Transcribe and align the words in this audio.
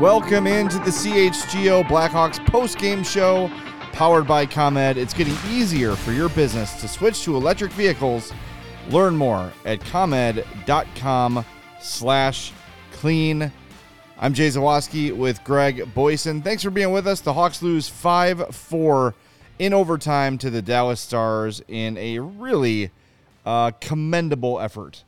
Welcome 0.00 0.46
into 0.46 0.78
the 0.80 0.90
CHGO 0.90 1.82
Blackhawks 1.84 2.44
post-game 2.48 3.02
show 3.02 3.50
powered 3.92 4.26
by 4.26 4.44
ComEd. 4.44 4.98
It's 4.98 5.14
getting 5.14 5.34
easier 5.48 5.96
for 5.96 6.12
your 6.12 6.28
business 6.28 6.78
to 6.82 6.86
switch 6.86 7.24
to 7.24 7.34
electric 7.34 7.72
vehicles. 7.72 8.30
Learn 8.90 9.16
more 9.16 9.50
at 9.64 9.80
comed.com 9.80 11.46
slash 11.80 12.52
clean. 12.92 13.50
I'm 14.18 14.34
Jay 14.34 14.48
Zawaski 14.48 15.16
with 15.16 15.42
Greg 15.44 15.78
Boysen. 15.94 16.44
Thanks 16.44 16.62
for 16.62 16.70
being 16.70 16.92
with 16.92 17.06
us. 17.06 17.22
The 17.22 17.32
Hawks 17.32 17.62
lose 17.62 17.88
5-4 17.88 19.14
in 19.58 19.72
overtime 19.72 20.36
to 20.38 20.50
the 20.50 20.60
Dallas 20.60 21.00
Stars 21.00 21.62
in 21.68 21.96
a 21.96 22.18
really 22.18 22.90
uh, 23.46 23.70
commendable 23.80 24.60
effort. 24.60 25.04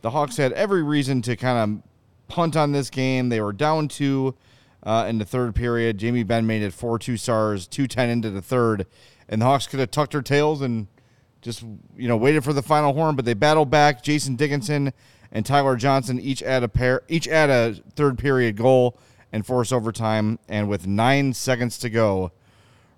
The 0.00 0.08
Hawks 0.08 0.38
had 0.38 0.54
every 0.54 0.82
reason 0.82 1.20
to 1.20 1.36
kind 1.36 1.58
of 1.58 1.91
punt 2.32 2.56
on 2.56 2.72
this 2.72 2.90
game. 2.90 3.28
They 3.28 3.40
were 3.40 3.52
down 3.52 3.86
two 3.88 4.34
uh, 4.82 5.06
in 5.08 5.18
the 5.18 5.24
third 5.24 5.54
period. 5.54 5.98
Jamie 5.98 6.22
Benn 6.24 6.46
made 6.46 6.62
it 6.62 6.72
4 6.72 6.98
2 6.98 7.16
stars, 7.16 7.66
210 7.68 8.10
into 8.10 8.30
the 8.30 8.42
third. 8.42 8.86
And 9.28 9.40
the 9.40 9.46
Hawks 9.46 9.66
could 9.66 9.78
have 9.78 9.90
tucked 9.90 10.12
their 10.12 10.22
tails 10.22 10.62
and 10.62 10.88
just, 11.42 11.62
you 11.96 12.08
know, 12.08 12.16
waited 12.16 12.42
for 12.42 12.52
the 12.52 12.62
final 12.62 12.92
horn, 12.94 13.14
but 13.14 13.24
they 13.24 13.34
battled 13.34 13.70
back. 13.70 14.02
Jason 14.02 14.34
Dickinson 14.34 14.92
and 15.30 15.46
Tyler 15.46 15.76
Johnson 15.76 16.18
each 16.18 16.42
add 16.42 16.62
a 16.62 16.68
pair, 16.68 17.02
each 17.08 17.28
add 17.28 17.50
a 17.50 17.74
third 17.94 18.18
period 18.18 18.56
goal 18.56 18.98
and 19.30 19.46
force 19.46 19.72
overtime. 19.72 20.38
And 20.48 20.68
with 20.68 20.86
nine 20.86 21.34
seconds 21.34 21.78
to 21.78 21.90
go, 21.90 22.32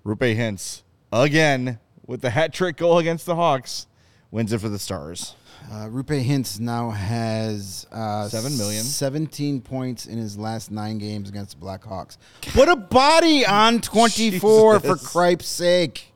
Roope 0.05 0.37
Hintz 0.37 0.83
again 1.13 1.79
with 2.07 2.21
the 2.21 2.31
hat 2.31 2.53
trick 2.53 2.77
goal 2.77 2.99
against 2.99 3.27
the 3.27 3.37
Hawks 3.37 3.87
wins 4.31 4.53
it 4.53 4.61
for 4.61 4.69
the 4.69 4.79
Stars. 4.79 5.35
Uh, 5.71 5.87
Roope 5.89 6.23
Hintz 6.25 6.61
now 6.61 6.91
has 6.91 7.87
uh, 7.91 8.29
Seven 8.29 8.57
million. 8.59 8.83
17 8.85 9.61
points 9.63 10.07
in 10.07 10.19
his 10.19 10.37
last 10.37 10.71
nine 10.71 10.99
games 10.99 11.29
against 11.31 11.59
the 11.59 11.65
Blackhawks. 11.65 12.19
Put 12.43 12.69
a 12.69 12.77
body 12.77 13.47
on 13.47 13.81
24 13.81 14.81
for 14.81 14.95
Cripe's 14.97 15.47
sake. 15.47 16.13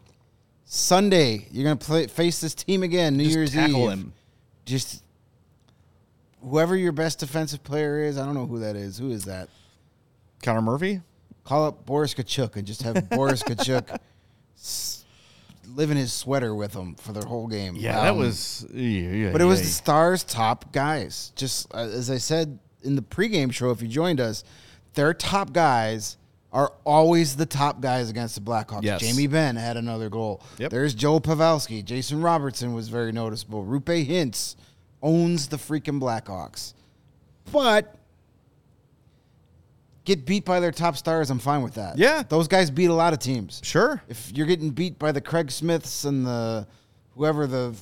Sunday, 0.67 1.47
you're 1.51 1.65
going 1.65 1.79
to 1.79 1.85
play 1.87 2.07
face 2.09 2.41
this 2.43 2.55
team 2.55 2.83
again, 2.83 3.17
New 3.17 3.25
Just 3.25 3.37
Year's 3.37 3.53
tackle 3.53 3.85
Eve. 3.85 3.91
him. 3.91 4.13
Just 4.67 5.03
whoever 6.43 6.77
your 6.77 6.93
best 6.93 7.19
defensive 7.21 7.65
player 7.65 8.03
is, 8.03 8.19
I 8.19 8.27
don't 8.27 8.35
know 8.35 8.47
who 8.47 8.59
that 8.59 8.77
is. 8.77 8.99
Who 8.99 9.11
is 9.11 9.25
that? 9.25 9.49
Connor 10.43 10.61
Murphy? 10.61 11.01
Call 11.45 11.65
up 11.65 11.87
Boris 11.87 12.13
Katchouk 12.13 12.57
and 12.57 12.67
just 12.67 12.83
have 12.83 13.09
Boris 13.09 13.43
Katchouk 13.45 13.97
s- 14.59 14.98
live 15.75 15.91
in 15.91 15.97
his 15.97 16.13
sweater 16.13 16.55
with 16.55 16.75
him 16.75 16.95
for 16.97 17.13
the 17.13 17.27
whole 17.27 17.47
game. 17.47 17.77
Yeah, 17.77 18.01
that 18.03 18.11
Um, 18.13 18.19
was. 18.19 18.67
Yeah, 18.73 18.81
yeah, 18.83 19.33
But 19.33 19.41
it 19.41 19.45
was 19.45 19.61
yeah. 19.61 19.67
the 19.67 19.71
Stars' 19.73 20.25
top 20.25 20.73
guys. 20.73 21.33
Just 21.37 21.73
uh, 21.75 21.79
as 21.79 22.11
I 22.11 22.19
said 22.19 22.59
in 22.83 22.97
the 22.97 23.03
pregame 23.03 23.53
show, 23.53 23.71
if 23.71 23.83
you 23.83 23.89
joined 23.89 24.21
us, 24.21 24.45
their 24.95 25.13
top 25.15 25.53
guys 25.53 26.17
are 26.53 26.73
always 26.85 27.37
the 27.37 27.45
top 27.47 27.81
guys 27.81 28.09
against 28.09 28.35
the 28.35 28.41
Blackhawks. 28.41 28.83
Yes. 28.83 29.01
Jamie 29.01 29.27
Benn 29.27 29.55
had 29.57 29.77
another 29.77 30.09
goal. 30.09 30.43
Yep. 30.59 30.71
There's 30.71 30.95
Joe 30.95 31.21
Pavelski. 31.21 31.85
Jason 31.85 32.23
Robertson 32.23 32.73
was 32.73 32.89
very 32.89 33.13
noticeable. 33.13 33.65
Roope 33.65 34.07
Hintz 34.09 34.57
owns 35.03 35.49
the 35.49 35.59
freaking 35.59 36.01
Blackhawks. 36.01 36.73
But 37.53 37.95
get 40.09 40.25
beat 40.27 40.45
by 40.45 40.59
their 40.59 40.73
top 40.73 40.97
stars, 40.97 41.31
I'm 41.31 41.39
fine 41.39 41.63
with 41.63 41.75
that. 41.75 41.99
Yeah. 41.99 42.23
Those 42.29 42.49
guys 42.49 42.71
beat 42.71 42.87
a 42.91 42.95
lot 42.95 43.13
of 43.13 43.19
teams. 43.21 43.61
Sure. 43.63 44.03
If 44.09 44.33
you're 44.35 44.47
getting 44.47 44.71
beat 44.71 44.99
by 44.99 45.13
the 45.13 45.21
Craig 45.21 45.51
Smiths 45.53 46.05
and 46.05 46.27
the 46.27 46.67
whoever 47.15 47.47
the 47.47 47.75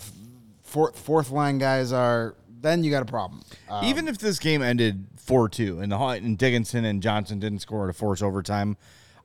fourth, 0.62 0.98
fourth 0.98 1.30
line 1.30 1.58
guys 1.58 1.92
are, 1.92 2.34
then 2.60 2.82
you 2.84 2.90
got 2.90 3.02
a 3.02 3.06
problem. 3.06 3.42
Uh, 3.68 3.82
Even 3.84 4.08
if 4.08 4.18
this 4.18 4.38
game 4.38 4.60
ended 4.62 5.06
4 5.16 5.48
2 5.48 5.80
and 5.80 5.90
the 5.92 5.96
and 5.98 6.36
Dickinson 6.36 6.84
and 6.84 7.00
Johnson 7.02 7.38
didn't 7.38 7.60
score 7.60 7.86
to 7.86 7.92
force 7.92 8.20
overtime, 8.22 8.76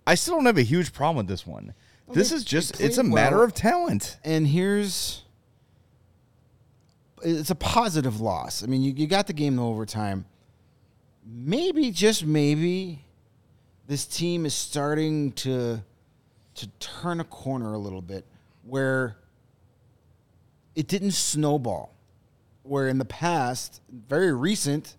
I 0.07 0.15
still 0.15 0.35
don't 0.35 0.45
have 0.45 0.57
a 0.57 0.63
huge 0.63 0.93
problem 0.93 1.17
with 1.17 1.27
this 1.27 1.45
one. 1.45 1.73
this 2.13 2.29
they- 2.29 2.35
is 2.37 2.43
just, 2.43 2.79
it's 2.79 2.97
a 2.97 3.01
played 3.01 3.13
matter 3.13 3.37
well. 3.37 3.45
of 3.45 3.53
talent. 3.53 4.17
and 4.23 4.47
here's 4.47 5.23
it's 7.23 7.49
a 7.51 7.55
positive 7.55 8.19
loss. 8.19 8.63
I 8.63 8.67
mean, 8.67 8.81
you, 8.81 8.93
you 8.93 9.07
got 9.07 9.27
the 9.27 9.33
game 9.33 9.53
in 9.53 9.59
overtime. 9.59 10.25
Maybe 11.33 11.91
just 11.91 12.25
maybe 12.25 13.05
this 13.87 14.05
team 14.05 14.45
is 14.45 14.53
starting 14.53 15.31
to 15.33 15.81
to 16.55 16.67
turn 16.79 17.21
a 17.21 17.23
corner 17.23 17.73
a 17.73 17.77
little 17.77 18.01
bit 18.01 18.25
where 18.65 19.15
it 20.75 20.87
didn't 20.87 21.11
snowball. 21.11 21.93
Where 22.63 22.89
in 22.89 22.97
the 22.97 23.05
past, 23.05 23.81
very 23.89 24.33
recent, 24.33 24.95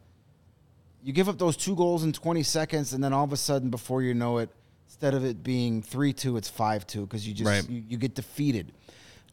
you 1.03 1.13
give 1.13 1.29
up 1.29 1.39
those 1.39 1.57
two 1.57 1.77
goals 1.77 2.03
in 2.03 2.13
20 2.13 2.43
seconds, 2.43 2.93
and 2.93 3.05
then 3.05 3.13
all 3.13 3.25
of 3.25 3.33
a 3.33 3.37
sudden, 3.37 3.71
before 3.71 4.03
you 4.03 4.15
know 4.15 4.39
it, 4.39 4.51
instead 4.89 5.15
of 5.15 5.25
it 5.25 5.45
being 5.45 5.81
3 5.83 6.13
2, 6.13 6.37
it's 6.39 6.49
5 6.49 6.87
2 6.87 7.03
because 7.03 7.29
you 7.29 7.35
just 7.35 7.49
Right. 7.49 7.69
you, 7.69 7.85
you 7.89 7.97
get 7.99 8.15
defeated. 8.15 8.73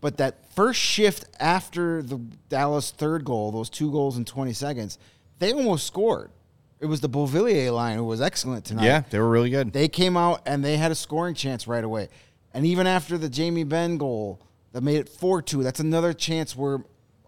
But 0.01 0.17
that 0.17 0.53
first 0.53 0.79
shift 0.79 1.25
after 1.39 2.03
the 2.03 2.17
Dallas 2.49 2.91
third 2.91 3.25
goal, 3.25 3.51
those 3.51 3.69
two 3.69 3.91
goals 3.91 4.17
in 4.17 4.25
20 4.25 4.53
seconds, 4.53 4.97
they 5.39 5.53
almost 5.53 5.87
scored. 5.87 6.31
It 6.79 6.85
was 6.85 7.01
the 7.01 7.09
Beauvillier 7.09 7.73
line 7.73 7.97
who 7.97 8.05
was 8.05 8.21
excellent 8.21 8.63
tonight. 8.65 8.85
Yeah, 8.85 9.03
they 9.09 9.19
were 9.19 9.29
really 9.29 9.49
good. 9.49 9.73
They 9.73 9.87
came 9.89 10.15
out 10.15 10.41
and 10.45 10.63
they 10.63 10.77
had 10.77 10.91
a 10.91 10.95
scoring 10.95 11.35
chance 11.35 11.67
right 11.67 11.83
away. 11.83 12.07
And 12.53 12.65
even 12.65 12.87
after 12.87 13.17
the 13.17 13.29
Jamie 13.29 13.65
Benn 13.65 13.97
goal 13.97 14.39
that 14.71 14.81
made 14.81 14.97
it 14.97 15.09
4 15.09 15.41
2, 15.41 15.61
that's 15.63 15.79
another 15.81 16.13
chance 16.13 16.55
where 16.55 16.79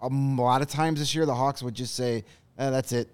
a 0.02 0.08
lot 0.08 0.62
of 0.62 0.70
times 0.70 1.00
this 1.00 1.14
year 1.14 1.26
the 1.26 1.36
Hawks 1.36 1.62
would 1.62 1.74
just 1.76 1.96
say, 1.96 2.24
eh, 2.58 2.70
that's 2.70 2.92
it. 2.92 3.10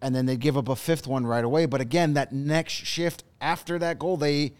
And 0.00 0.14
then 0.14 0.26
they'd 0.26 0.40
give 0.40 0.56
up 0.56 0.68
a 0.68 0.76
fifth 0.76 1.06
one 1.06 1.26
right 1.26 1.44
away. 1.44 1.66
But 1.66 1.80
again, 1.80 2.14
that 2.14 2.32
next 2.32 2.72
shift 2.72 3.24
after 3.40 3.78
that 3.80 3.98
goal, 3.98 4.16
they 4.16 4.52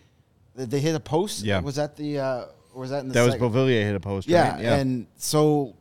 they 0.57 0.81
hit 0.81 0.95
a 0.95 1.01
post. 1.01 1.45
Yeah. 1.45 1.61
Was 1.61 1.77
that 1.77 1.97
the, 1.97 2.19
uh, 2.19 2.45
was 2.75 2.91
that 2.91 3.01
in 3.01 3.09
the 3.09 3.15
that 3.15 3.25
was? 3.25 3.37
Beauvillier 3.37 3.83
hit 3.85 3.95
a 3.95 4.01
post, 4.01 4.29
Yeah, 4.29 4.57
right? 4.57 4.65
and 4.65 5.07
so 5.17 5.77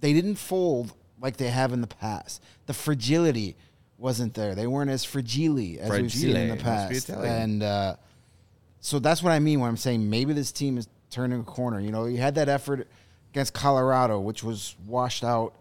they 0.00 0.12
didn't 0.12 0.36
fold 0.36 0.92
like 1.20 1.36
they 1.36 1.50
have 1.50 1.72
in 1.72 1.80
the 1.82 1.86
past. 1.86 2.42
The 2.66 2.74
fragility 2.74 3.56
wasn't 4.02 4.34
there. 4.34 4.54
They 4.54 4.66
weren't 4.66 4.90
as 4.90 5.04
fragile 5.04 5.58
as 5.80 5.90
we've 5.90 6.12
seen 6.12 6.36
in 6.36 6.48
the 6.48 6.56
Fragile. 6.56 7.16
Past. 7.16 7.24
And 7.24 7.62
uh, 7.62 7.96
so 8.80 8.98
that's 8.98 9.22
what 9.22 9.30
I 9.30 9.38
mean 9.38 9.60
when 9.60 9.68
I'm 9.68 9.76
saying 9.76 10.10
maybe 10.10 10.32
this 10.32 10.50
team 10.52 10.76
is 10.76 10.88
turning 11.08 11.40
a 11.40 11.44
corner. 11.44 11.78
You 11.78 11.92
know, 11.92 12.06
you 12.06 12.18
had 12.18 12.34
that 12.34 12.48
effort 12.48 12.88
against 13.30 13.54
Colorado, 13.54 14.18
which 14.20 14.42
was 14.42 14.74
washed 14.86 15.22
out 15.22 15.54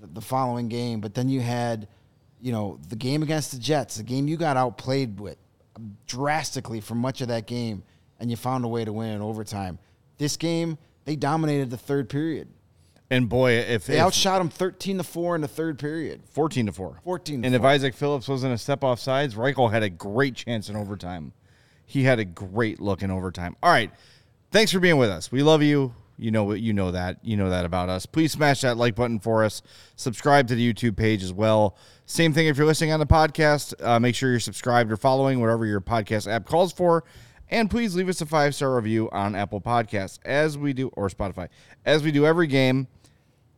the, 0.00 0.06
the 0.08 0.20
following 0.20 0.68
game, 0.68 1.00
but 1.00 1.14
then 1.14 1.28
you 1.28 1.40
had, 1.40 1.88
you 2.40 2.52
know, 2.52 2.78
the 2.88 2.96
game 2.96 3.22
against 3.22 3.52
the 3.52 3.58
Jets, 3.58 3.96
the 3.96 4.02
game 4.02 4.28
you 4.28 4.36
got 4.36 4.56
outplayed 4.56 5.18
with 5.18 5.38
drastically 6.06 6.80
for 6.80 6.94
much 6.94 7.20
of 7.22 7.28
that 7.28 7.46
game, 7.46 7.82
and 8.20 8.30
you 8.30 8.36
found 8.36 8.64
a 8.64 8.68
way 8.68 8.84
to 8.84 8.92
win 8.92 9.10
in 9.10 9.22
overtime. 9.22 9.78
This 10.18 10.36
game, 10.36 10.78
they 11.04 11.16
dominated 11.16 11.70
the 11.70 11.76
third 11.76 12.08
period. 12.08 12.48
And 13.10 13.28
boy, 13.28 13.52
if, 13.52 13.86
They 13.86 13.94
if 13.94 14.00
outshot 14.00 14.40
him 14.40 14.48
13 14.48 14.98
to 14.98 15.04
4 15.04 15.36
in 15.36 15.40
the 15.40 15.48
third 15.48 15.78
period. 15.78 16.22
14 16.30 16.66
to 16.66 16.72
4. 16.72 17.00
14 17.04 17.42
to 17.42 17.46
And 17.46 17.54
if 17.54 17.62
Isaac 17.62 17.94
Phillips 17.94 18.26
wasn't 18.26 18.52
a 18.52 18.58
step 18.58 18.82
off 18.82 18.98
sides, 18.98 19.34
Reichel 19.34 19.70
had 19.70 19.82
a 19.82 19.90
great 19.90 20.34
chance 20.34 20.68
in 20.68 20.76
overtime. 20.76 21.32
He 21.84 22.02
had 22.02 22.18
a 22.18 22.24
great 22.24 22.80
look 22.80 23.02
in 23.02 23.10
overtime. 23.10 23.56
All 23.62 23.70
right. 23.70 23.92
Thanks 24.50 24.72
for 24.72 24.80
being 24.80 24.96
with 24.96 25.10
us. 25.10 25.30
We 25.30 25.42
love 25.42 25.62
you. 25.62 25.94
You 26.18 26.30
know 26.30 26.52
you 26.54 26.72
know 26.72 26.92
that. 26.92 27.18
You 27.22 27.36
know 27.36 27.50
that 27.50 27.66
about 27.66 27.88
us. 27.88 28.06
Please 28.06 28.32
smash 28.32 28.62
that 28.62 28.76
like 28.76 28.94
button 28.94 29.20
for 29.20 29.44
us. 29.44 29.62
Subscribe 29.96 30.48
to 30.48 30.54
the 30.54 30.72
YouTube 30.72 30.96
page 30.96 31.22
as 31.22 31.32
well. 31.32 31.76
Same 32.06 32.32
thing 32.32 32.46
if 32.46 32.56
you're 32.56 32.66
listening 32.66 32.92
on 32.92 33.00
the 33.00 33.06
podcast. 33.06 33.74
Uh, 33.84 34.00
make 34.00 34.14
sure 34.14 34.30
you're 34.30 34.40
subscribed 34.40 34.90
or 34.90 34.96
following 34.96 35.40
whatever 35.40 35.66
your 35.66 35.80
podcast 35.80 36.26
app 36.30 36.46
calls 36.46 36.72
for. 36.72 37.04
And 37.48 37.70
please 37.70 37.94
leave 37.94 38.08
us 38.08 38.20
a 38.20 38.26
five 38.26 38.54
star 38.54 38.74
review 38.74 39.08
on 39.12 39.34
Apple 39.34 39.60
Podcasts 39.60 40.18
as 40.24 40.58
we 40.58 40.72
do, 40.72 40.88
or 40.94 41.08
Spotify, 41.08 41.48
as 41.84 42.02
we 42.02 42.10
do 42.10 42.26
every 42.26 42.46
game. 42.46 42.88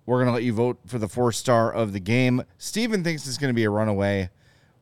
We're 0.08 0.24
going 0.24 0.28
to 0.28 0.32
let 0.32 0.42
you 0.42 0.54
vote 0.54 0.78
for 0.86 0.98
the 0.98 1.06
four 1.06 1.32
star 1.32 1.70
of 1.70 1.92
the 1.92 2.00
game. 2.00 2.42
Steven 2.56 3.04
thinks 3.04 3.28
it's 3.28 3.36
going 3.36 3.50
to 3.50 3.54
be 3.54 3.64
a 3.64 3.70
runaway. 3.70 4.30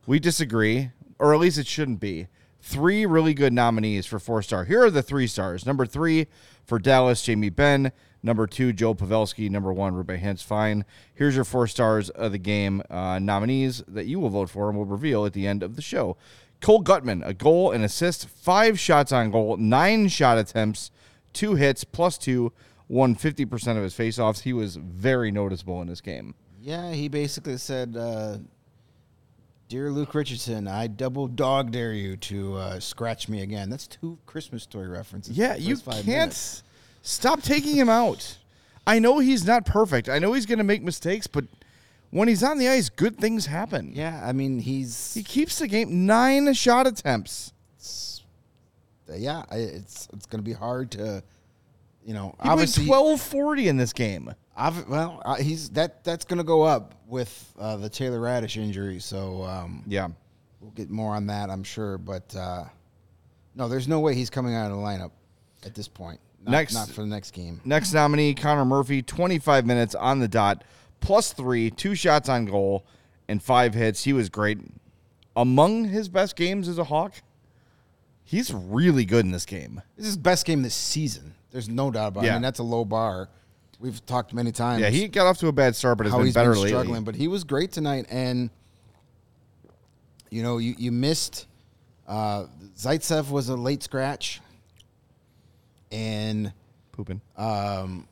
We 0.05 0.19
disagree, 0.19 0.91
or 1.19 1.33
at 1.33 1.41
least 1.41 1.57
it 1.57 1.67
shouldn't 1.67 1.99
be. 1.99 2.27
Three 2.61 3.05
really 3.05 3.33
good 3.33 3.51
nominees 3.51 4.05
for 4.05 4.19
four 4.19 4.41
star. 4.41 4.63
Here 4.63 4.81
are 4.81 4.89
the 4.89 5.03
three 5.03 5.27
stars. 5.27 5.65
Number 5.65 5.85
three 5.85 6.27
for 6.63 6.79
Dallas, 6.79 7.21
Jamie 7.21 7.49
Benn. 7.49 7.91
Number 8.23 8.47
two, 8.47 8.71
Joe 8.71 8.95
Pavelski. 8.95 9.49
Number 9.49 9.73
one, 9.73 9.95
Roope 9.95 10.17
Hintz. 10.17 10.45
Fine. 10.45 10.85
Here's 11.13 11.35
your 11.35 11.43
four 11.43 11.67
stars 11.67 12.09
of 12.09 12.31
the 12.31 12.37
game 12.37 12.81
uh, 12.89 13.19
nominees 13.19 13.83
that 13.85 14.05
you 14.05 14.21
will 14.21 14.29
vote 14.29 14.49
for 14.49 14.69
and 14.69 14.77
we'll 14.77 14.87
reveal 14.87 15.25
at 15.25 15.33
the 15.33 15.45
end 15.45 15.61
of 15.61 15.75
the 15.75 15.81
show. 15.81 16.15
Cole 16.61 16.81
Guttman, 16.81 17.21
a 17.27 17.33
goal, 17.33 17.73
and 17.73 17.83
assist, 17.83 18.29
five 18.29 18.79
shots 18.79 19.11
on 19.11 19.31
goal, 19.31 19.57
nine 19.57 20.07
shot 20.07 20.37
attempts, 20.37 20.89
two 21.33 21.55
hits, 21.55 21.83
plus 21.83 22.17
two, 22.17 22.53
won 22.89 23.15
50% 23.15 23.77
of 23.77 23.83
his 23.83 23.93
faceoffs. 23.93 24.41
He 24.41 24.53
was 24.53 24.75
very 24.75 25.31
noticeable 25.31 25.81
in 25.81 25.87
this 25.87 26.01
game. 26.01 26.35
Yeah, 26.61 26.91
he 26.91 27.07
basically 27.07 27.57
said, 27.57 27.95
uh, 27.97 28.37
Dear 29.69 29.91
Luke 29.91 30.13
Richardson, 30.15 30.67
I 30.67 30.87
double 30.87 31.27
dog 31.27 31.71
dare 31.71 31.93
you 31.93 32.15
to 32.17 32.55
uh, 32.55 32.79
scratch 32.79 33.27
me 33.27 33.41
again. 33.41 33.69
That's 33.69 33.85
two 33.87 34.17
Christmas 34.25 34.63
story 34.63 34.87
references. 34.87 35.37
Yeah, 35.37 35.55
you 35.55 35.75
five 35.75 35.95
can't 35.95 36.05
minutes. 36.05 36.63
stop 37.01 37.41
taking 37.41 37.75
him 37.75 37.89
out. 37.89 38.37
I 38.85 38.99
know 38.99 39.19
he's 39.19 39.45
not 39.45 39.65
perfect. 39.65 40.07
I 40.07 40.19
know 40.19 40.31
he's 40.31 40.45
going 40.45 40.59
to 40.59 40.63
make 40.63 40.81
mistakes, 40.81 41.27
but 41.27 41.43
when 42.11 42.29
he's 42.29 42.43
on 42.43 42.57
the 42.57 42.69
ice, 42.69 42.87
good 42.87 43.17
things 43.17 43.47
happen. 43.47 43.91
Yeah, 43.93 44.21
I 44.23 44.31
mean 44.31 44.59
he's 44.59 45.13
He 45.13 45.23
keeps 45.23 45.59
the 45.59 45.67
game 45.67 46.05
nine 46.05 46.53
shot 46.53 46.87
attempts. 46.87 47.51
yeah, 49.13 49.43
it's 49.51 50.07
it's 50.13 50.25
going 50.25 50.39
to 50.41 50.49
be 50.49 50.53
hard 50.53 50.91
to, 50.91 51.21
you 52.07 52.13
know, 52.15 52.33
He 52.41 52.49
obviously. 52.49 52.85
twelve 52.87 53.21
forty 53.21 53.67
in 53.67 53.77
this 53.77 53.91
game. 53.93 54.33
obvi- 54.57 54.87
well, 54.87 55.21
uh, 55.25 55.35
he's 55.35 55.69
that 55.71 56.03
that's 56.03 56.25
going 56.25 56.37
to 56.39 56.43
go 56.43 56.63
up 56.63 56.95
with 57.05 57.53
uh, 57.59 57.75
the 57.77 57.89
Taylor 57.89 58.19
Raddysh 58.19 58.55
injury, 58.57 58.99
so 58.99 59.43
um, 59.43 59.83
Yeah. 59.85 60.07
we'll 60.61 60.71
get 60.71 60.89
more 60.89 61.13
on 61.15 61.27
that, 61.27 61.49
I'm 61.51 61.63
sure. 61.63 61.97
But 61.99 62.33
uh, 62.35 62.63
no, 63.55 63.67
there's 63.67 63.87
no 63.87 63.99
way 63.99 64.15
he's 64.15 64.29
coming 64.29 64.55
out 64.55 64.71
of 64.71 64.77
the 64.77 64.81
lineup 64.83 65.11
at 65.65 65.75
this 65.75 65.87
point. 65.87 66.19
Not, 66.45 66.51
Next- 66.51 66.73
not 66.73 66.87
for 66.89 67.01
the 67.01 67.07
next 67.07 67.31
game. 67.31 67.59
Next 67.65 67.93
nominee, 67.93 68.33
Connor 68.33 68.63
Murphy, 68.65 69.01
25 69.01 69.65
minutes 69.65 69.93
on 69.95 70.19
the 70.19 70.27
dot, 70.29 70.63
plus 71.01 71.33
three, 71.33 71.69
two 71.69 71.93
shots 71.93 72.29
on 72.29 72.45
goal, 72.45 72.85
and 73.27 73.43
five 73.43 73.73
hits. 73.73 74.05
He 74.05 74.13
was 74.13 74.29
great. 74.29 74.59
Among 75.35 75.83
his 75.85 76.07
best 76.07 76.35
games 76.37 76.67
as 76.69 76.77
a 76.77 76.85
Hawk, 76.85 77.15
he's 78.23 78.53
really 78.53 79.03
good 79.05 79.25
in 79.25 79.31
this 79.31 79.45
game. 79.45 79.81
This 79.97 80.05
is 80.05 80.11
his 80.13 80.17
best 80.17 80.45
game 80.45 80.61
this 80.61 80.73
season. 80.75 81.33
There's 81.57 81.69
no 81.69 81.89
doubt 81.89 82.09
about 82.09 82.23
it. 82.23 82.27
Yeah. 82.27 82.33
I 82.33 82.35
mean, 82.35 82.43
that's 82.43 82.59
a 82.59 82.63
low 82.63 82.85
bar. 82.85 83.29
We've 83.79 84.05
talked 84.05 84.31
many 84.31 84.51
times. 84.51 84.79
Yeah, 84.79 84.91
he 84.91 85.07
got 85.07 85.25
off 85.25 85.39
to 85.39 85.47
a 85.47 85.51
bad 85.51 85.75
start, 85.75 85.97
but 85.97 86.05
has 86.05 86.11
how 86.11 86.19
been 86.19 86.27
he's 86.27 86.35
better 86.35 86.51
been 86.51 86.61
lately. 86.61 86.69
struggling, 86.69 87.03
but 87.03 87.15
he 87.15 87.27
was 87.27 87.43
great 87.45 87.71
tonight. 87.71 88.05
And 88.11 88.51
you 90.29 90.43
know, 90.43 90.59
you 90.59 90.75
you 90.77 90.91
missed. 90.91 91.47
Uh, 92.07 92.45
Zaitsev 92.77 93.31
was 93.31 93.49
a 93.49 93.55
late 93.55 93.81
scratch, 93.81 94.39
and 95.91 96.53
Pooping. 96.91 97.21
um, 97.35 98.07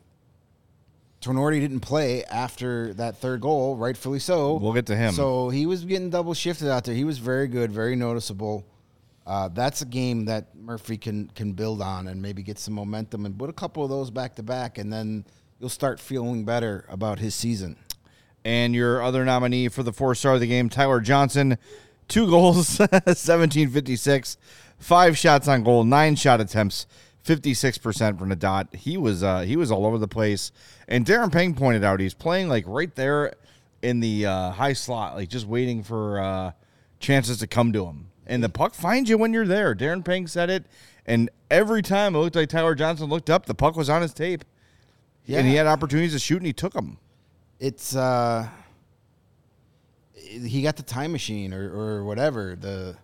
didn't 1.20 1.80
play 1.80 2.24
after 2.24 2.94
that 2.94 3.18
third 3.18 3.42
goal, 3.42 3.76
rightfully 3.76 4.18
so. 4.18 4.54
We'll 4.56 4.72
get 4.72 4.86
to 4.86 4.96
him. 4.96 5.14
So 5.14 5.50
he 5.50 5.66
was 5.66 5.84
getting 5.84 6.10
double 6.10 6.34
shifted 6.34 6.68
out 6.68 6.82
there. 6.82 6.96
He 6.96 7.04
was 7.04 7.18
very 7.18 7.46
good, 7.46 7.70
very 7.70 7.94
noticeable. 7.94 8.64
Uh, 9.26 9.48
that's 9.48 9.82
a 9.82 9.86
game 9.86 10.26
that 10.26 10.54
Murphy 10.54 10.96
can 10.96 11.28
can 11.34 11.52
build 11.52 11.82
on 11.82 12.06
and 12.06 12.22
maybe 12.22 12.42
get 12.42 12.58
some 12.58 12.74
momentum 12.74 13.26
and 13.26 13.36
put 13.36 13.50
a 13.50 13.52
couple 13.52 13.82
of 13.82 13.90
those 13.90 14.10
back 14.10 14.36
to 14.36 14.42
back, 14.42 14.78
and 14.78 14.92
then 14.92 15.24
you'll 15.58 15.68
start 15.68 15.98
feeling 15.98 16.44
better 16.44 16.84
about 16.88 17.18
his 17.18 17.34
season. 17.34 17.76
And 18.44 18.74
your 18.74 19.02
other 19.02 19.24
nominee 19.24 19.66
for 19.68 19.82
the 19.82 19.92
four 19.92 20.14
star 20.14 20.34
of 20.34 20.40
the 20.40 20.46
game, 20.46 20.68
Tyler 20.68 21.00
Johnson, 21.00 21.58
two 22.06 22.26
goals, 22.30 22.78
1756, 22.78 24.36
five 24.78 25.18
shots 25.18 25.48
on 25.48 25.64
goal, 25.64 25.82
nine 25.82 26.14
shot 26.14 26.40
attempts, 26.40 26.86
56% 27.24 28.18
from 28.18 28.28
the 28.28 28.36
dot. 28.36 28.68
He 28.76 28.96
was 28.96 29.24
uh, 29.24 29.40
he 29.40 29.56
was 29.56 29.72
all 29.72 29.84
over 29.86 29.98
the 29.98 30.06
place. 30.06 30.52
And 30.86 31.04
Darren 31.04 31.32
Pang 31.32 31.54
pointed 31.54 31.82
out 31.82 31.98
he's 31.98 32.14
playing 32.14 32.48
like 32.48 32.64
right 32.68 32.94
there 32.94 33.34
in 33.82 33.98
the 33.98 34.26
uh, 34.26 34.50
high 34.52 34.72
slot, 34.72 35.16
like 35.16 35.28
just 35.28 35.46
waiting 35.46 35.82
for 35.82 36.20
uh, 36.20 36.52
chances 37.00 37.38
to 37.38 37.48
come 37.48 37.72
to 37.72 37.86
him. 37.86 38.10
And 38.26 38.42
the 38.42 38.48
puck 38.48 38.74
finds 38.74 39.08
you 39.08 39.18
when 39.18 39.32
you're 39.32 39.46
there. 39.46 39.74
Darren 39.74 40.04
Pang 40.04 40.26
said 40.26 40.50
it. 40.50 40.64
And 41.06 41.30
every 41.50 41.82
time 41.82 42.14
it 42.14 42.18
looked 42.18 42.34
like 42.36 42.48
Tyler 42.48 42.74
Johnson 42.74 43.08
looked 43.08 43.30
up, 43.30 43.46
the 43.46 43.54
puck 43.54 43.76
was 43.76 43.88
on 43.88 44.02
his 44.02 44.12
tape. 44.12 44.44
Yeah. 45.24 45.38
And 45.38 45.46
he 45.48 45.54
had 45.54 45.66
opportunities 45.66 46.12
to 46.12 46.18
shoot 46.18 46.38
and 46.38 46.46
he 46.46 46.52
took 46.52 46.72
them. 46.72 46.98
it's 47.60 47.94
uh 47.96 48.48
he 50.14 50.62
got 50.62 50.76
the 50.76 50.82
time 50.82 51.12
machine 51.12 51.52
or, 51.54 51.72
or 51.72 52.04
whatever 52.04 52.56
the 52.56 52.96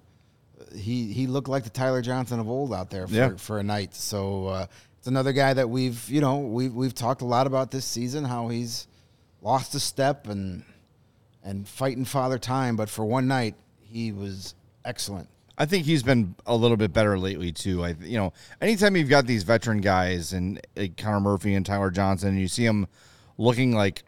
he 0.74 1.12
he 1.12 1.26
looked 1.26 1.48
like 1.48 1.64
the 1.64 1.70
Tyler 1.70 2.02
Johnson 2.02 2.40
of 2.40 2.48
old 2.48 2.72
out 2.72 2.90
there 2.90 3.06
for, 3.06 3.14
Yeah. 3.14 3.36
for 3.36 3.58
a 3.58 3.62
night 3.62 3.94
so 3.94 4.46
uh, 4.46 4.66
it's 4.98 5.06
another 5.06 5.32
guy 5.32 5.52
that 5.54 5.68
we've 5.68 6.08
you 6.08 6.20
know 6.20 6.38
we've 6.38 6.74
we've 6.74 6.94
talked 6.94 7.22
a 7.22 7.26
lot 7.26 7.46
about 7.46 7.70
this 7.70 7.84
season 7.84 8.24
how 8.24 8.48
he's 8.48 8.86
lost 9.40 9.74
a 9.74 9.80
step 9.80 10.26
and 10.28 10.64
and 11.44 11.68
fighting 11.68 12.04
father 12.04 12.38
time 12.38 12.76
but 12.76 12.88
for 12.88 13.04
one 13.04 13.28
night 13.28 13.54
he 13.80 14.10
was 14.12 14.54
excellent 14.84 15.28
I 15.58 15.66
think 15.66 15.84
he's 15.84 16.02
been 16.02 16.34
a 16.46 16.56
little 16.56 16.76
bit 16.76 16.92
better 16.92 17.18
lately 17.18 17.52
too. 17.52 17.84
I, 17.84 17.94
you 18.00 18.16
know, 18.16 18.32
anytime 18.60 18.96
you've 18.96 19.08
got 19.10 19.26
these 19.26 19.42
veteran 19.42 19.80
guys 19.80 20.32
and 20.32 20.60
like 20.74 20.96
Connor 20.96 21.20
Murphy 21.20 21.54
and 21.54 21.64
Tyler 21.64 21.90
Johnson, 21.90 22.30
and 22.30 22.40
you 22.40 22.48
see 22.48 22.66
them 22.66 22.86
looking 23.36 23.72
like 23.72 24.02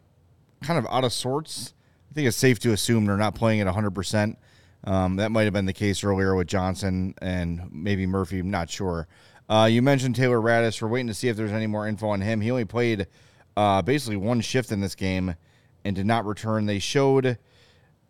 kind 0.61 0.79
of 0.79 0.87
out 0.89 1.03
of 1.03 1.13
sorts. 1.13 1.73
I 2.09 2.13
think 2.13 2.27
it's 2.27 2.37
safe 2.37 2.59
to 2.59 2.71
assume 2.71 3.05
they're 3.05 3.17
not 3.17 3.35
playing 3.35 3.61
at 3.61 3.67
100. 3.67 3.91
percent 3.91 4.39
um, 4.85 5.17
That 5.17 5.31
might 5.31 5.43
have 5.43 5.53
been 5.53 5.65
the 5.65 5.73
case 5.73 6.03
earlier 6.03 6.35
with 6.35 6.47
Johnson 6.47 7.13
and 7.21 7.69
maybe 7.71 8.05
Murphy. 8.05 8.39
I'm 8.39 8.51
not 8.51 8.69
sure. 8.69 9.07
Uh, 9.47 9.69
you 9.71 9.81
mentioned 9.81 10.15
Taylor 10.15 10.41
Raddysh. 10.41 10.81
We're 10.81 10.87
waiting 10.87 11.07
to 11.07 11.13
see 11.13 11.27
if 11.27 11.37
there's 11.37 11.51
any 11.51 11.67
more 11.67 11.87
info 11.87 12.07
on 12.07 12.21
him. 12.21 12.41
He 12.41 12.49
only 12.49 12.65
played 12.65 13.07
uh, 13.55 13.81
basically 13.83 14.17
one 14.17 14.41
shift 14.41 14.71
in 14.71 14.81
this 14.81 14.95
game 14.95 15.35
and 15.83 15.95
did 15.95 16.07
not 16.07 16.25
return. 16.25 16.65
They 16.65 16.79
showed 16.79 17.37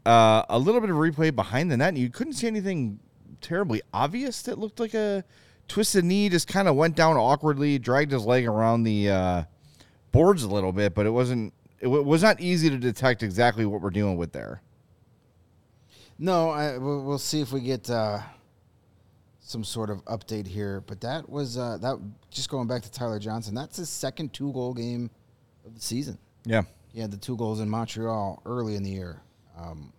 uh, 0.06 0.44
a 0.50 0.60
little 0.60 0.82
bit 0.82 0.90
of 0.90 0.96
replay 0.98 1.36
behind 1.36 1.72
the 1.72 1.78
net, 1.78 1.90
and 1.90 1.98
you 1.98 2.10
couldn't 2.10 2.34
see 2.34 2.48
anything 2.48 3.00
terribly 3.42 3.82
obvious 3.94 4.42
that 4.44 4.58
looked 4.58 4.80
like 4.80 4.94
a 4.94 5.24
twisted 5.68 6.04
knee. 6.06 6.30
Just 6.30 6.48
kind 6.48 6.68
of 6.68 6.76
went 6.76 6.96
down 6.96 7.18
awkwardly, 7.18 7.78
dragged 7.80 8.12
his 8.12 8.26
leg 8.26 8.46
around 8.48 8.84
the 8.84 9.10
uh, 9.10 9.44
boards 10.12 10.44
a 10.44 10.50
little 10.50 10.72
bit, 10.72 10.94
but 10.96 11.06
it 11.06 11.12
wasn't. 11.12 11.54
It 11.80 11.86
w- 11.86 12.04
was 12.04 12.24
not 12.24 12.40
easy 12.40 12.70
to 12.70 12.78
detect 12.78 13.22
exactly 13.24 13.66
what 13.66 13.82
we're 13.82 13.90
dealing 13.90 14.18
with 14.18 14.32
there. 14.32 14.62
no 16.18 16.50
I 16.50 16.78
we'll, 16.78 17.18
see 17.20 17.42
if 17.42 17.52
we 17.52 17.60
get 17.60 17.90
uh 17.90 18.20
some 19.42 19.64
sort 19.64 19.90
of 19.90 20.04
update 20.06 20.48
here 20.48 20.82
but 20.88 21.02
that 21.02 21.30
was 21.30 21.58
uh 21.58 21.78
that 21.82 22.00
just 22.32 22.50
going 22.50 22.68
back 22.68 22.82
to 22.84 22.92
Tyler 22.92 23.20
Johnson 23.20 23.54
that's 23.54 23.78
his 23.78 23.90
second 23.90 24.34
two 24.34 24.52
goal 24.54 24.74
game 24.74 25.12
of 25.66 25.76
the 25.76 25.82
season 25.82 26.18
Yeah, 26.46 26.64
He 26.94 27.02
had 27.02 27.12
the 27.12 27.18
two 27.18 27.36
goals 27.38 27.60
in 27.60 27.70
Montreal 27.70 28.42
early 28.46 28.76
in 28.76 28.84
the 28.84 28.90
year. 28.92 29.22
Um, 29.58 29.92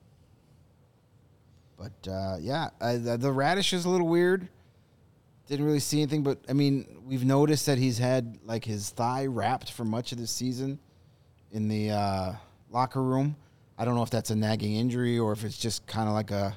but 1.76 2.10
uh, 2.10 2.36
yeah, 2.40 2.70
the, 2.80 3.16
the 3.18 3.28
Raddysh 3.28 3.72
is 3.72 3.84
a 3.84 3.88
little 3.88 4.08
weird. 4.08 4.48
Didn't 5.46 5.64
really 5.64 5.80
see 5.80 5.98
anything, 5.98 6.22
but 6.22 6.38
I 6.48 6.52
mean, 6.52 7.02
we've 7.04 7.24
noticed 7.24 7.66
that 7.66 7.78
he's 7.78 7.98
had 7.98 8.38
like 8.44 8.64
his 8.64 8.90
thigh 8.90 9.26
wrapped 9.26 9.70
for 9.72 9.84
much 9.84 10.12
of 10.12 10.18
the 10.18 10.26
season 10.26 10.78
in 11.52 11.68
the 11.68 11.90
uh, 11.90 12.32
locker 12.70 13.02
room. 13.02 13.36
I 13.78 13.84
don't 13.84 13.94
know 13.94 14.02
if 14.02 14.10
that's 14.10 14.30
a 14.30 14.36
nagging 14.36 14.74
injury 14.74 15.18
or 15.18 15.32
if 15.32 15.44
it's 15.44 15.58
just 15.58 15.86
kind 15.86 16.08
of 16.08 16.14
like 16.14 16.30
a, 16.30 16.56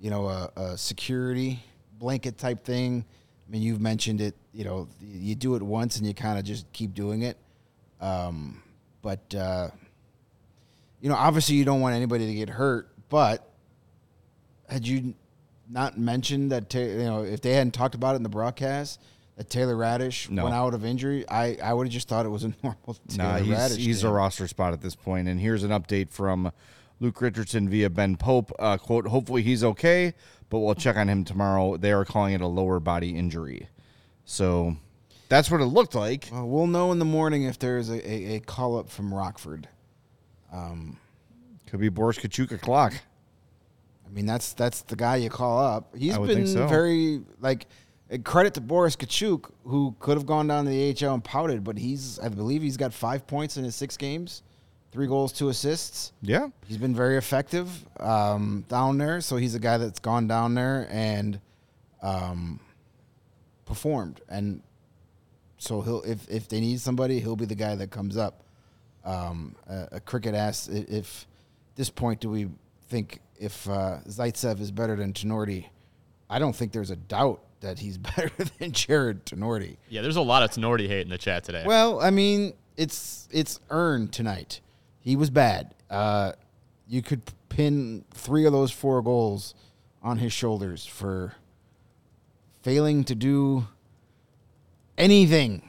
you 0.00 0.08
know, 0.08 0.26
a, 0.28 0.50
a 0.56 0.78
security 0.78 1.62
blanket 1.98 2.38
type 2.38 2.64
thing. 2.64 3.04
I 3.46 3.50
mean, 3.50 3.62
you've 3.62 3.80
mentioned 3.80 4.20
it. 4.20 4.34
You 4.52 4.64
know, 4.64 4.88
you 5.00 5.34
do 5.34 5.56
it 5.56 5.62
once 5.62 5.98
and 5.98 6.06
you 6.06 6.14
kind 6.14 6.38
of 6.38 6.44
just 6.44 6.70
keep 6.72 6.94
doing 6.94 7.22
it. 7.22 7.36
Um, 8.00 8.62
but 9.02 9.34
uh, 9.34 9.68
you 11.00 11.08
know, 11.08 11.16
obviously, 11.16 11.56
you 11.56 11.64
don't 11.64 11.80
want 11.80 11.94
anybody 11.94 12.26
to 12.26 12.34
get 12.34 12.48
hurt. 12.48 12.88
But 13.10 13.46
had 14.74 14.86
you 14.86 15.14
not 15.70 15.96
mentioned 15.96 16.50
that, 16.52 16.68
Ta- 16.68 16.78
you 16.80 17.04
know, 17.04 17.22
if 17.22 17.40
they 17.40 17.52
hadn't 17.54 17.72
talked 17.74 17.94
about 17.94 18.14
it 18.14 18.16
in 18.16 18.22
the 18.24 18.28
broadcast, 18.28 19.00
that 19.36 19.48
Taylor 19.48 19.76
Raddysh 19.76 20.28
No. 20.30 20.42
went 20.44 20.54
out 20.54 20.74
of 20.74 20.84
injury, 20.84 21.24
I, 21.28 21.56
I 21.62 21.72
would 21.72 21.86
have 21.86 21.92
just 21.92 22.08
thought 22.08 22.26
it 22.26 22.30
was 22.30 22.42
a 22.44 22.52
normal 22.62 22.96
Taylor 23.08 23.32
nah, 23.32 23.36
he's, 23.38 23.56
Raddysh. 23.56 23.76
he's 23.76 24.04
a 24.04 24.10
roster 24.10 24.48
spot 24.48 24.72
at 24.72 24.80
this 24.82 24.94
point. 24.96 25.28
And 25.28 25.40
here's 25.40 25.62
an 25.62 25.70
update 25.70 26.10
from 26.10 26.50
Luke 27.00 27.20
Richardson 27.20 27.68
via 27.68 27.88
Ben 27.88 28.16
Pope. 28.16 28.52
Uh, 28.58 28.76
quote: 28.76 29.06
Hopefully 29.06 29.42
he's 29.42 29.62
okay, 29.64 30.12
but 30.50 30.58
we'll 30.58 30.74
check 30.74 30.96
on 30.96 31.08
him 31.08 31.24
tomorrow. 31.24 31.76
They 31.76 31.92
are 31.92 32.04
calling 32.04 32.34
it 32.34 32.40
a 32.40 32.46
lower 32.46 32.80
body 32.80 33.16
injury, 33.16 33.68
so 34.24 34.76
that's 35.28 35.50
what 35.50 35.60
it 35.60 35.66
looked 35.66 35.94
like. 35.94 36.28
Well, 36.30 36.48
we'll 36.48 36.66
know 36.66 36.92
in 36.92 36.98
the 36.98 37.04
morning 37.04 37.44
if 37.44 37.58
there's 37.58 37.90
a, 37.90 38.08
a, 38.08 38.36
a 38.36 38.40
call 38.40 38.76
up 38.78 38.88
from 38.90 39.14
Rockford. 39.14 39.68
Could 41.66 41.80
be 41.80 41.88
Boris 41.88 42.18
Kachuka 42.18 42.60
clock. 42.60 42.94
I 44.14 44.16
mean, 44.16 44.26
that's 44.26 44.52
that's 44.52 44.82
the 44.82 44.94
guy 44.94 45.16
you 45.16 45.28
call 45.28 45.58
up. 45.58 45.96
He's 45.96 46.14
been 46.28 46.46
so. 46.46 46.68
very 46.68 47.20
like 47.40 47.66
uh, 48.12 48.18
credit 48.18 48.54
to 48.54 48.60
Boris 48.60 48.94
Katchouk, 48.94 49.50
who 49.64 49.96
could 49.98 50.16
have 50.16 50.24
gone 50.24 50.46
down 50.46 50.66
to 50.66 50.70
the 50.70 51.04
AHL 51.04 51.14
and 51.14 51.24
pouted, 51.24 51.64
but 51.64 51.76
he's 51.76 52.20
I 52.20 52.28
believe 52.28 52.62
he's 52.62 52.76
got 52.76 52.94
five 52.94 53.26
points 53.26 53.56
in 53.56 53.64
his 53.64 53.74
six 53.74 53.96
games, 53.96 54.44
three 54.92 55.08
goals, 55.08 55.32
two 55.32 55.48
assists. 55.48 56.12
Yeah, 56.22 56.48
He's 56.68 56.78
been 56.78 56.94
very 56.94 57.16
effective 57.16 57.68
um, 57.98 58.64
down 58.68 58.98
there, 58.98 59.20
so 59.20 59.34
he's 59.36 59.56
a 59.56 59.58
guy 59.58 59.78
that's 59.78 59.98
gone 59.98 60.28
down 60.28 60.54
there 60.54 60.86
and 60.92 61.40
um, 62.00 62.60
performed. 63.66 64.20
And 64.28 64.62
so 65.58 65.80
he'll 65.80 66.02
if 66.02 66.28
if 66.30 66.48
they 66.48 66.60
need 66.60 66.78
somebody, 66.80 67.18
he'll 67.18 67.34
be 67.36 67.46
the 67.46 67.54
guy 67.56 67.74
that 67.74 67.90
comes 67.90 68.16
up. 68.16 68.44
Um, 69.04 69.54
a, 69.66 69.88
a 69.92 70.00
cricket 70.00 70.34
asked 70.36 70.70
i- 70.70 70.86
if 70.88 71.26
this 71.74 71.90
point 71.90 72.20
do 72.20 72.30
we 72.30 72.48
think 72.88 73.20
if 73.38 73.68
uh, 73.68 73.98
Zaitsev 74.06 74.60
is 74.60 74.70
better 74.70 74.96
than 74.96 75.12
Tinordi? 75.12 75.66
I 76.28 76.38
don't 76.38 76.54
think 76.54 76.72
there's 76.72 76.90
a 76.90 76.96
doubt 76.96 77.40
that 77.60 77.78
he's 77.78 77.98
better 78.16 78.30
than 78.58 78.72
Jared 78.72 79.26
Tinordi. 79.26 79.76
Yeah, 79.88 80.02
there's 80.02 80.16
a 80.16 80.22
lot 80.22 80.42
of 80.42 80.50
Tinordi 80.50 80.86
hate 80.86 81.02
in 81.02 81.08
the 81.08 81.18
chat 81.18 81.44
today. 81.44 81.64
Well, 81.66 82.00
I 82.00 82.10
mean, 82.10 82.54
it's 82.76 83.28
it's 83.30 83.60
earned 83.70 84.12
tonight. 84.12 84.60
He 85.00 85.16
was 85.16 85.30
bad. 85.30 85.74
Uh, 85.90 86.32
you 86.88 87.02
could 87.02 87.22
pin 87.48 88.04
three 88.12 88.46
of 88.46 88.52
those 88.52 88.70
four 88.70 89.02
goals 89.02 89.54
on 90.02 90.18
his 90.18 90.32
shoulders 90.32 90.84
for 90.86 91.34
failing 92.62 93.04
to 93.04 93.14
do 93.14 93.66
anything. 94.96 95.62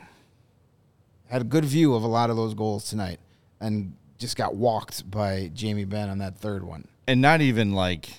Had 1.27 1.41
a 1.41 1.45
good 1.45 1.65
view 1.65 1.95
of 1.95 2.03
a 2.03 2.07
lot 2.07 2.29
of 2.29 2.36
those 2.36 2.53
goals 2.53 2.89
tonight, 2.89 3.19
and 3.60 3.95
just 4.17 4.38
got 4.38 4.55
walked 4.55 5.10
by 5.10 5.51
Jamie 5.53 5.86
Benn 5.86 6.10
on 6.10 6.19
that 6.19 6.38
third 6.38 6.63
one. 6.63 6.88
And 7.07 7.21
not 7.21 7.41
even 7.41 7.74
like 7.74 8.09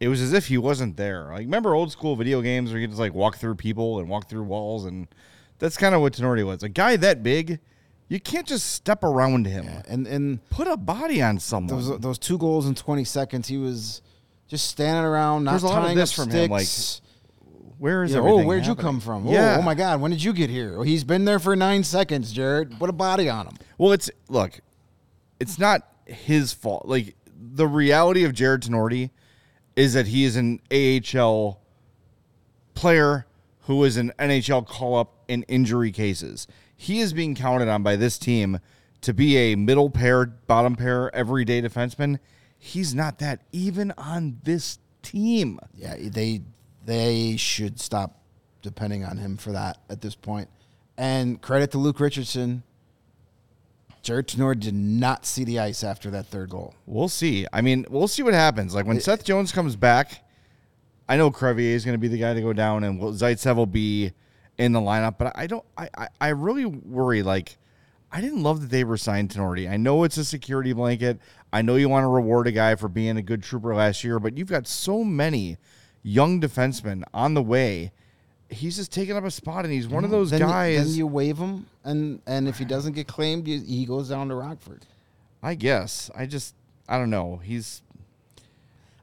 it 0.00 0.08
was 0.08 0.20
as 0.20 0.32
if 0.32 0.46
he 0.46 0.58
wasn't 0.58 0.96
there. 0.96 1.24
Like 1.26 1.40
remember 1.40 1.74
old 1.74 1.90
school 1.90 2.16
video 2.16 2.40
games 2.42 2.70
where 2.70 2.80
you 2.80 2.86
just 2.86 2.98
like 3.00 3.14
walk 3.14 3.36
through 3.38 3.56
people 3.56 3.98
and 3.98 4.08
walk 4.08 4.28
through 4.28 4.44
walls, 4.44 4.84
and 4.84 5.08
that's 5.58 5.76
kind 5.76 5.94
of 5.94 6.00
what 6.00 6.12
Tinordi 6.12 6.44
was. 6.46 6.62
A 6.62 6.68
guy 6.68 6.96
that 6.96 7.22
big, 7.22 7.58
you 8.08 8.20
can't 8.20 8.46
just 8.46 8.72
step 8.72 9.02
around 9.02 9.46
him. 9.46 9.66
And 9.88 10.06
and 10.06 10.48
Put 10.50 10.68
a 10.68 10.76
body 10.76 11.22
on 11.22 11.38
someone. 11.40 11.74
those 11.74 11.98
those 12.00 12.18
two 12.18 12.38
goals 12.38 12.66
in 12.66 12.74
20 12.74 13.04
seconds, 13.04 13.48
he 13.48 13.56
was 13.56 14.02
just 14.46 14.68
standing 14.68 15.04
around, 15.04 15.44
not 15.44 15.52
There's 15.52 15.62
a 15.64 15.66
lot 15.66 15.88
of 15.90 15.94
this 15.96 16.12
up 16.18 16.24
from 16.24 16.30
sticks. 16.30 16.44
him, 16.44 16.50
like, 16.50 17.78
Where 17.78 18.04
is 18.04 18.12
Yeah, 18.12 18.20
oh, 18.20 18.44
where'd 18.44 18.66
you 18.66 18.74
come 18.74 19.00
from? 19.00 19.26
Oh, 19.28 19.32
Yeah. 19.32 19.56
oh 19.58 19.62
my 19.62 19.74
God, 19.74 20.00
when 20.00 20.10
did 20.10 20.22
you 20.22 20.32
get 20.32 20.48
here? 20.48 20.76
Oh, 20.78 20.82
he's 20.82 21.04
been 21.04 21.24
there 21.24 21.38
for 21.38 21.54
nine 21.56 21.84
seconds, 21.84 22.32
Jared. 22.32 22.78
Put 22.78 22.88
a 22.88 22.92
body 22.94 23.28
on 23.28 23.46
him. 23.46 23.54
Well, 23.78 23.92
it's 23.92 24.10
look, 24.28 24.60
it's 25.40 25.58
not 25.58 25.86
his 26.06 26.52
fault. 26.54 26.86
Like 26.86 27.14
the 27.58 27.66
reality 27.66 28.24
of 28.24 28.32
Jared 28.32 28.62
Tinordi 28.62 29.10
is 29.74 29.92
that 29.94 30.06
he 30.06 30.24
is 30.24 30.36
an 30.36 30.60
AHL 30.72 31.60
player 32.74 33.26
who 33.62 33.82
is 33.82 33.96
an 33.96 34.12
NHL 34.16 34.64
call 34.64 34.96
up 34.96 35.24
in 35.26 35.42
injury 35.42 35.90
cases. 35.90 36.46
He 36.76 37.00
is 37.00 37.12
being 37.12 37.34
counted 37.34 37.68
on 37.68 37.82
by 37.82 37.96
this 37.96 38.16
team 38.16 38.60
to 39.00 39.12
be 39.12 39.36
a 39.36 39.56
middle 39.56 39.90
pair, 39.90 40.24
bottom 40.26 40.76
pair, 40.76 41.12
everyday 41.12 41.60
defenseman. 41.60 42.20
He's 42.56 42.94
not 42.94 43.18
that 43.18 43.42
even 43.50 43.92
on 43.98 44.38
this 44.44 44.78
team. 45.02 45.58
Yeah, 45.74 45.96
they 45.98 46.42
they 46.84 47.36
should 47.36 47.80
stop 47.80 48.22
depending 48.62 49.04
on 49.04 49.16
him 49.16 49.36
for 49.36 49.50
that 49.50 49.78
at 49.90 50.00
this 50.00 50.14
point. 50.14 50.48
And 50.96 51.42
credit 51.42 51.72
to 51.72 51.78
Luke 51.78 51.98
Richardson. 51.98 52.62
Jared 54.02 54.28
Tenor 54.28 54.54
did 54.54 54.74
not 54.74 55.26
see 55.26 55.44
the 55.44 55.58
ice 55.58 55.84
after 55.84 56.10
that 56.10 56.26
third 56.26 56.50
goal. 56.50 56.74
We'll 56.86 57.08
see. 57.08 57.46
I 57.52 57.60
mean, 57.60 57.84
we'll 57.90 58.08
see 58.08 58.22
what 58.22 58.34
happens. 58.34 58.74
Like 58.74 58.86
when 58.86 59.00
Seth 59.00 59.24
Jones 59.24 59.52
comes 59.52 59.76
back, 59.76 60.24
I 61.08 61.16
know 61.16 61.30
Crevier 61.30 61.72
is 61.72 61.84
going 61.84 61.94
to 61.94 61.98
be 61.98 62.08
the 62.08 62.18
guy 62.18 62.34
to 62.34 62.40
go 62.40 62.52
down, 62.52 62.84
and 62.84 63.00
Zaitsev 63.00 63.56
will 63.56 63.66
be 63.66 64.12
in 64.58 64.72
the 64.72 64.80
lineup. 64.80 65.16
But 65.18 65.32
I 65.36 65.46
don't. 65.46 65.64
I, 65.76 65.88
I 65.96 66.08
I 66.20 66.28
really 66.28 66.66
worry. 66.66 67.22
Like 67.22 67.56
I 68.10 68.20
didn't 68.20 68.42
love 68.42 68.60
that 68.60 68.70
they 68.70 68.84
were 68.84 68.96
signed 68.96 69.30
Tinordi. 69.30 69.70
I 69.70 69.76
know 69.76 70.04
it's 70.04 70.16
a 70.16 70.24
security 70.24 70.72
blanket. 70.72 71.18
I 71.52 71.62
know 71.62 71.76
you 71.76 71.88
want 71.88 72.04
to 72.04 72.08
reward 72.08 72.46
a 72.46 72.52
guy 72.52 72.74
for 72.74 72.88
being 72.88 73.16
a 73.16 73.22
good 73.22 73.42
trooper 73.42 73.74
last 73.74 74.04
year, 74.04 74.18
but 74.18 74.36
you've 74.36 74.50
got 74.50 74.66
so 74.66 75.02
many 75.04 75.56
young 76.02 76.40
defensemen 76.40 77.04
on 77.12 77.34
the 77.34 77.42
way. 77.42 77.92
He's 78.50 78.76
just 78.76 78.92
taking 78.92 79.16
up 79.16 79.24
a 79.24 79.30
spot, 79.30 79.64
and 79.64 79.72
he's 79.72 79.86
one 79.86 80.04
of 80.04 80.10
those 80.10 80.30
then, 80.30 80.40
guys. 80.40 80.86
then 80.88 80.96
you 80.96 81.06
wave 81.06 81.36
him, 81.36 81.66
and 81.84 82.20
and 82.26 82.48
if 82.48 82.58
he 82.58 82.64
doesn't 82.64 82.94
get 82.94 83.06
claimed, 83.06 83.46
you, 83.46 83.60
he 83.60 83.84
goes 83.84 84.08
down 84.08 84.28
to 84.28 84.34
Rockford. 84.34 84.86
I 85.42 85.54
guess. 85.54 86.10
I 86.16 86.26
just. 86.26 86.54
I 86.88 86.96
don't 86.98 87.10
know. 87.10 87.36
He's. 87.44 87.82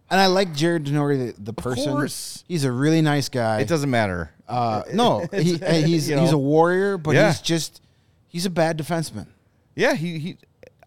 And 0.09 0.19
I 0.19 0.27
like 0.27 0.53
Jared 0.53 0.85
Tinordi, 0.85 1.35
the, 1.35 1.41
the 1.41 1.53
person. 1.53 1.91
course. 1.91 2.43
He's 2.47 2.63
a 2.63 2.71
really 2.71 3.01
nice 3.01 3.29
guy. 3.29 3.59
It 3.61 3.67
doesn't 3.67 3.89
matter. 3.89 4.31
Uh, 4.47 4.83
no, 4.93 5.25
he, 5.31 5.57
he's 5.57 6.09
you 6.09 6.19
he's 6.19 6.31
a 6.31 6.37
warrior, 6.37 6.97
but 6.97 7.15
Yeah. 7.15 7.27
he's 7.27 7.41
just 7.41 7.81
he's 8.27 8.45
a 8.45 8.49
bad 8.51 8.77
defenseman. 8.77 9.27
Yeah, 9.75 9.93
he 9.93 10.19
he. 10.19 10.37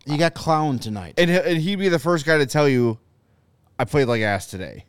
You 0.07 0.17
got 0.17 0.33
clown 0.35 0.79
tonight. 0.79 1.15
And, 1.19 1.31
and 1.31 1.61
he'd 1.61 1.77
be 1.77 1.89
the 1.91 1.99
first 1.99 2.25
guy 2.25 2.39
to 2.39 2.47
tell 2.47 2.67
you, 2.69 2.99
I 3.79 3.85
played 3.85 4.07
like 4.07 4.23
ass 4.23 4.47
today. 4.47 4.85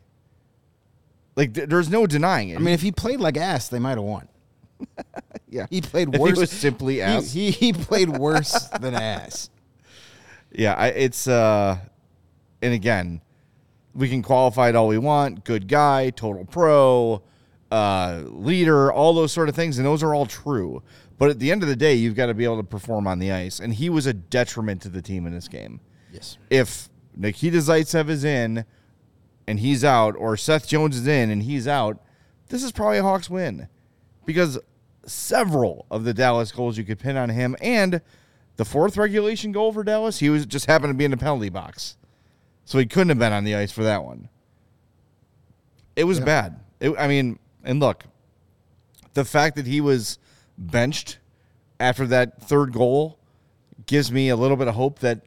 Like, 1.36 1.54
th- 1.54 1.68
there's 1.68 1.88
no 1.90 2.06
denying 2.06 2.50
it. 2.50 2.56
I 2.56 2.58
mean, 2.58 2.74
if 2.74 2.82
he 2.82 2.92
played 2.92 3.20
like 3.20 3.36
ass, 3.36 3.68
they 3.68 3.78
might 3.78 3.90
have 3.98 4.02
won. 4.02 4.28
yeah. 5.48 5.66
He 5.70 5.80
played 5.80 6.08
If 6.08 6.14
he 6.14 6.20
worse. 6.20 6.38
was 6.38 6.50
simply 6.50 6.94
he- 6.96 7.02
ass. 7.02 7.32
He, 7.32 7.50
he 7.50 7.72
played 7.72 8.08
worse 8.10 8.68
than 8.80 8.94
ass. 8.94 9.50
Yeah, 10.52 10.74
I, 10.74 10.88
it's, 10.88 11.28
uh, 11.28 11.78
and 12.60 12.74
again, 12.74 13.20
we 13.94 14.08
can 14.08 14.20
qualify 14.20 14.70
it 14.70 14.74
all 14.74 14.88
we 14.88 14.98
want. 14.98 15.44
Good 15.44 15.68
guy, 15.68 16.10
total 16.10 16.44
pro, 16.44 17.22
uh, 17.70 18.22
leader, 18.24 18.90
all 18.92 19.14
those 19.14 19.30
sort 19.30 19.48
of 19.48 19.54
things. 19.54 19.78
And 19.78 19.86
those 19.86 20.02
are 20.02 20.12
all 20.12 20.26
true. 20.26 20.82
But 21.18 21.30
at 21.30 21.38
the 21.38 21.52
end 21.52 21.62
of 21.62 21.68
the 21.68 21.76
day, 21.76 21.94
you've 21.94 22.16
got 22.16 22.26
to 22.26 22.34
be 22.34 22.42
able 22.42 22.56
to 22.56 22.64
perform 22.64 23.06
on 23.06 23.20
the 23.20 23.30
ice. 23.30 23.60
And 23.60 23.72
he 23.72 23.88
was 23.88 24.06
a 24.06 24.12
detriment 24.12 24.82
to 24.82 24.88
the 24.88 25.00
team 25.00 25.24
in 25.24 25.32
this 25.32 25.46
game. 25.46 25.78
Yes. 26.12 26.36
if 26.50 26.88
Nikita 27.16 27.58
Zaitsev 27.58 28.08
is 28.08 28.24
in 28.24 28.64
and 29.50 29.58
he's 29.58 29.82
out, 29.82 30.14
or 30.16 30.36
Seth 30.36 30.68
Jones 30.68 30.96
is 30.96 31.08
in 31.08 31.28
and 31.28 31.42
he's 31.42 31.66
out, 31.66 32.00
this 32.50 32.62
is 32.62 32.70
probably 32.70 32.98
a 32.98 33.02
Hawks 33.02 33.28
win 33.28 33.66
because 34.24 34.60
several 35.04 35.86
of 35.90 36.04
the 36.04 36.14
Dallas 36.14 36.52
goals 36.52 36.78
you 36.78 36.84
could 36.84 37.00
pin 37.00 37.16
on 37.16 37.30
him, 37.30 37.56
and 37.60 38.00
the 38.56 38.64
fourth 38.64 38.96
regulation 38.96 39.50
goal 39.50 39.72
for 39.72 39.82
Dallas, 39.82 40.20
he 40.20 40.30
was 40.30 40.46
just 40.46 40.66
happened 40.66 40.90
to 40.90 40.94
be 40.96 41.04
in 41.04 41.10
the 41.10 41.16
penalty 41.16 41.48
box, 41.48 41.96
so 42.64 42.78
he 42.78 42.86
couldn't 42.86 43.08
have 43.08 43.18
been 43.18 43.32
on 43.32 43.42
the 43.42 43.56
ice 43.56 43.72
for 43.72 43.82
that 43.82 44.04
one. 44.04 44.28
It 45.96 46.04
was 46.04 46.20
Yeah. 46.20 46.24
bad. 46.24 46.60
It, 46.78 46.94
I 46.96 47.08
mean, 47.08 47.40
and 47.64 47.80
look, 47.80 48.04
the 49.14 49.24
fact 49.24 49.56
that 49.56 49.66
he 49.66 49.80
was 49.80 50.18
benched 50.56 51.18
after 51.80 52.06
that 52.06 52.40
third 52.40 52.72
goal 52.72 53.18
gives 53.86 54.12
me 54.12 54.28
a 54.28 54.36
little 54.36 54.56
bit 54.56 54.68
of 54.68 54.74
hope 54.76 55.00
that 55.00 55.22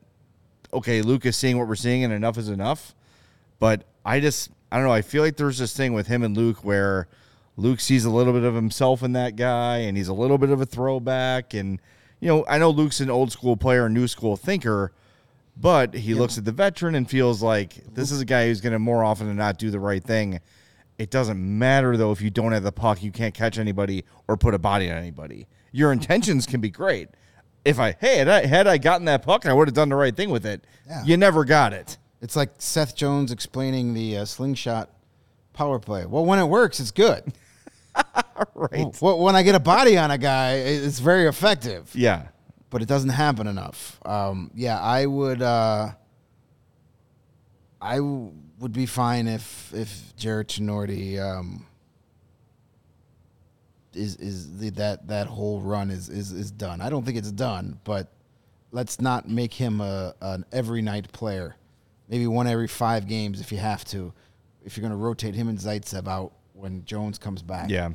okay, 0.71 1.01
Luke 1.03 1.25
is 1.25 1.35
seeing 1.35 1.57
what 1.57 1.67
we're 1.67 1.75
seeing 1.75 2.03
and 2.05 2.13
enough 2.13 2.37
is 2.37 2.47
enough. 2.49 2.95
But 3.59 3.83
I 4.05 4.19
just 4.19 4.49
I 4.71 4.77
don't 4.77 4.85
know, 4.85 4.93
I 4.93 5.01
feel 5.01 5.23
like 5.23 5.37
there's 5.37 5.59
this 5.59 5.75
thing 5.75 5.93
with 5.93 6.07
him 6.07 6.23
and 6.23 6.35
Luke 6.35 6.63
where 6.63 7.07
Luke 7.57 7.79
sees 7.79 8.05
a 8.05 8.09
little 8.09 8.33
bit 8.33 8.43
of 8.43 8.55
himself 8.55 9.03
in 9.03 9.13
that 9.13 9.35
guy 9.35 9.77
and 9.77 9.95
he's 9.95 10.07
a 10.07 10.13
little 10.13 10.37
bit 10.37 10.49
of 10.49 10.61
a 10.61 10.65
throwback 10.65 11.53
and 11.53 11.79
you 12.19 12.29
know, 12.29 12.45
I 12.47 12.57
know 12.57 12.69
Luke's 12.69 13.01
an 13.01 13.09
old 13.09 13.31
school 13.31 13.57
player, 13.57 13.89
new 13.89 14.07
school 14.07 14.37
thinker, 14.37 14.93
but 15.57 15.93
he 15.93 16.13
looks 16.13 16.37
at 16.37 16.45
the 16.45 16.51
veteran 16.53 16.95
and 16.95 17.07
feels 17.07 17.43
like 17.43 17.75
this 17.93 18.11
is 18.11 18.21
a 18.21 18.25
guy 18.25 18.47
who's 18.47 18.61
going 18.61 18.73
to 18.73 18.79
more 18.79 19.03
often 19.03 19.27
than 19.27 19.35
not 19.35 19.59
do 19.59 19.69
the 19.69 19.79
right 19.79 20.03
thing. 20.03 20.39
It 20.97 21.09
doesn't 21.11 21.37
matter 21.37 21.97
though 21.97 22.11
if 22.11 22.21
you 22.21 22.29
don't 22.29 22.53
have 22.53 22.63
the 22.63 22.71
puck, 22.71 23.03
you 23.03 23.11
can't 23.11 23.33
catch 23.33 23.59
anybody 23.59 24.05
or 24.27 24.37
put 24.37 24.53
a 24.53 24.59
body 24.59 24.89
on 24.89 24.97
anybody. 24.97 25.47
Your 25.71 25.91
intentions 25.91 26.45
can 26.45 26.61
be 26.61 26.69
great. 26.69 27.09
If 27.65 27.79
I 27.79 27.95
hey 27.99 28.17
had 28.17 28.27
I, 28.27 28.45
had 28.45 28.67
I 28.67 28.77
gotten 28.77 29.05
that 29.05 29.21
puck, 29.21 29.45
I 29.45 29.53
would 29.53 29.67
have 29.67 29.75
done 29.75 29.89
the 29.89 29.95
right 29.95 30.15
thing 30.15 30.29
with 30.29 30.45
it. 30.45 30.65
Yeah. 30.87 31.03
You 31.03 31.17
never 31.17 31.45
got 31.45 31.73
it. 31.73 31.97
It's 32.23 32.35
like 32.35 32.53
Seth 32.57 32.95
Jones 32.95 33.31
explaining 33.31 33.93
the 33.93 34.17
uh, 34.19 34.25
slingshot 34.25 34.89
power 35.51 35.77
play. 35.77 36.05
Well, 36.07 36.25
when 36.25 36.39
it 36.39 36.45
works, 36.45 36.79
it's 36.79 36.91
good. 36.91 37.31
Right. 38.55 38.97
Well, 39.01 39.19
when 39.19 39.35
I 39.35 39.43
get 39.43 39.53
a 39.55 39.59
body 39.59 39.97
on 39.97 40.09
a 40.09 40.17
guy, 40.17 40.53
it's 40.53 40.99
very 40.99 41.27
effective. 41.27 41.91
Yeah. 41.93 42.27
but 42.71 42.81
it 42.81 42.87
doesn't 42.87 43.09
happen 43.11 43.45
enough. 43.45 43.99
Um, 44.05 44.49
yeah, 44.55 44.79
I 44.81 45.05
would. 45.05 45.41
Uh, 45.43 45.91
I 47.79 47.97
w- 47.97 48.31
would 48.59 48.73
be 48.73 48.85
fine 48.87 49.27
if 49.27 49.71
if 49.73 50.15
Jared 50.17 50.47
Tinordi 50.47 51.19
um, 51.19 51.67
is 53.93 54.15
is 54.15 54.57
the, 54.57 54.69
that 54.71 55.07
that 55.07 55.27
whole 55.27 55.61
run 55.61 55.91
is, 55.91 56.09
is 56.09 56.31
is 56.31 56.49
done. 56.51 56.81
I 56.81 56.89
don't 56.89 57.05
think 57.05 57.17
it's 57.17 57.31
done, 57.31 57.79
but 57.83 58.11
let's 58.71 58.99
not 58.99 59.29
make 59.29 59.53
him 59.53 59.81
a 59.81 60.15
an 60.21 60.45
every 60.51 60.81
night 60.81 61.11
player. 61.11 61.55
Maybe 62.07 62.27
one 62.27 62.47
every 62.47 62.67
five 62.67 63.07
games 63.07 63.41
if 63.41 63.51
you 63.51 63.57
have 63.57 63.85
to. 63.85 64.13
If 64.63 64.77
you're 64.77 64.81
going 64.81 64.91
to 64.91 65.03
rotate 65.03 65.35
him 65.35 65.49
and 65.49 65.57
Zaitsev 65.57 66.07
out 66.07 66.33
when 66.53 66.85
Jones 66.85 67.17
comes 67.17 67.41
back. 67.41 67.69
Yeah. 67.69 67.91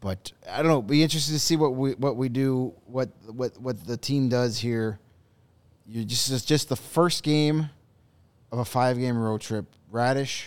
But 0.00 0.32
I 0.50 0.58
don't 0.58 0.68
know. 0.68 0.82
Be 0.82 1.02
interested 1.02 1.32
to 1.32 1.38
see 1.38 1.56
what 1.56 1.74
we 1.74 1.92
what 1.92 2.16
we 2.16 2.28
do, 2.28 2.74
what 2.86 3.10
what 3.26 3.56
what 3.60 3.86
the 3.86 3.96
team 3.96 4.28
does 4.28 4.58
here. 4.58 4.98
You 5.86 6.04
just 6.04 6.30
it's 6.30 6.44
just 6.44 6.68
the 6.68 6.76
first 6.76 7.22
game 7.22 7.70
of 8.50 8.58
a 8.58 8.64
five 8.64 8.98
game 8.98 9.16
road 9.16 9.40
trip. 9.40 9.66
Raddysh 9.92 10.46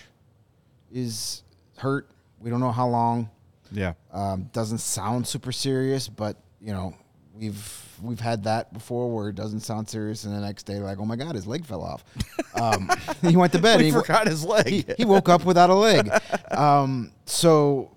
is 0.92 1.44
hurt. 1.78 2.10
We 2.40 2.50
don't 2.50 2.60
know 2.60 2.72
how 2.72 2.88
long. 2.88 3.30
Yeah. 3.72 3.94
Um, 4.12 4.50
doesn't 4.52 4.80
sound 4.80 5.26
super 5.26 5.52
serious, 5.52 6.10
but 6.10 6.38
you 6.60 6.74
know 6.74 6.94
we've 7.40 7.82
we've 8.02 8.20
had 8.20 8.44
that 8.44 8.74
before 8.74 9.14
where 9.14 9.30
it 9.30 9.36
doesn't 9.36 9.62
sound 9.62 9.90
serious, 9.90 10.24
and 10.24 10.34
the 10.34 10.40
next 10.40 10.64
day 10.64 10.76
like, 10.76 11.00
oh 11.00 11.06
my 11.06 11.16
god, 11.16 11.36
his 11.36 11.48
leg 11.48 11.66
fell 11.66 11.82
off. 11.82 12.04
Um, 12.56 12.90
he 13.22 13.36
went 13.36 13.52
to 13.52 13.60
bed. 13.60 13.82
He, 13.82 13.92
forgot 13.92 14.28
his 14.28 14.46
leg. 14.46 14.66
he, 14.70 14.86
he 15.00 15.04
woke 15.04 15.28
up 15.28 15.44
without 15.44 15.70
a 15.70 15.74
leg. 15.76 16.10
Um, 16.52 17.12
so, 17.26 17.92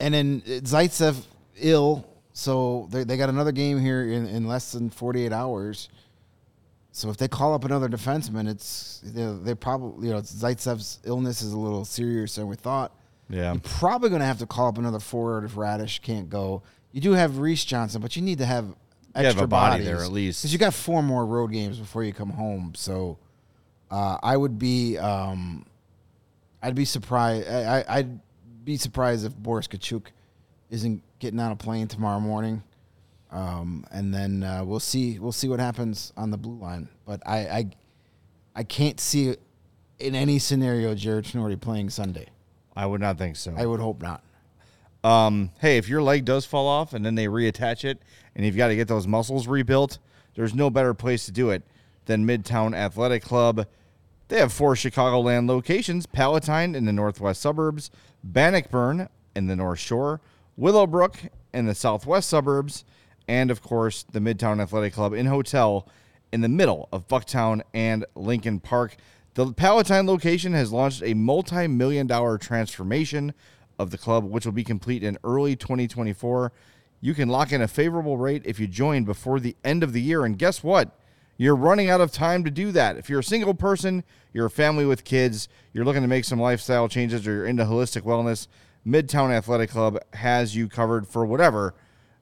and 0.00 0.14
then 0.14 0.40
Zaitsev 0.40 1.22
ill, 1.56 2.08
so 2.32 2.88
they, 2.90 3.04
they 3.04 3.18
got 3.18 3.28
another 3.28 3.52
game 3.52 3.78
here 3.78 4.04
in, 4.10 4.26
in 4.26 4.48
less 4.48 4.72
than 4.72 4.88
48 4.88 5.34
hours. 5.34 5.90
So 6.92 7.10
if 7.10 7.18
they 7.18 7.28
call 7.28 7.52
up 7.52 7.64
another 7.64 7.90
defenseman, 7.90 8.48
it's 8.48 9.02
they 9.04 9.26
they 9.42 9.54
probably 9.54 10.06
you 10.08 10.14
know 10.14 10.22
Zaitsev's 10.22 11.00
illness 11.04 11.42
is 11.42 11.52
a 11.52 11.58
little 11.58 11.84
serious 11.84 12.36
than 12.36 12.46
we 12.46 12.56
thought. 12.56 12.90
yeah. 13.28 13.52
You're 13.52 13.60
probably 13.60 14.08
going 14.08 14.20
to 14.20 14.26
have 14.26 14.38
to 14.38 14.46
call 14.46 14.68
up 14.68 14.78
another 14.78 15.00
forward 15.00 15.44
if 15.44 15.56
Raddysh 15.56 16.00
can't 16.00 16.30
go. 16.30 16.62
You 16.94 17.00
do 17.00 17.12
have 17.12 17.38
Reese 17.38 17.64
Johnson, 17.64 18.00
but 18.00 18.14
you 18.14 18.22
need 18.22 18.38
to 18.38 18.46
have 18.46 18.66
have 19.16 19.26
extra 19.26 19.44
a 19.44 19.46
body 19.48 19.82
there 19.82 20.02
at 20.02 20.12
least. 20.12 20.42
because 20.42 20.52
you 20.52 20.60
got 20.60 20.72
four 20.74 21.02
more 21.02 21.26
road 21.26 21.48
games 21.48 21.78
before 21.78 22.04
you 22.04 22.12
come 22.12 22.30
home. 22.30 22.72
So 22.76 23.18
uh, 23.90 24.16
I 24.22 24.36
would 24.36 24.60
be, 24.60 24.96
um, 24.96 25.66
I'd 26.62 26.76
be 26.76 26.84
surprised. 26.84 27.48
I, 27.48 27.80
I, 27.80 27.98
I'd 27.98 28.20
be 28.64 28.76
surprised 28.76 29.26
if 29.26 29.36
Boris 29.36 29.66
Katchouk 29.66 30.06
isn't 30.70 31.02
getting 31.18 31.40
on 31.40 31.50
a 31.50 31.56
plane 31.56 31.88
tomorrow 31.88 32.20
morning. 32.20 32.62
um, 33.32 33.84
and 33.90 34.14
then 34.14 34.44
uh, 34.44 34.62
we'll 34.64 34.78
see 34.78 35.18
we'll 35.18 35.32
see 35.32 35.48
what 35.48 35.58
happens 35.58 36.12
on 36.16 36.30
the 36.30 36.36
blue 36.38 36.56
line. 36.58 36.88
But 37.04 37.20
I 37.26 37.38
I, 37.38 37.70
I 38.54 38.62
can't 38.62 39.00
see 39.00 39.34
in 39.98 40.14
any 40.14 40.38
scenario 40.38 40.94
Jared 40.94 41.24
Tinordi 41.24 41.60
playing 41.60 41.90
Sunday. 41.90 42.28
I 42.76 42.86
would 42.86 43.00
not 43.00 43.18
think 43.18 43.34
so. 43.34 43.52
I 43.56 43.66
would 43.66 43.80
hope 43.80 44.00
not. 44.00 44.22
Um, 45.04 45.50
hey, 45.60 45.76
if 45.76 45.86
your 45.86 46.02
leg 46.02 46.24
does 46.24 46.46
fall 46.46 46.66
off 46.66 46.94
and 46.94 47.04
then 47.04 47.14
they 47.14 47.26
reattach 47.26 47.84
it, 47.84 48.00
and 48.34 48.44
you've 48.44 48.56
got 48.56 48.68
to 48.68 48.76
get 48.76 48.88
those 48.88 49.06
muscles 49.06 49.46
rebuilt, 49.46 49.98
there's 50.34 50.54
no 50.54 50.70
better 50.70 50.94
place 50.94 51.26
to 51.26 51.30
do 51.30 51.50
it 51.50 51.62
than 52.06 52.26
Midtown 52.26 52.74
Athletic 52.74 53.22
Club. 53.22 53.66
They 54.28 54.38
have 54.38 54.52
four 54.52 54.74
Chicagoland 54.74 55.46
locations 55.46 56.06
Palatine 56.06 56.74
in 56.74 56.86
the 56.86 56.92
northwest 56.92 57.42
suburbs, 57.42 57.90
Bannockburn 58.24 59.08
in 59.36 59.46
the 59.46 59.54
North 59.54 59.78
Shore, 59.78 60.22
Willowbrook 60.56 61.18
in 61.52 61.66
the 61.66 61.74
southwest 61.74 62.28
suburbs, 62.28 62.84
and 63.28 63.50
of 63.50 63.62
course, 63.62 64.04
the 64.10 64.20
Midtown 64.20 64.60
Athletic 64.60 64.94
Club 64.94 65.12
in 65.12 65.26
Hotel 65.26 65.86
in 66.32 66.40
the 66.40 66.48
middle 66.48 66.88
of 66.90 67.06
Bucktown 67.08 67.60
and 67.74 68.06
Lincoln 68.14 68.58
Park. 68.58 68.96
The 69.34 69.52
Palatine 69.52 70.06
location 70.06 70.52
has 70.54 70.72
launched 70.72 71.02
a 71.02 71.14
multi 71.14 71.66
million 71.66 72.06
dollar 72.06 72.38
transformation 72.38 73.34
of 73.78 73.90
the 73.90 73.98
club, 73.98 74.24
which 74.24 74.44
will 74.44 74.52
be 74.52 74.64
complete 74.64 75.02
in 75.02 75.18
early 75.24 75.56
2024. 75.56 76.52
You 77.00 77.14
can 77.14 77.28
lock 77.28 77.52
in 77.52 77.60
a 77.60 77.68
favorable 77.68 78.16
rate 78.16 78.42
if 78.44 78.58
you 78.58 78.66
join 78.66 79.04
before 79.04 79.40
the 79.40 79.56
end 79.64 79.82
of 79.82 79.92
the 79.92 80.00
year. 80.00 80.24
And 80.24 80.38
guess 80.38 80.62
what? 80.62 80.98
You're 81.36 81.56
running 81.56 81.90
out 81.90 82.00
of 82.00 82.12
time 82.12 82.44
to 82.44 82.50
do 82.50 82.70
that. 82.72 82.96
If 82.96 83.10
you're 83.10 83.20
a 83.20 83.24
single 83.24 83.54
person, 83.54 84.04
you're 84.32 84.46
a 84.46 84.50
family 84.50 84.86
with 84.86 85.04
kids, 85.04 85.48
you're 85.72 85.84
looking 85.84 86.02
to 86.02 86.08
make 86.08 86.24
some 86.24 86.40
lifestyle 86.40 86.88
changes, 86.88 87.26
or 87.26 87.32
you're 87.32 87.46
into 87.46 87.64
holistic 87.64 88.02
wellness, 88.02 88.46
Midtown 88.86 89.30
Athletic 89.30 89.70
Club 89.70 89.98
has 90.12 90.54
you 90.54 90.68
covered 90.68 91.08
for 91.08 91.26
whatever 91.26 91.74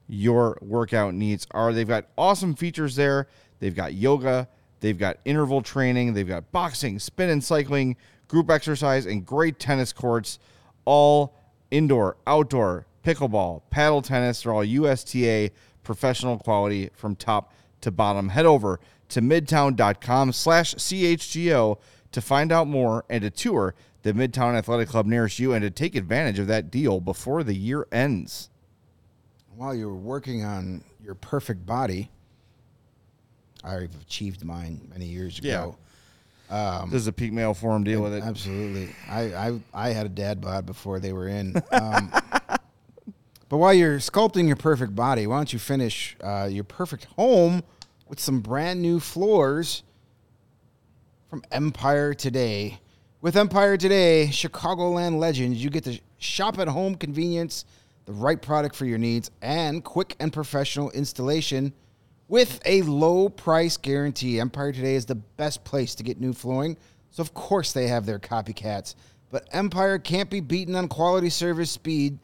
your 0.07 0.57
workout 0.61 1.13
needs 1.13 1.45
are. 1.51 1.73
They've 1.73 1.87
got 1.87 2.05
awesome 2.17 2.55
features 2.55 2.95
there. 2.95 3.27
They've 3.63 3.73
got 3.73 3.93
yoga, 3.93 4.49
they've 4.81 4.97
got 4.97 5.19
interval 5.23 5.61
training, 5.61 6.13
they've 6.13 6.27
got 6.27 6.51
boxing, 6.51 6.99
spin 6.99 7.29
and 7.29 7.41
cycling, 7.41 7.95
group 8.27 8.49
exercise, 8.49 9.05
and 9.05 9.25
great 9.25 9.57
tennis 9.57 9.93
courts, 9.93 10.37
all 10.83 11.33
indoor, 11.73 12.15
outdoor, 12.27 12.85
pickleball, 13.03 13.63
paddle 13.69 14.01
tennis. 14.01 14.43
They're 14.43 14.53
all 14.53 14.63
USTA 14.63 15.51
professional 15.83 16.37
quality 16.37 16.89
from 16.93 17.15
top 17.15 17.51
to 17.81 17.91
bottom. 17.91 18.29
Head 18.29 18.45
over 18.45 18.79
to 19.09 19.21
midtown.com 19.21 20.31
slash 20.31 20.75
CHGO 20.75 21.77
to 22.11 22.21
find 22.21 22.51
out 22.51 22.67
more 22.67 23.03
and 23.09 23.23
to 23.23 23.29
tour 23.29 23.75
the 24.03 24.13
Midtown 24.13 24.55
Athletic 24.55 24.89
Club 24.89 25.05
nearest 25.05 25.39
you 25.39 25.53
and 25.53 25.63
to 25.63 25.71
take 25.71 25.95
advantage 25.95 26.37
of 26.39 26.47
that 26.47 26.69
deal 26.69 26.99
before 26.99 27.43
the 27.43 27.55
year 27.55 27.87
ends. 27.91 28.49
While 29.55 29.73
you're 29.75 29.93
working 29.93 30.43
on 30.43 30.83
your 31.03 31.15
perfect 31.15 31.65
body, 31.65 32.11
I've 33.63 33.95
achieved 34.01 34.43
mine 34.43 34.89
many 34.91 35.05
years 35.05 35.39
ago. 35.39 35.77
This 36.91 37.01
is 37.01 37.07
a 37.07 37.11
peak 37.13 37.33
male 37.33 37.53
forum 37.53 37.83
deal 37.83 38.01
with 38.01 38.13
it. 38.13 38.23
Absolutely. 38.23 38.89
I, 39.09 39.21
I 39.33 39.59
I 39.73 39.89
had 39.89 40.05
a 40.05 40.09
dad 40.09 40.39
bod 40.39 40.65
before 40.65 40.99
they 40.99 41.11
were 41.11 41.27
in. 41.27 41.55
Um, 41.71 42.11
but 43.49 43.57
while 43.57 43.73
you're 43.73 43.97
sculpting 43.97 44.45
your 44.45 44.55
perfect 44.55 44.95
body, 44.95 45.25
why 45.25 45.37
don't 45.37 45.51
you 45.51 45.59
finish 45.59 46.15
uh, 46.21 46.47
your 46.51 46.63
perfect 46.63 47.05
home 47.15 47.63
with 48.07 48.19
some 48.19 48.39
brand 48.39 48.81
new 48.81 48.99
floors 48.99 49.81
from 51.29 51.43
Empire 51.51 52.13
Today? 52.13 52.79
With 53.21 53.35
Empire 53.35 53.75
Today, 53.75 54.27
Chicagoland 54.29 55.17
legends, 55.17 55.63
you 55.63 55.71
get 55.71 55.85
the 55.85 55.99
shop 56.19 56.59
at 56.59 56.67
home 56.67 56.93
convenience, 56.93 57.65
the 58.05 58.13
right 58.13 58.39
product 58.39 58.75
for 58.75 58.85
your 58.85 58.99
needs, 58.99 59.31
and 59.41 59.83
quick 59.83 60.15
and 60.19 60.31
professional 60.31 60.91
installation 60.91 61.73
with 62.33 62.59
a 62.65 62.81
low 62.81 63.29
price 63.29 63.77
guarantee. 63.77 64.39
Empire 64.39 64.71
Today 64.71 64.95
is 64.95 65.05
the 65.05 65.13
best 65.13 65.63
place 65.63 65.93
to 65.93 66.01
get 66.01 66.19
new 66.19 66.33
flooring, 66.33 66.75
so 67.11 67.21
of 67.21 67.35
course 67.35 67.73
they 67.73 67.85
have 67.85 68.07
their 68.07 68.17
copycats. 68.17 68.95
But 69.29 69.47
Empire 69.51 69.99
can't 69.99 70.31
be 70.31 70.39
beaten 70.39 70.73
on 70.73 70.87
quality 70.87 71.29
service 71.29 71.69
speed, 71.69 72.17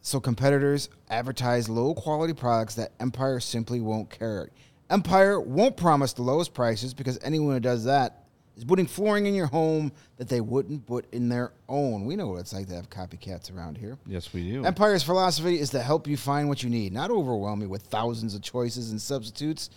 so 0.00 0.18
competitors 0.18 0.88
advertise 1.10 1.68
low 1.68 1.94
quality 1.94 2.32
products 2.32 2.74
that 2.74 2.90
Empire 2.98 3.38
simply 3.38 3.80
won't 3.80 4.10
carry. 4.10 4.50
Empire 4.90 5.40
won't 5.40 5.76
promise 5.76 6.12
the 6.12 6.22
lowest 6.22 6.54
prices 6.54 6.92
because 6.92 7.20
anyone 7.22 7.54
who 7.54 7.60
does 7.60 7.84
that 7.84 8.21
is 8.56 8.64
putting 8.64 8.86
flooring 8.86 9.26
in 9.26 9.34
your 9.34 9.46
home 9.46 9.92
that 10.16 10.28
they 10.28 10.40
wouldn't 10.40 10.86
put 10.86 11.12
in 11.12 11.28
their 11.28 11.52
own. 11.68 12.04
We 12.04 12.16
know 12.16 12.28
what 12.28 12.40
it's 12.40 12.52
like 12.52 12.68
to 12.68 12.74
have 12.74 12.90
copycats 12.90 13.54
around 13.54 13.78
here. 13.78 13.98
Yes, 14.06 14.32
we 14.32 14.50
do. 14.50 14.64
Empire's 14.64 15.02
philosophy 15.02 15.58
is 15.58 15.70
to 15.70 15.80
help 15.80 16.06
you 16.06 16.16
find 16.16 16.48
what 16.48 16.62
you 16.62 16.70
need, 16.70 16.92
not 16.92 17.10
overwhelm 17.10 17.62
you 17.62 17.68
with 17.68 17.82
thousands 17.82 18.34
of 18.34 18.42
choices 18.42 18.90
and 18.90 19.00
substitutes. 19.00 19.70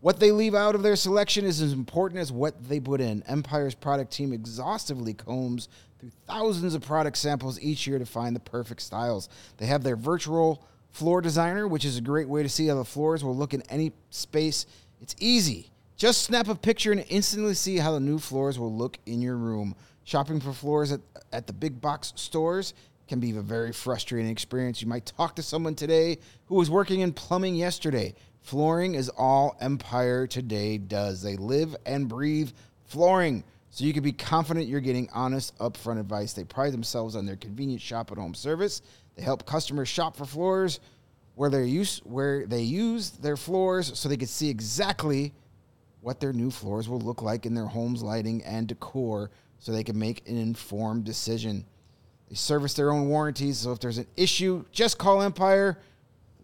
What 0.00 0.18
they 0.18 0.32
leave 0.32 0.54
out 0.54 0.74
of 0.74 0.82
their 0.82 0.96
selection 0.96 1.44
is 1.44 1.60
as 1.60 1.72
important 1.72 2.20
as 2.20 2.32
what 2.32 2.68
they 2.68 2.80
put 2.80 3.00
in. 3.00 3.22
Empire's 3.28 3.74
product 3.74 4.12
team 4.12 4.32
exhaustively 4.32 5.14
combs 5.14 5.68
through 6.00 6.10
thousands 6.26 6.74
of 6.74 6.82
product 6.82 7.16
samples 7.16 7.60
each 7.60 7.86
year 7.86 7.98
to 7.98 8.06
find 8.06 8.34
the 8.34 8.40
perfect 8.40 8.82
styles. 8.82 9.28
They 9.58 9.66
have 9.66 9.84
their 9.84 9.94
virtual 9.94 10.64
floor 10.90 11.20
designer, 11.20 11.68
which 11.68 11.84
is 11.84 11.96
a 11.96 12.00
great 12.00 12.28
way 12.28 12.42
to 12.42 12.48
see 12.48 12.66
how 12.66 12.74
the 12.74 12.84
floors 12.84 13.22
will 13.22 13.36
look 13.36 13.54
in 13.54 13.62
any 13.62 13.92
space. 14.10 14.66
It's 15.00 15.14
easy. 15.18 15.71
Just 16.02 16.22
snap 16.22 16.48
a 16.48 16.56
picture 16.56 16.90
and 16.90 17.04
instantly 17.10 17.54
see 17.54 17.76
how 17.76 17.92
the 17.92 18.00
new 18.00 18.18
floors 18.18 18.58
will 18.58 18.74
look 18.74 18.98
in 19.06 19.22
your 19.22 19.36
room. 19.36 19.76
Shopping 20.02 20.40
for 20.40 20.52
floors 20.52 20.90
at, 20.90 21.00
at 21.32 21.46
the 21.46 21.52
big 21.52 21.80
box 21.80 22.12
stores 22.16 22.74
can 23.06 23.20
be 23.20 23.30
a 23.30 23.40
very 23.40 23.70
frustrating 23.70 24.28
experience. 24.28 24.82
You 24.82 24.88
might 24.88 25.06
talk 25.06 25.36
to 25.36 25.44
someone 25.44 25.76
today 25.76 26.18
who 26.46 26.56
was 26.56 26.68
working 26.68 27.02
in 27.02 27.12
plumbing 27.12 27.54
yesterday. 27.54 28.16
Flooring 28.40 28.96
is 28.96 29.10
all 29.10 29.56
Empire 29.60 30.26
Today 30.26 30.76
does. 30.76 31.22
They 31.22 31.36
live 31.36 31.76
and 31.86 32.08
breathe 32.08 32.50
flooring. 32.86 33.44
So 33.70 33.84
you 33.84 33.92
can 33.92 34.02
be 34.02 34.10
confident 34.10 34.66
you're 34.66 34.80
getting 34.80 35.08
honest, 35.12 35.56
upfront 35.58 36.00
advice. 36.00 36.32
They 36.32 36.42
pride 36.42 36.72
themselves 36.72 37.14
on 37.14 37.26
their 37.26 37.36
convenient 37.36 37.80
shop 37.80 38.10
at 38.10 38.18
home 38.18 38.34
service. 38.34 38.82
They 39.14 39.22
help 39.22 39.46
customers 39.46 39.88
shop 39.88 40.16
for 40.16 40.24
floors 40.24 40.80
where 41.36 41.48
they 41.48 41.64
use 41.66 42.00
where 42.02 42.44
they 42.44 42.62
use 42.62 43.10
their 43.10 43.36
floors 43.36 43.96
so 43.96 44.08
they 44.08 44.16
can 44.16 44.26
see 44.26 44.50
exactly 44.50 45.32
what 46.02 46.20
their 46.20 46.32
new 46.32 46.50
floors 46.50 46.88
will 46.88 47.00
look 47.00 47.22
like 47.22 47.46
in 47.46 47.54
their 47.54 47.66
home's 47.66 48.02
lighting 48.02 48.42
and 48.44 48.66
decor 48.66 49.30
so 49.60 49.72
they 49.72 49.84
can 49.84 49.98
make 49.98 50.28
an 50.28 50.36
informed 50.36 51.04
decision. 51.04 51.64
They 52.28 52.34
service 52.34 52.74
their 52.74 52.90
own 52.90 53.08
warranties, 53.08 53.58
so 53.58 53.72
if 53.72 53.78
there's 53.78 53.98
an 53.98 54.08
issue, 54.16 54.64
just 54.72 54.98
call 54.98 55.22
Empire. 55.22 55.78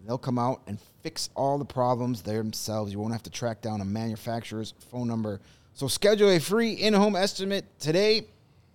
They'll 0.07 0.17
come 0.17 0.39
out 0.39 0.63
and 0.69 0.79
fix 1.03 1.29
all 1.35 1.59
the 1.59 1.65
problems 1.65 2.23
themselves. 2.23 2.93
You 2.93 3.01
won't 3.01 3.13
have 3.13 3.25
to 3.25 3.31
track 3.31 3.61
down 3.61 3.81
a 3.81 3.85
manufacturer's 3.85 4.75
phone 4.91 5.09
number. 5.09 5.41
So 5.75 5.89
schedule 5.89 6.31
a 6.31 6.39
free 6.39 6.73
in-home 6.73 7.17
estimate 7.17 7.65
today. 7.81 8.29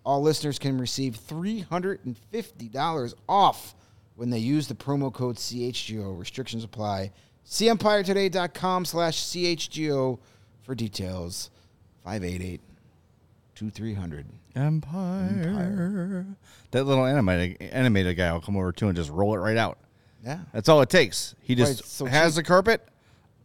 All 0.06 0.22
listeners 0.22 0.60
can 0.60 0.78
receive 0.78 1.17
$350 1.17 3.13
off 3.30 3.74
when 4.15 4.30
they 4.30 4.39
use 4.39 4.67
the 4.67 4.76
promo 4.76 5.13
code 5.13 5.38
CHGO. 5.38 6.19
Restrictions 6.19 6.65
apply. 6.65 7.12
See 7.46 7.67
EmpireToday.com 7.67 8.86
slash 8.86 9.24
CHGO 9.24 10.19
for 10.63 10.73
details. 10.76 11.49
588 12.04 12.60
2300. 13.56 14.26
Empire. 14.56 16.26
That 16.71 16.84
little 16.86 17.06
animated 17.06 17.62
animated 17.71 18.17
guy 18.17 18.32
will 18.34 18.41
come 18.41 18.58
over 18.58 18.71
too 18.71 18.88
and 18.88 18.95
just 18.95 19.10
roll 19.10 19.34
it 19.36 19.39
right 19.39 19.58
out. 19.58 19.78
Yeah. 20.23 20.39
That's 20.54 20.69
all 20.69 20.82
it 20.82 20.89
takes. 20.89 21.36
He 21.41 21.56
just 21.56 21.82
Right, 21.82 21.86
so 21.89 22.06
has 22.06 22.34
cheap. 22.34 22.43
the 22.43 22.47
carpet, 22.47 22.88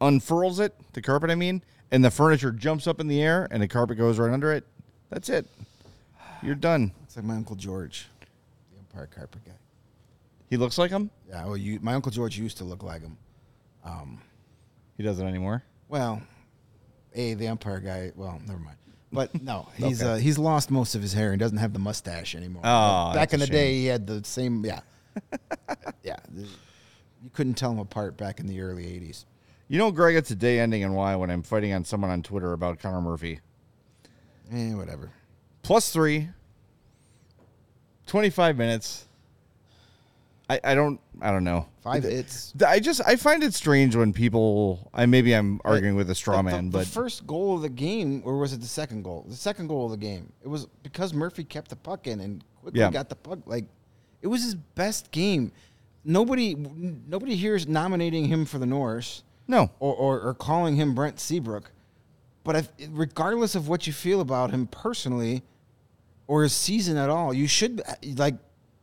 unfurls 0.00 0.60
it, 0.60 0.74
the 0.92 1.02
carpet 1.02 1.30
I 1.30 1.34
mean, 1.34 1.62
and 1.90 2.04
the 2.04 2.10
furniture 2.10 2.52
jumps 2.52 2.86
up 2.86 3.00
in 3.00 3.08
the 3.08 3.20
air 3.22 3.48
and 3.50 3.62
the 3.62 3.68
carpet 3.68 3.98
goes 3.98 4.18
right 4.18 4.32
under 4.32 4.52
it. 4.52 4.64
That's 5.10 5.28
it. 5.28 5.46
You're 6.42 6.54
done. 6.54 6.92
It's 7.04 7.16
like 7.16 7.24
my 7.24 7.34
Uncle 7.34 7.56
George, 7.56 8.06
the 8.72 8.78
Empire 8.78 9.08
carpet 9.12 9.44
guy. 9.44 9.52
He 10.50 10.56
looks 10.56 10.78
like 10.78 10.90
him. 10.90 11.10
Yeah, 11.28 11.44
well, 11.46 11.56
you, 11.56 11.78
my 11.82 11.94
Uncle 11.94 12.12
George 12.12 12.38
used 12.38 12.58
to 12.58 12.64
look 12.64 12.82
like 12.82 13.02
him. 13.02 13.16
Um, 13.84 14.20
He 14.96 15.02
doesn't 15.02 15.26
anymore. 15.26 15.62
Well, 15.88 16.22
a 17.14 17.34
the 17.34 17.46
Empire 17.46 17.80
guy. 17.80 18.12
Well, 18.14 18.40
never 18.46 18.58
mind. 18.58 18.76
But 19.10 19.40
no, 19.42 19.66
he's 19.74 20.02
Okay. 20.02 20.12
uh, 20.12 20.16
he's 20.16 20.36
lost 20.38 20.70
most 20.70 20.94
of 20.94 21.00
his 21.00 21.14
hair 21.14 21.30
and 21.30 21.40
doesn't 21.40 21.56
have 21.56 21.72
the 21.72 21.78
mustache 21.78 22.34
anymore. 22.34 22.60
Oh, 22.62 23.14
back 23.14 23.32
in 23.32 23.40
the 23.40 23.46
day, 23.46 23.72
he 23.72 23.86
had 23.86 24.06
the 24.06 24.22
same. 24.22 24.62
Yeah, 24.66 24.80
yeah. 26.02 26.16
you 26.36 27.30
couldn't 27.32 27.54
tell 27.54 27.70
them 27.70 27.78
apart 27.78 28.18
back 28.18 28.38
in 28.38 28.46
the 28.46 28.60
early 28.60 28.84
'80s. 28.84 29.24
You 29.66 29.78
know, 29.78 29.90
Greg, 29.90 30.14
it's 30.14 30.30
a 30.30 30.34
day 30.34 30.60
ending 30.60 30.84
and 30.84 30.94
why 30.94 31.16
when 31.16 31.30
I'm 31.30 31.42
fighting 31.42 31.72
on 31.72 31.84
someone 31.84 32.10
on 32.10 32.22
Twitter 32.22 32.52
about 32.52 32.80
Connor 32.80 33.00
Murphy. 33.00 33.40
Eh, 34.52 34.74
whatever. 34.74 35.10
Plus 35.62 35.90
three. 35.90 36.28
25 38.08 38.58
minutes. 38.58 39.07
I, 40.50 40.60
I 40.64 40.74
don't 40.74 40.98
I 41.20 41.30
don't 41.30 41.44
know. 41.44 41.66
Five 41.82 42.04
hits. 42.04 42.54
I 42.66 42.80
just 42.80 43.00
I 43.06 43.16
find 43.16 43.42
it 43.42 43.52
strange 43.54 43.94
when 43.96 44.12
people 44.12 44.90
I 44.94 45.04
maybe 45.06 45.34
I'm 45.34 45.60
arguing 45.64 45.94
with 45.94 46.08
a 46.10 46.14
straw 46.14 46.40
man, 46.42 46.66
the, 46.66 46.70
but 46.78 46.78
the 46.80 46.90
first 46.90 47.26
goal 47.26 47.56
of 47.56 47.62
the 47.62 47.68
game, 47.68 48.22
or 48.24 48.38
was 48.38 48.52
it 48.52 48.60
the 48.60 48.66
second 48.66 49.02
goal? 49.02 49.26
The 49.28 49.36
second 49.36 49.66
goal 49.68 49.84
of 49.86 49.90
the 49.90 49.96
game. 49.98 50.32
It 50.42 50.48
was 50.48 50.66
because 50.82 51.12
Murphy 51.12 51.44
kept 51.44 51.68
the 51.70 51.76
puck 51.76 52.06
in 52.06 52.20
and 52.20 52.42
quickly 52.62 52.80
Yeah. 52.80 52.90
got 52.90 53.08
the 53.08 53.16
puck. 53.16 53.40
Like 53.46 53.66
it 54.22 54.26
was 54.28 54.42
his 54.42 54.54
best 54.54 55.10
game. 55.10 55.52
Nobody, 56.04 56.54
nobody 56.54 57.34
here 57.36 57.54
is 57.54 57.66
nominating 57.68 58.24
him 58.26 58.46
for 58.46 58.58
the 58.58 58.64
Norris. 58.66 59.22
No. 59.46 59.70
or, 59.80 59.94
or, 59.94 60.20
or 60.20 60.34
calling 60.34 60.76
him 60.76 60.94
Brent 60.94 61.20
Seabrook. 61.20 61.70
But 62.44 62.56
if, 62.56 62.68
regardless 62.90 63.54
of 63.54 63.68
what 63.68 63.86
you 63.86 63.92
feel 63.92 64.20
about 64.22 64.50
him 64.50 64.66
personally 64.68 65.42
or 66.26 66.42
his 66.44 66.54
season 66.54 66.96
at 66.96 67.10
all, 67.10 67.34
you 67.34 67.46
should 67.46 67.82
like 68.16 68.36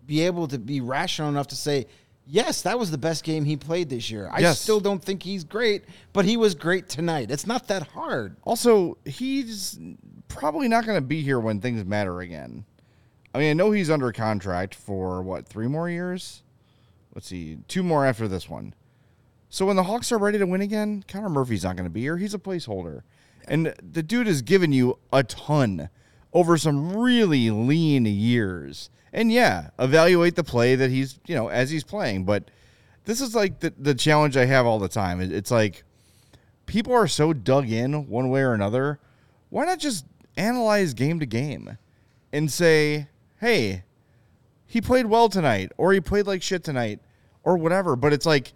be 0.05 0.21
able 0.21 0.47
to 0.47 0.57
be 0.57 0.81
rational 0.81 1.29
enough 1.29 1.47
to 1.47 1.55
say, 1.55 1.87
yes, 2.27 2.61
that 2.63 2.77
was 2.79 2.91
the 2.91 2.97
best 2.97 3.23
game 3.23 3.45
he 3.45 3.55
played 3.57 3.89
this 3.89 4.09
year. 4.09 4.29
I 4.31 4.39
Yes. 4.39 4.59
still 4.59 4.79
don't 4.79 5.03
think 5.03 5.23
he's 5.23 5.43
great, 5.43 5.83
but 6.13 6.25
he 6.25 6.37
was 6.37 6.55
great 6.55 6.89
tonight. 6.89 7.31
It's 7.31 7.47
not 7.47 7.67
that 7.67 7.87
hard. 7.89 8.35
Also, 8.43 8.97
he's 9.05 9.79
probably 10.27 10.67
not 10.67 10.85
going 10.85 10.97
to 10.97 11.01
be 11.05 11.21
here 11.21 11.39
when 11.39 11.59
things 11.61 11.83
matter 11.85 12.19
again. 12.21 12.65
I 13.33 13.39
mean, 13.39 13.49
I 13.49 13.53
know 13.53 13.71
he's 13.71 13.89
under 13.89 14.11
contract 14.11 14.75
for 14.75 15.21
what, 15.21 15.47
three 15.47 15.67
more 15.67 15.89
years? 15.89 16.41
Let's 17.13 17.27
see, 17.27 17.57
two 17.67 17.83
more 17.83 18.05
after 18.05 18.27
this 18.27 18.49
one. 18.49 18.73
So 19.49 19.65
when 19.65 19.75
the 19.75 19.83
Hawks 19.83 20.11
are 20.11 20.17
ready 20.17 20.37
to 20.37 20.45
win 20.45 20.61
again, 20.61 21.03
Connor 21.07 21.29
Murphy's 21.29 21.63
not 21.63 21.75
going 21.75 21.85
to 21.85 21.89
be 21.93 22.01
here. 22.01 22.17
He's 22.17 22.33
a 22.33 22.39
placeholder. 22.39 23.01
And 23.47 23.73
the 23.81 24.03
dude 24.03 24.27
has 24.27 24.41
given 24.41 24.73
you 24.73 24.97
a 25.13 25.23
ton 25.23 25.89
over 26.33 26.57
some 26.57 26.95
really 26.97 27.49
lean 27.51 28.05
years. 28.05 28.89
And 29.15 29.31
yeah, 29.31 29.69
evaluate 29.79 30.35
the 30.35 30.43
play 30.43 30.75
that 30.75 30.91
he's, 30.91 31.19
you 31.25 31.35
know, 31.35 31.47
as 31.47 31.71
he's 31.71 31.85
playing. 31.85 32.25
But 32.25 32.51
this 33.05 33.21
is 33.21 33.33
like 33.33 33.61
the, 33.61 33.73
the 33.79 33.95
challenge 33.95 34.35
I 34.35 34.43
have 34.43 34.65
all 34.65 34.77
the 34.77 34.89
time. 34.89 35.21
It's 35.21 35.49
like 35.49 35.83
people 36.65 36.93
are 36.93 37.07
so 37.07 37.31
dug 37.31 37.69
in 37.71 38.09
one 38.09 38.29
way 38.29 38.41
or 38.41 38.53
another. 38.53 38.99
Why 39.49 39.63
not 39.63 39.79
just 39.79 40.05
analyze 40.35 40.93
game 40.93 41.21
to 41.21 41.25
game 41.25 41.77
and 42.33 42.51
say, 42.51 43.07
hey, 43.39 43.83
he 44.65 44.81
played 44.81 45.05
well 45.05 45.29
tonight, 45.29 45.71
or 45.77 45.93
he 45.93 46.01
played 46.01 46.27
like 46.27 46.43
shit 46.43 46.65
tonight, 46.65 46.99
or 47.45 47.55
whatever. 47.55 47.95
But 47.95 48.11
it's 48.11 48.25
like, 48.25 48.51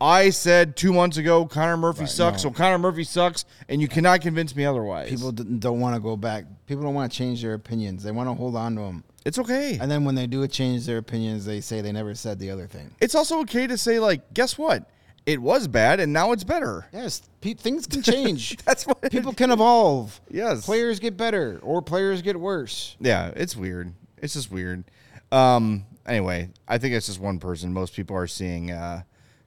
I 0.00 0.30
said 0.30 0.74
two 0.74 0.94
months 0.94 1.18
ago, 1.18 1.44
Connor 1.44 1.76
Murphy 1.76 2.06
sucks, 2.06 2.44
no. 2.44 2.50
so 2.50 2.56
Connor 2.56 2.78
Murphy 2.78 3.04
sucks, 3.04 3.44
and 3.68 3.82
you 3.82 3.88
cannot 3.88 4.22
convince 4.22 4.56
me 4.56 4.64
otherwise. 4.64 5.10
People 5.10 5.32
don't 5.32 5.80
want 5.80 5.96
to 5.96 6.00
go 6.00 6.16
back. 6.16 6.46
People 6.66 6.84
don't 6.84 6.94
want 6.94 7.12
to 7.12 7.18
change 7.18 7.42
their 7.42 7.52
opinions. 7.52 8.02
They 8.02 8.12
want 8.12 8.30
to 8.30 8.34
hold 8.34 8.56
on 8.56 8.76
to 8.76 8.80
them. 8.80 9.04
It's 9.28 9.38
okay. 9.38 9.78
And 9.78 9.90
then 9.90 10.04
when 10.04 10.14
they 10.14 10.26
do 10.26 10.46
change 10.48 10.86
their 10.86 10.96
opinions, 10.96 11.44
they 11.44 11.60
say 11.60 11.82
they 11.82 11.92
never 11.92 12.14
said 12.14 12.38
the 12.38 12.50
other 12.50 12.66
thing. 12.66 12.90
It's 12.98 13.14
also 13.14 13.40
okay 13.40 13.66
to 13.66 13.76
say, 13.76 13.98
like, 13.98 14.32
guess 14.32 14.56
what? 14.56 14.88
It 15.26 15.42
was 15.42 15.68
bad, 15.68 16.00
and 16.00 16.14
now 16.14 16.32
it's 16.32 16.44
better. 16.44 16.86
Yes, 16.94 17.20
pe- 17.42 17.52
things 17.52 17.86
can 17.86 18.00
change. 18.00 18.56
That's 18.64 18.86
what 18.86 19.02
people 19.12 19.34
can 19.34 19.50
evolve. 19.50 20.18
Yes. 20.30 20.64
players 20.64 20.98
get 20.98 21.18
better 21.18 21.60
or 21.62 21.82
players 21.82 22.22
get 22.22 22.40
worse. 22.40 22.96
Yeah, 23.00 23.30
it's 23.36 23.54
weird. 23.54 23.92
It's 24.16 24.32
just 24.32 24.50
weird. 24.50 24.84
Um, 25.30 25.84
anyway, 26.06 26.48
I 26.66 26.78
think 26.78 26.94
it's 26.94 27.08
just 27.08 27.20
one 27.20 27.38
person. 27.38 27.74
Most 27.74 27.92
people 27.92 28.16
are 28.16 28.26
seeing 28.26 28.70
uh, 28.70 29.02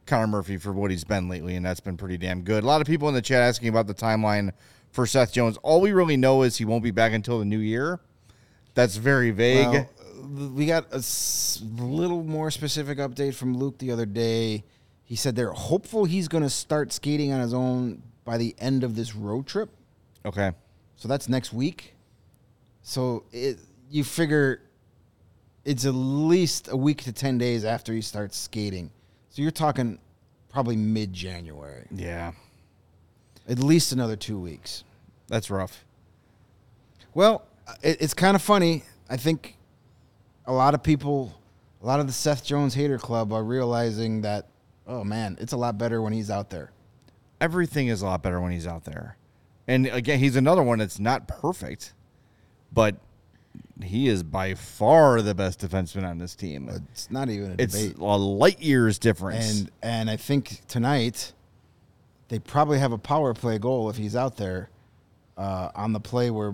Connor 0.05 0.27
Murphy 0.27 0.57
for 0.57 0.71
what 0.71 0.91
he's 0.91 1.03
been 1.03 1.27
lately, 1.27 1.55
and 1.55 1.65
that's 1.65 1.79
been 1.79 1.97
pretty 1.97 2.19
damn 2.19 2.43
good. 2.43 2.63
A 2.63 2.67
lot 2.67 2.81
of 2.81 2.85
people 2.85 3.09
in 3.09 3.15
the 3.15 3.21
chat 3.21 3.41
asking 3.41 3.69
about 3.69 3.87
the 3.87 3.95
timeline 3.95 4.51
for 4.91 5.07
Seth 5.07 5.33
Jones. 5.33 5.57
All 5.63 5.81
we 5.81 5.91
really 5.91 6.17
know 6.17 6.43
is 6.43 6.57
he 6.57 6.65
won't 6.65 6.83
be 6.83 6.91
back 6.91 7.13
until 7.13 7.39
the 7.39 7.45
new 7.45 7.57
year. 7.57 7.99
That's 8.73 8.95
very 8.95 9.31
vague. 9.31 9.67
Well, 9.67 10.49
we 10.49 10.65
got 10.65 10.91
a 10.91 10.97
s- 10.97 11.61
little 11.77 12.23
more 12.23 12.51
specific 12.51 12.97
update 12.99 13.35
from 13.35 13.57
Luke 13.57 13.77
the 13.79 13.91
other 13.91 14.05
day. 14.05 14.63
He 15.03 15.15
said 15.15 15.35
they're 15.35 15.51
hopeful 15.51 16.05
he's 16.05 16.27
going 16.29 16.43
to 16.43 16.49
start 16.49 16.93
skating 16.93 17.33
on 17.33 17.41
his 17.41 17.53
own 17.53 18.01
by 18.23 18.37
the 18.37 18.55
end 18.59 18.83
of 18.83 18.95
this 18.95 19.15
road 19.15 19.45
trip. 19.47 19.69
okay. 20.25 20.51
So 20.95 21.07
that's 21.07 21.27
next 21.27 21.51
week. 21.51 21.95
So 22.83 23.23
it, 23.31 23.57
you 23.89 24.03
figure 24.03 24.61
it's 25.65 25.85
at 25.85 25.93
least 25.95 26.69
a 26.71 26.77
week 26.77 27.01
to 27.03 27.11
10 27.11 27.37
days 27.39 27.65
after 27.65 27.91
he 27.93 28.01
starts 28.01 28.37
skating. 28.37 28.91
So 29.31 29.41
you're 29.41 29.49
talking 29.51 29.97
probably 30.49 30.75
mid 30.75 31.11
January. 31.11 31.87
Yeah, 31.91 32.31
At 33.49 33.59
least 33.59 33.91
another 33.91 34.15
two 34.15 34.39
weeks. 34.39 34.83
that's 35.27 35.49
rough. 35.49 35.83
Well, 37.13 37.43
it, 37.81 38.01
it's 38.01 38.13
kind 38.13 38.35
of 38.35 38.41
funny. 38.41 38.83
I 39.09 39.17
think 39.17 39.57
a 40.45 40.53
lot 40.53 40.73
of 40.73 40.83
people, 40.83 41.33
a 41.81 41.85
lot 41.85 41.99
of 41.99 42.07
the 42.07 42.13
Seth 42.13 42.43
Jones 42.43 42.73
hater 42.73 42.97
club 42.97 43.31
are 43.33 43.43
realizing 43.43 44.21
that, 44.21 44.47
oh 44.87 45.03
man, 45.03 45.37
it's 45.39 45.53
a 45.53 45.57
lot 45.57 45.77
better 45.77 46.01
when 46.01 46.13
he's 46.13 46.29
out 46.29 46.49
there. 46.49 46.71
Everything 47.39 47.87
is 47.87 48.01
a 48.01 48.05
lot 48.05 48.21
better 48.21 48.39
when 48.39 48.51
he's 48.51 48.67
out 48.67 48.85
there. 48.85 49.17
And 49.67 49.87
again, 49.87 50.19
he's 50.19 50.35
another 50.35 50.63
one 50.63 50.79
that's 50.79 50.99
not 50.99 51.27
perfect, 51.27 51.93
but 52.73 52.95
he 53.83 54.07
is 54.07 54.21
by 54.23 54.53
far 54.53 55.21
the 55.21 55.33
best 55.33 55.59
defenseman 55.59 56.03
on 56.07 56.17
this 56.19 56.35
team. 56.35 56.69
It's 56.91 57.09
not 57.09 57.29
even 57.29 57.51
a 57.51 57.55
It's 57.57 57.77
debate. 57.81 57.97
a 57.97 58.17
light 58.17 58.61
years 58.61 58.99
difference. 58.99 59.59
And 59.61 59.71
and 59.81 60.09
I 60.09 60.17
think 60.17 60.61
tonight 60.67 61.33
they 62.27 62.39
probably 62.39 62.79
have 62.79 62.91
a 62.91 62.97
power 62.97 63.33
play 63.33 63.57
goal 63.59 63.89
if 63.89 63.97
he's 63.97 64.15
out 64.15 64.37
there 64.37 64.69
uh, 65.37 65.69
on 65.75 65.93
the 65.93 65.99
play 65.99 66.29
where 66.31 66.53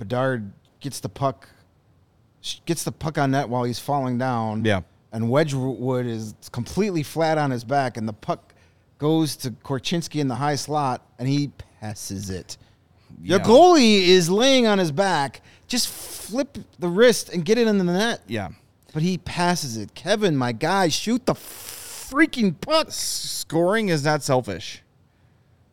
Bedard 0.00 0.50
gets 0.80 0.98
the 1.00 1.10
puck 1.10 1.46
gets 2.64 2.84
the 2.84 2.90
puck 2.90 3.18
on 3.18 3.32
net 3.32 3.50
while 3.50 3.64
he's 3.64 3.78
falling 3.78 4.16
down. 4.16 4.64
Yeah. 4.64 4.80
And 5.12 5.28
Wedgewood 5.28 6.06
is 6.06 6.34
completely 6.52 7.02
flat 7.02 7.36
on 7.36 7.50
his 7.50 7.64
back, 7.64 7.98
and 7.98 8.08
the 8.08 8.14
puck 8.14 8.54
goes 8.96 9.36
to 9.36 9.50
Korchinski 9.50 10.20
in 10.20 10.26
the 10.28 10.36
high 10.36 10.54
slot, 10.54 11.06
and 11.18 11.28
he 11.28 11.50
passes 11.80 12.30
it. 12.30 12.56
Yeah. 13.20 13.36
The 13.36 13.44
goalie 13.44 14.08
is 14.08 14.30
laying 14.30 14.66
on 14.66 14.78
his 14.78 14.90
back. 14.90 15.42
Just 15.68 15.88
flip 15.88 16.56
the 16.78 16.88
wrist 16.88 17.28
and 17.28 17.44
get 17.44 17.58
it 17.58 17.66
in 17.68 17.76
the 17.76 17.84
net. 17.84 18.22
yeah. 18.26 18.48
But 18.94 19.02
he 19.02 19.18
passes 19.18 19.76
it. 19.76 19.94
Kevin, 19.94 20.34
my 20.36 20.52
guy, 20.52 20.88
shoot 20.88 21.26
the 21.26 21.34
freaking 21.34 22.58
puck. 22.58 22.88
Scoring 22.90 23.88
is 23.90 24.02
not 24.04 24.22
selfish. 24.22 24.82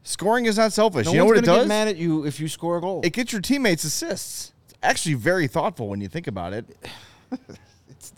Scoring 0.08 0.46
is 0.46 0.58
not 0.58 0.72
selfish. 0.72 1.06
No 1.06 1.12
you 1.12 1.18
know 1.18 1.26
what 1.26 1.36
it 1.36 1.44
does? 1.44 1.64
get 1.64 1.68
mad 1.68 1.90
at 1.90 1.98
you 1.98 2.26
if 2.26 2.40
you 2.40 2.48
score 2.48 2.78
a 2.78 2.82
goal. 2.82 3.02
it 3.04 3.12
gets 3.12 3.34
your 3.34 3.42
teammates 3.42 3.84
assists. 3.84 4.54
It's 4.70 4.76
actually 4.82 5.16
very 5.16 5.48
thoughtful 5.48 5.90
when 5.90 6.00
you 6.00 6.08
think 6.08 6.28
about 6.28 6.54
it. 6.54 6.66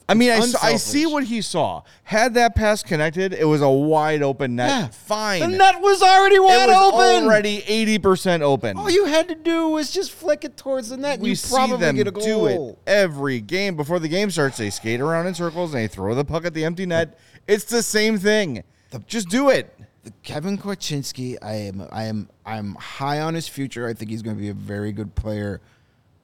I 0.07 0.13
mean, 0.13 0.29
I, 0.29 0.37
it's 0.37 0.55
I 0.55 0.75
see 0.75 1.07
what 1.07 1.23
he 1.23 1.41
saw. 1.41 1.81
Had 2.03 2.35
that 2.35 2.55
pass 2.55 2.83
connected, 2.83 3.33
it 3.33 3.45
was 3.45 3.61
a 3.61 3.69
wide 3.69 4.21
open 4.21 4.55
net. 4.55 4.69
Yeah. 4.69 4.87
Fine. 4.89 5.39
the 5.39 5.47
net 5.47 5.81
was 5.81 6.03
already 6.03 6.35
it 6.35 6.43
wide 6.43 6.67
was 6.67 6.93
open. 6.93 7.23
already 7.25 7.63
eighty 7.65 7.97
percent 7.97 8.43
open. 8.43 8.77
All 8.77 8.89
you 8.89 9.05
had 9.05 9.27
to 9.29 9.35
do 9.35 9.69
was 9.69 9.89
just 9.89 10.11
flick 10.11 10.43
it 10.45 10.57
towards 10.57 10.89
the 10.89 10.97
net. 10.97 11.19
we 11.19 11.29
you 11.29 11.35
see 11.35 11.55
probably 11.55 11.77
them 11.77 11.95
get 11.95 12.07
a 12.07 12.11
goal. 12.11 12.23
do 12.23 12.45
it 12.45 12.79
every 12.85 13.41
game. 13.41 13.75
Before 13.75 13.97
the 13.97 14.09
game 14.09 14.29
starts, 14.29 14.57
they 14.57 14.69
skate 14.69 15.01
around 15.01 15.25
in 15.25 15.33
circles 15.33 15.73
and 15.73 15.81
they 15.81 15.87
throw 15.87 16.13
the 16.13 16.25
puck 16.25 16.45
at 16.45 16.53
the 16.53 16.65
empty 16.65 16.85
net. 16.85 17.17
It's 17.47 17.63
the 17.65 17.81
same 17.81 18.19
thing. 18.19 18.63
Just 19.07 19.29
do 19.29 19.49
it. 19.49 19.75
Kevin 20.23 20.57
Korchinski, 20.57 21.37
I 21.41 21.53
am, 21.53 21.87
I 21.91 22.03
am, 22.05 22.29
I'm 22.45 22.75
high 22.75 23.21
on 23.21 23.33
his 23.33 23.47
future. 23.47 23.87
I 23.87 23.93
think 23.93 24.11
he's 24.11 24.21
going 24.21 24.35
to 24.35 24.41
be 24.41 24.49
a 24.49 24.53
very 24.53 24.91
good 24.91 25.15
player, 25.15 25.61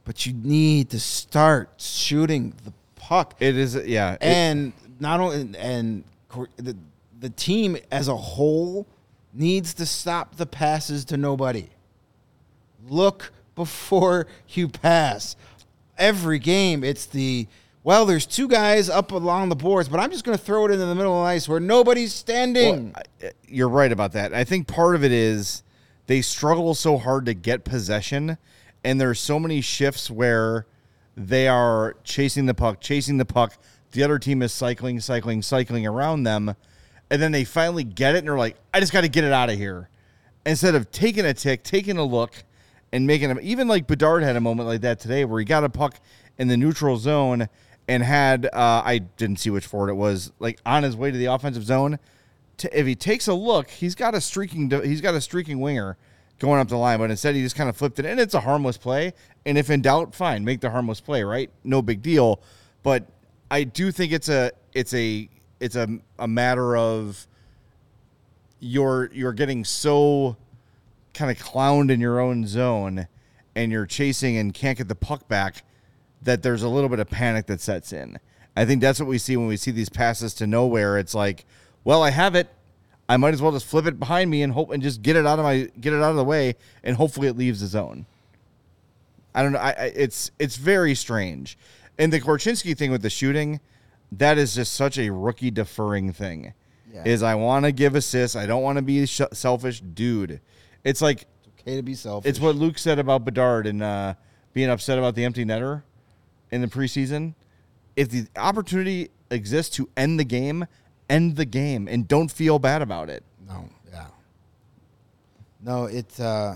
but 0.04 0.26
you 0.26 0.34
need 0.34 0.90
to 0.92 1.00
start 1.00 1.70
shooting 1.78 2.54
the 2.64 2.74
puck. 2.96 3.36
It 3.40 3.58
is, 3.58 3.76
yeah. 3.76 4.14
it- 4.14 4.24
and 4.24 4.74
not 5.00 5.20
only 5.20 5.58
and 5.58 6.04
the 6.58 6.76
the 7.20 7.30
team 7.30 7.78
as 7.92 8.08
a 8.08 8.16
whole 8.16 8.86
needs 9.34 9.74
to 9.76 9.86
stop 9.86 10.36
the 10.36 10.46
passes 10.46 11.06
to 11.06 11.18
nobody. 11.18 11.70
Look 12.88 13.32
before 13.56 14.28
you 14.50 14.68
pass. 14.68 15.36
Every 15.98 16.40
game, 16.40 16.84
it's 16.84 17.06
the 17.06 17.48
well. 17.86 18.06
There's 18.06 18.26
two 18.26 18.50
guys 18.50 18.90
up 18.90 19.12
along 19.14 19.48
the 19.48 19.56
boards, 19.56 19.88
but 19.88 20.02
I'm 20.02 20.12
just 20.12 20.26
going 20.26 20.38
to 20.38 20.44
throw 20.44 20.66
it 20.66 20.72
into 20.72 20.86
the 20.86 20.96
middle 20.96 21.14
of 21.14 21.24
the 21.24 21.30
ice 21.30 21.48
where 21.48 21.62
nobody's 21.62 22.14
standing. 22.14 22.92
Well, 22.92 23.04
I- 23.24 23.28
uh, 23.28 23.30
you're 23.48 23.70
right 23.70 23.92
about 23.94 24.12
that. 24.12 24.34
I 24.34 24.44
think 24.44 24.68
part 24.68 24.96
of 24.96 25.04
it 25.06 25.14
is 25.14 25.64
they 26.08 26.22
struggle 26.22 26.76
so 26.76 26.98
hard 26.98 27.26
to 27.28 27.34
get 27.34 27.64
possession, 27.64 28.38
and 28.84 29.00
there's 29.00 29.20
so 29.20 29.40
many 29.40 29.62
shifts 29.62 30.12
where 30.12 30.66
they 31.16 31.48
are 31.48 31.96
chasing 32.04 32.46
the 32.46 32.54
puck, 32.54 32.82
chasing 32.82 33.18
the 33.18 33.26
puck. 33.26 33.54
The 33.92 34.04
other 34.04 34.20
team 34.20 34.42
is 34.42 34.52
cycling, 34.52 35.00
cycling, 35.00 35.42
cycling 35.42 35.88
around 35.88 36.24
them, 36.24 36.56
and 37.10 37.22
then 37.22 37.32
they 37.32 37.46
finally 37.46 37.86
get 37.86 38.16
it, 38.16 38.20
and 38.20 38.28
they're 38.28 38.38
like, 38.38 38.58
"I 38.74 38.82
just 38.82 38.92
got 38.92 39.02
to 39.02 39.08
get 39.08 39.24
it 39.24 39.32
out 39.32 39.50
of 39.50 39.56
here." 39.58 39.88
Instead 40.46 40.76
of 40.76 40.92
taking 40.92 41.24
a 41.26 41.34
tick, 41.34 41.64
taking 41.64 41.98
a 41.98 42.04
look, 42.04 42.44
and 42.92 43.08
making 43.08 43.30
them 43.30 43.40
even 43.42 43.68
like 43.68 43.88
Bedard 43.88 44.24
had 44.24 44.36
a 44.36 44.42
moment 44.42 44.68
like 44.68 44.82
that 44.82 45.00
today 45.00 45.24
where 45.26 45.40
he 45.40 45.46
got 45.46 45.64
a 45.64 45.70
puck 45.70 46.00
in 46.38 46.48
the 46.50 46.58
neutral 46.58 46.98
zone 46.98 47.48
and 47.88 48.04
had 48.04 48.46
uh, 48.48 48.82
I 48.86 49.00
didn't 49.00 49.40
see 49.40 49.50
which 49.50 49.66
forward 49.66 49.90
it 49.90 49.96
was 49.96 50.32
like 50.40 50.60
on 50.66 50.84
his 50.84 50.96
way 50.96 51.12
to 51.12 51.18
the 51.18 51.26
offensive 51.26 51.64
zone. 51.64 52.00
To, 52.58 52.80
if 52.80 52.88
he 52.88 52.96
takes 52.96 53.28
a 53.28 53.34
look, 53.34 53.70
he's 53.70 53.96
got 53.96 54.16
a 54.16 54.22
streaking 54.22 54.70
he's 54.84 55.02
got 55.02 55.14
a 55.14 55.22
streaking 55.22 55.60
winger 55.60 55.98
going 56.40 56.60
up 56.60 56.68
the 56.68 56.78
line, 56.78 57.00
but 57.00 57.10
instead 57.10 57.36
he 57.36 57.42
just 57.42 57.56
kind 57.56 57.70
of 57.70 57.78
flipped 57.78 58.00
it, 58.00 58.06
and 58.06 58.20
it's 58.20 58.34
a 58.34 58.42
harmless 58.42 58.78
play. 58.78 59.14
And 59.46 59.58
if 59.58 59.70
in 59.70 59.82
doubt, 59.82 60.16
fine, 60.16 60.44
make 60.44 60.62
the 60.62 60.70
harmless 60.70 61.02
play, 61.02 61.24
right? 61.24 61.50
No 61.64 61.82
big 61.82 62.02
deal. 62.02 62.42
But 62.84 63.06
I 63.50 63.64
do 63.64 63.92
think 63.92 64.12
it's 64.12 64.30
a 64.30 64.52
it's 64.74 64.94
a 64.94 65.30
it's 65.60 65.76
a, 65.76 65.88
a 66.20 66.28
matter 66.28 66.76
of 66.76 67.28
you're 68.60 69.10
you're 69.14 69.34
getting 69.34 69.64
so 69.64 70.38
kind 71.14 71.32
of 71.32 71.38
clowned 71.38 71.92
in 71.92 72.00
your 72.00 72.20
own 72.20 72.46
zone 72.46 73.08
and 73.56 73.72
you're 73.72 73.86
chasing 73.86 74.38
and 74.38 74.54
can't 74.54 74.78
get 74.78 74.88
the 74.88 74.96
puck 74.96 75.28
back 75.28 75.64
that 76.26 76.44
there's 76.44 76.64
a 76.64 76.70
little 76.70 76.90
bit 76.90 77.00
of 77.00 77.10
panic 77.10 77.46
that 77.48 77.62
sets 77.62 77.94
in. 77.94 78.20
I 78.58 78.66
think 78.66 78.82
that's 78.82 79.00
what 79.00 79.08
we 79.08 79.18
see 79.18 79.38
when 79.38 79.48
we 79.48 79.58
see 79.58 79.72
these 79.72 79.90
passes 79.90 80.34
to 80.36 80.48
nowhere. 80.48 80.98
It's 80.98 81.16
like, 81.16 81.46
well, 81.84 82.04
I 82.04 82.10
have 82.10 82.36
it. 82.36 82.50
I 83.08 83.18
might 83.18 83.34
as 83.34 83.42
well 83.42 83.52
just 83.52 83.66
flip 83.66 83.86
it 83.86 84.00
behind 84.00 84.32
me 84.32 84.42
and 84.42 84.54
hope 84.54 84.72
and 84.72 84.82
just 84.82 85.02
get 85.02 85.16
it 85.16 85.26
out 85.28 85.38
of 85.38 85.46
my 85.46 85.70
get 85.80 85.94
it 85.94 86.02
out 86.02 86.10
of 86.10 86.16
the 86.16 86.24
way 86.24 86.56
and 86.84 86.98
hopefully 86.98 87.28
it 87.28 87.38
leaves 87.38 87.62
the 87.62 87.68
zone. 87.68 88.08
I 89.36 89.44
don't 89.44 89.52
know. 89.52 89.60
I, 89.60 89.70
I 89.72 89.86
it's 89.96 90.32
it's 90.40 90.56
very 90.56 90.96
strange. 90.96 91.58
And 92.00 92.12
the 92.12 92.20
Korchinski 92.20 92.76
thing 92.76 92.92
with 92.92 93.04
the 93.04 93.10
shooting, 93.10 93.60
that 94.12 94.38
is 94.38 94.56
just 94.56 94.74
such 94.74 94.98
a 94.98 95.12
rookie 95.12 95.52
deferring 95.52 96.14
thing. 96.14 96.54
Yeah. 96.92 97.04
Is 97.06 97.22
I 97.22 97.36
want 97.36 97.66
to 97.66 97.72
give 97.72 97.94
assists. 97.94 98.36
I 98.36 98.48
don't 98.48 98.64
want 98.64 98.78
to 98.78 98.82
be 98.82 99.06
sh- 99.06 99.22
selfish, 99.34 99.82
dude. 99.82 100.40
It's 100.84 101.02
like 101.02 101.28
Okay 101.62 101.76
to 101.76 101.84
be 101.84 101.94
selfish. 101.94 102.30
it's 102.30 102.40
what 102.40 102.56
Luke 102.56 102.78
said 102.80 102.98
about 102.98 103.26
Bedard 103.26 103.68
and 103.68 103.84
uh, 103.84 104.16
being 104.54 104.70
upset 104.70 104.98
about 104.98 105.14
the 105.16 105.26
empty 105.26 105.46
netter 105.46 105.84
in 106.52 106.62
the 106.62 106.68
preseason. 106.68 107.36
If 107.96 108.10
the 108.10 108.28
opportunity 108.36 109.10
exists 109.30 109.76
to 109.78 109.90
end 109.96 110.20
the 110.20 110.24
game, 110.24 110.68
end 111.10 111.36
the 111.36 111.46
game 111.46 111.88
and 111.88 112.08
don't 112.08 112.32
feel 112.32 112.60
bad 112.60 112.82
about 112.82 113.10
it. 113.10 113.24
No, 113.48 113.70
yeah. 113.92 114.08
No, 115.62 115.86
it. 115.86 116.20
Uh, 116.20 116.56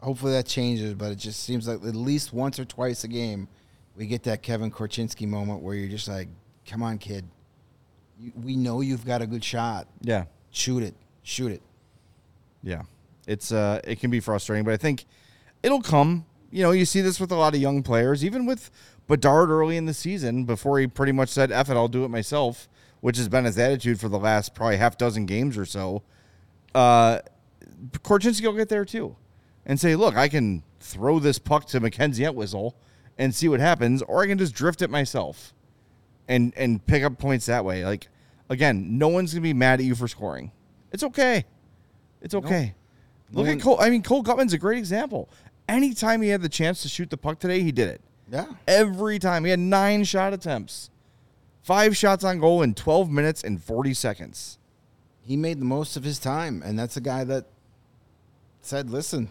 hopefully 0.00 0.32
that 0.32 0.46
changes, 0.46 0.94
but 0.94 1.12
it 1.12 1.18
just 1.18 1.42
seems 1.42 1.68
like 1.68 1.76
at 1.84 1.94
least 1.94 2.32
once 2.32 2.58
or 2.58 2.64
twice 2.64 3.04
a 3.04 3.08
game, 3.08 3.48
we 3.96 4.06
get 4.06 4.22
that 4.24 4.42
Kevin 4.42 4.70
Korchinski 4.70 5.26
moment 5.26 5.62
where 5.62 5.74
you're 5.74 5.88
just 5.88 6.08
like, 6.08 6.28
"Come 6.66 6.82
on, 6.82 6.98
kid. 6.98 7.24
We 8.42 8.56
know 8.56 8.80
you've 8.80 9.06
got 9.06 9.22
a 9.22 9.26
good 9.26 9.44
shot. 9.44 9.86
Yeah. 10.02 10.24
Shoot 10.50 10.82
it. 10.82 10.94
Shoot 11.22 11.52
it." 11.52 11.62
Yeah. 12.62 12.82
It's 13.26 13.52
uh 13.52 13.80
it 13.84 14.00
can 14.00 14.10
be 14.10 14.20
frustrating, 14.20 14.64
but 14.64 14.74
I 14.74 14.76
think 14.76 15.04
it'll 15.62 15.82
come. 15.82 16.24
You 16.50 16.62
know, 16.64 16.70
you 16.72 16.84
see 16.84 17.00
this 17.00 17.20
with 17.20 17.30
a 17.30 17.36
lot 17.36 17.54
of 17.54 17.60
young 17.60 17.82
players, 17.82 18.24
even 18.24 18.44
with 18.44 18.70
Bedard 19.06 19.50
early 19.50 19.76
in 19.76 19.86
the 19.86 19.94
season 19.94 20.44
before 20.44 20.78
he 20.78 20.86
pretty 20.86 21.12
much 21.12 21.28
said, 21.28 21.52
F 21.52 21.70
it, 21.70 21.74
I'll 21.74 21.88
do 21.88 22.04
it 22.04 22.08
myself, 22.08 22.68
which 23.00 23.16
has 23.16 23.28
been 23.28 23.44
his 23.44 23.58
attitude 23.58 24.00
for 24.00 24.08
the 24.08 24.18
last 24.18 24.54
probably 24.54 24.76
half 24.76 24.98
dozen 24.98 25.26
games 25.26 25.56
or 25.56 25.64
so. 25.64 26.02
Uh 26.74 27.20
Korchinski 28.02 28.44
will 28.46 28.52
get 28.52 28.68
there 28.68 28.84
too 28.84 29.16
and 29.64 29.80
say, 29.80 29.96
Look, 29.96 30.16
I 30.16 30.28
can 30.28 30.62
throw 30.80 31.18
this 31.18 31.38
puck 31.38 31.66
to 31.66 31.80
Mackenzie 31.80 32.24
Entwistle 32.24 32.76
and 33.18 33.34
see 33.34 33.48
what 33.48 33.60
happens, 33.60 34.02
or 34.02 34.22
I 34.22 34.26
can 34.26 34.38
just 34.38 34.54
drift 34.54 34.82
it 34.82 34.90
myself 34.90 35.52
and 36.28 36.52
and 36.56 36.84
pick 36.86 37.02
up 37.02 37.18
points 37.18 37.46
that 37.46 37.64
way. 37.64 37.84
Like 37.84 38.08
again, 38.48 38.98
no 38.98 39.08
one's 39.08 39.32
gonna 39.32 39.42
be 39.42 39.52
mad 39.52 39.80
at 39.80 39.86
you 39.86 39.94
for 39.94 40.08
scoring. 40.08 40.52
It's 40.92 41.02
okay. 41.02 41.44
It's 42.20 42.34
okay. 42.34 42.74
No 43.32 43.42
Look 43.42 43.48
at 43.48 43.60
Cole. 43.60 43.80
I 43.80 43.90
mean, 43.90 44.02
Cole 44.02 44.24
Guttman's 44.24 44.52
a 44.52 44.58
great 44.58 44.78
example. 44.78 45.28
Anytime 45.70 46.20
he 46.20 46.30
had 46.30 46.42
the 46.42 46.48
chance 46.48 46.82
to 46.82 46.88
shoot 46.88 47.10
the 47.10 47.16
puck 47.16 47.38
today, 47.38 47.62
he 47.62 47.70
did 47.70 47.88
it. 47.88 48.00
Yeah. 48.28 48.46
Every 48.66 49.20
time. 49.20 49.44
He 49.44 49.50
had 49.50 49.60
nine 49.60 50.02
shot 50.02 50.32
attempts, 50.32 50.90
five 51.62 51.96
shots 51.96 52.24
on 52.24 52.40
goal 52.40 52.62
in 52.62 52.74
12 52.74 53.08
minutes 53.08 53.44
and 53.44 53.62
40 53.62 53.94
seconds. 53.94 54.58
He 55.22 55.36
made 55.36 55.60
the 55.60 55.64
most 55.64 55.96
of 55.96 56.02
his 56.02 56.18
time, 56.18 56.60
and 56.64 56.76
that's 56.76 56.96
a 56.96 57.00
guy 57.00 57.22
that 57.22 57.46
said, 58.62 58.90
"Listen, 58.90 59.30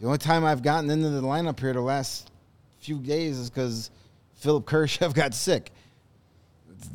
the 0.00 0.06
only 0.06 0.18
time 0.18 0.46
I've 0.46 0.62
gotten 0.62 0.88
into 0.88 1.10
the 1.10 1.20
lineup 1.20 1.60
here 1.60 1.74
the 1.74 1.82
last 1.82 2.30
few 2.78 2.98
days 2.98 3.38
is 3.38 3.50
because 3.50 3.90
Philip 4.36 4.64
Kurashev 4.64 5.12
got 5.14 5.34
sick. 5.34 5.72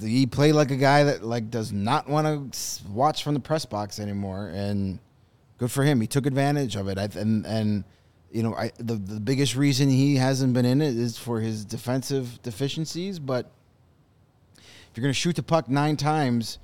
He 0.01 0.25
played 0.25 0.53
like 0.53 0.71
a 0.71 0.77
guy 0.77 1.03
that 1.03 1.23
like 1.23 1.51
does 1.51 1.71
not 1.71 2.09
want 2.09 2.51
to 2.51 2.89
watch 2.89 3.23
from 3.23 3.35
the 3.35 3.39
press 3.39 3.65
box 3.65 3.99
anymore, 3.99 4.47
and 4.47 4.97
good 5.59 5.71
for 5.71 5.83
him. 5.83 6.01
He 6.01 6.07
took 6.07 6.25
advantage 6.25 6.75
of 6.75 6.87
it, 6.87 6.97
I, 6.97 7.09
and 7.19 7.45
and 7.45 7.83
you 8.35 8.43
know, 8.43 8.53
I 8.53 8.71
the 8.77 8.95
the 8.95 9.19
biggest 9.19 9.55
reason 9.55 9.89
he 9.89 10.17
hasn't 10.17 10.53
been 10.53 10.65
in 10.65 10.81
it 10.81 10.95
is 10.95 11.17
for 11.17 11.39
his 11.39 11.65
defensive 11.65 12.41
deficiencies, 12.41 13.19
but." 13.19 13.51
If 14.95 14.99
you're 14.99 15.07
going 15.07 15.13
to 15.13 15.19
shoot 15.19 15.35
the 15.35 15.43
puck 15.43 15.67
nine 15.67 15.97
times 15.97 16.57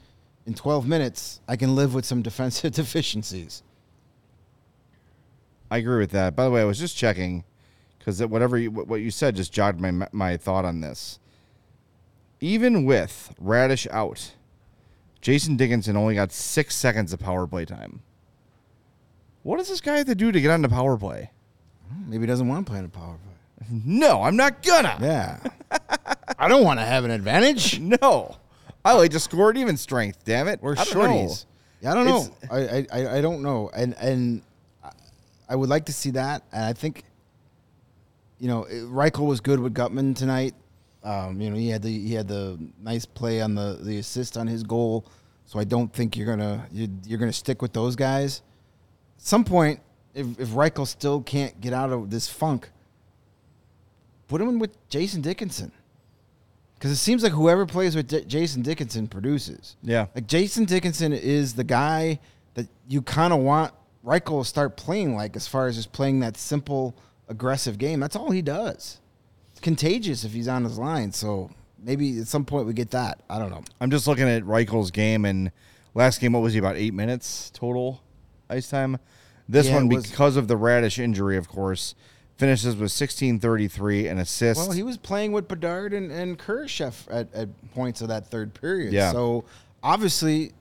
in 0.46 0.54
12 0.54 0.88
minutes, 0.88 1.42
I 1.50 1.58
can 1.58 1.76
live 1.76 1.94
with 1.94 2.06
some 2.06 2.22
defensive 2.30 2.72
deficiencies. 2.72 3.62
I 5.70 5.80
agree 5.80 5.98
with 5.98 6.12
that. 6.12 6.34
By 6.34 6.46
the 6.46 6.52
way, 6.52 6.62
I 6.62 6.64
was 6.64 6.80
just 6.80 6.96
checking 6.96 7.44
because 8.00 8.26
whatever 8.26 8.58
you, 8.58 8.72
what 8.72 9.02
you 9.02 9.12
said 9.12 9.36
just 9.36 9.52
jogged 9.52 9.82
my 9.82 10.08
my 10.14 10.38
thought 10.38 10.64
on 10.64 10.80
this. 10.80 11.20
Even 12.40 12.86
with 12.86 13.34
Raddysh 13.42 13.86
out, 13.92 14.32
Jason 15.20 15.58
Dickinson 15.58 15.98
only 15.98 16.16
got 16.16 16.32
six 16.32 16.74
seconds 16.76 17.12
of 17.12 17.20
power 17.20 17.46
play 17.48 17.66
time. 17.66 18.02
What 19.44 19.58
does 19.58 19.68
this 19.68 19.82
guy 19.82 19.98
have 19.98 20.08
to 20.08 20.16
do 20.16 20.32
to 20.32 20.40
get 20.40 20.52
on 20.52 20.62
the 20.62 20.70
power 20.70 20.98
play? 20.98 21.32
Maybe 22.08 22.22
he 22.24 22.28
doesn't 22.28 22.48
want 22.48 22.66
to 22.66 22.70
play 22.70 22.80
in 22.80 22.86
a 22.86 22.90
power 22.90 23.16
play. 23.24 23.70
No, 23.86 24.24
I'm 24.24 24.36
not 24.36 24.64
gonna. 24.64 24.98
Yeah. 25.02 25.40
I 26.40 26.48
don't 26.48 26.64
want 26.64 26.80
to 26.80 26.86
have 26.86 27.06
an 27.06 27.12
advantage. 27.12 27.80
No, 28.02 28.36
I 28.84 28.94
like 28.94 29.12
to 29.12 29.20
score 29.20 29.52
at 29.52 29.58
even 29.58 29.78
strength. 29.78 30.24
Damn 30.26 30.48
it, 30.48 30.62
We're 30.62 30.74
I 30.78 30.84
don't 30.84 30.94
know. 30.96 31.02
shorties. 31.02 31.46
Yeah, 31.82 31.92
I 31.92 31.94
don't 31.94 32.06
know. 32.06 32.28
I, 32.52 32.58
I, 32.60 32.86
I- 32.94 33.18
I 33.18 33.22
don't 33.22 33.42
know. 33.44 33.70
And 33.76 33.94
and 34.00 34.42
I- 34.84 34.92
I 35.50 35.56
would 35.56 35.70
like 35.70 35.86
to 35.86 35.94
see 35.94 36.12
that. 36.12 36.44
And 36.52 36.64
I 36.66 36.74
think, 36.74 37.04
you 38.40 38.48
know, 38.48 38.64
it- 38.66 38.84
Reichel 38.86 39.28
was 39.28 39.40
good 39.42 39.60
with 39.60 39.74
Guttman 39.74 40.16
tonight. 40.16 40.54
Um, 41.04 41.40
you 41.42 41.50
know, 41.50 41.56
he 41.56 41.70
had 41.70 41.82
the 41.82 41.90
he 41.90 42.14
had 42.14 42.28
the 42.28 42.58
nice 42.82 43.06
play 43.06 43.42
on 43.42 43.56
the 43.56 43.78
the 43.82 43.98
assist 44.00 44.38
on 44.38 44.48
his 44.48 44.64
goal. 44.64 45.06
So 45.46 45.60
I 45.60 45.64
don't 45.64 45.92
think 45.94 46.16
you're 46.18 46.28
gonna 46.28 46.66
you, 46.72 46.88
you're 47.06 47.20
gonna 47.20 47.34
stick 47.34 47.62
with 47.62 47.74
those 47.74 47.96
guys. 47.96 48.42
At 49.18 49.24
some 49.26 49.44
point, 49.44 49.80
if 50.14 50.40
if 50.40 50.50
Reichel 50.50 50.88
still 50.88 51.22
can't 51.22 51.60
get 51.62 51.74
out 51.74 51.92
of 51.92 52.10
this 52.10 52.28
funk, 52.28 52.70
put 54.28 54.42
him 54.42 54.50
in 54.50 54.60
with 54.60 54.76
Jason 54.90 55.22
Dickinson. 55.22 55.72
Because 56.76 56.92
it 56.92 56.96
seems 56.98 57.22
like 57.22 57.32
whoever 57.34 57.66
plays 57.68 57.96
with 57.96 58.10
J- 58.10 58.26
Jason 58.26 58.64
Dickinson 58.64 59.08
produces. 59.08 59.76
Yeah, 59.84 60.08
Like 60.16 60.26
Jason 60.26 60.66
Dickinson 60.66 61.14
is 61.14 61.54
the 61.54 61.64
guy 61.64 62.20
that 62.56 62.68
you 62.88 63.04
kind 63.04 63.32
of 63.34 63.40
want 63.42 63.72
Reichel 64.04 64.42
to 64.42 64.48
start 64.48 64.78
playing 64.78 65.16
like, 65.16 65.36
as 65.36 65.48
far 65.48 65.68
as 65.68 65.76
just 65.76 65.92
playing 65.92 66.22
that 66.22 66.38
simple, 66.38 66.96
aggressive 67.30 67.78
game. 67.78 68.00
That's 68.00 68.16
all 68.16 68.32
he 68.32 68.42
does. 68.42 69.00
It's 69.52 69.60
contagious 69.60 70.24
if 70.24 70.32
he's 70.32 70.48
on 70.48 70.64
his 70.64 70.80
line. 70.80 71.12
So 71.12 71.52
maybe 71.78 72.18
at 72.20 72.28
some 72.28 72.46
point 72.46 72.66
we 72.66 72.74
get 72.74 72.90
that. 72.92 73.22
I 73.30 73.38
don't 73.38 73.52
know. 73.52 73.64
I'm 73.80 73.92
just 73.92 74.08
looking 74.08 74.28
at 74.28 74.42
Reichel's 74.44 74.90
game 74.90 75.26
and 75.26 75.52
last 75.94 76.20
game. 76.20 76.34
What 76.34 76.42
was 76.42 76.54
he 76.54 76.60
about 76.60 76.78
eight 76.78 76.96
minutes 76.96 77.52
total 77.54 78.02
ice 78.50 78.70
time? 78.70 78.98
This 79.52 79.68
Yeah, 79.68 79.76
one 79.76 79.92
it 79.92 79.96
was- 79.96 80.08
because 80.10 80.38
of 80.38 80.48
the 80.48 80.56
Raddysh 80.56 80.98
injury, 80.98 81.36
of 81.36 81.50
course, 81.50 81.94
finishes 82.38 82.76
with 82.76 82.90
16:33 82.92 84.08
and 84.08 84.18
assists. 84.20 84.66
Well, 84.66 84.72
he 84.72 84.82
was 84.82 84.96
playing 84.98 85.34
with 85.34 85.50
Bedard 85.50 85.94
and, 85.94 86.10
and 86.10 86.40
Kurashev 86.40 86.94
at, 87.12 87.34
at 87.34 87.50
points 87.74 88.02
of 88.02 88.08
that 88.08 88.28
third 88.28 88.54
period. 88.54 88.94
Yeah. 88.94 89.12
So 89.12 89.44
obviously, 89.84 90.54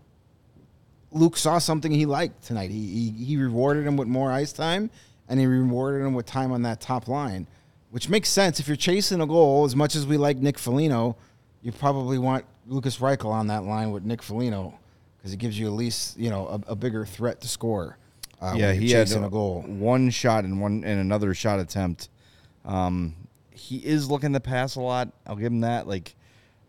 Luke 1.13 1.37
saw 1.37 1.59
something 1.59 1.93
he 1.93 2.05
liked 2.05 2.45
tonight. 2.45 2.71
He, 2.71 3.13
he 3.17 3.25
he 3.25 3.37
rewarded 3.37 3.87
him 3.87 3.97
with 3.97 4.09
more 4.09 4.33
ice 4.33 4.53
time, 4.53 4.91
and 5.29 5.39
he 5.39 5.47
rewarded 5.47 6.05
him 6.05 6.15
with 6.15 6.27
time 6.27 6.51
on 6.51 6.63
that 6.63 6.81
top 6.81 7.07
line, 7.07 7.47
which 7.93 8.09
makes 8.09 8.29
sense. 8.29 8.59
If 8.59 8.67
you're 8.67 8.77
chasing 8.77 9.21
a 9.21 9.27
goal, 9.27 9.65
as 9.65 9.77
much 9.77 9.95
as 9.95 10.05
we 10.05 10.17
like 10.17 10.37
Nick 10.39 10.59
Foligno, 10.59 11.17
you 11.63 11.71
probably 11.71 12.19
want 12.19 12.45
Lukas 12.67 12.99
Reichel 12.99 13.31
on 13.31 13.47
that 13.47 13.63
line 13.63 13.93
with 13.93 14.03
Nick 14.05 14.21
Foligno 14.21 14.75
because 15.17 15.33
it 15.33 15.37
gives 15.39 15.57
you 15.57 15.67
at 15.69 15.75
least 15.75 16.19
you 16.19 16.29
know 16.29 16.49
a, 16.49 16.73
a 16.73 16.77
bigger 16.77 17.07
threat 17.07 17.41
to 17.43 17.49
score. 17.49 17.97
Uh, 18.41 18.55
yeah, 18.57 18.73
he 18.73 18.91
had 18.91 19.07
chasing 19.07 19.25
a 19.25 19.31
goal. 19.31 19.63
one 19.63 20.11
shot 20.11 20.45
and 20.45 20.61
one 20.61 20.83
and 20.85 21.01
another 21.01 21.35
shot 21.35 21.61
attempt. 21.61 22.09
Um, 22.65 23.15
he 23.51 23.77
is 23.79 24.11
looking 24.11 24.33
to 24.33 24.41
pass 24.41 24.77
a 24.77 24.81
lot. 24.81 25.11
I'll 25.27 25.37
give 25.37 25.53
him 25.53 25.61
that. 25.61 25.87
Like 25.87 26.15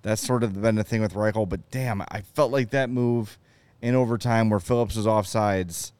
that's 0.01 0.25
sort 0.25 0.43
of 0.43 0.61
been 0.61 0.75
the 0.75 0.83
thing 0.83 1.01
with 1.01 1.13
Reichel. 1.13 1.47
But 1.47 1.69
damn, 1.71 2.01
I 2.01 2.21
felt 2.33 2.51
like 2.51 2.71
that 2.71 2.89
move 2.89 3.37
in 3.81 3.95
overtime 3.95 4.49
where 4.49 4.59
Phillips 4.59 4.95
was 4.95 5.05
offsides. 5.05 5.91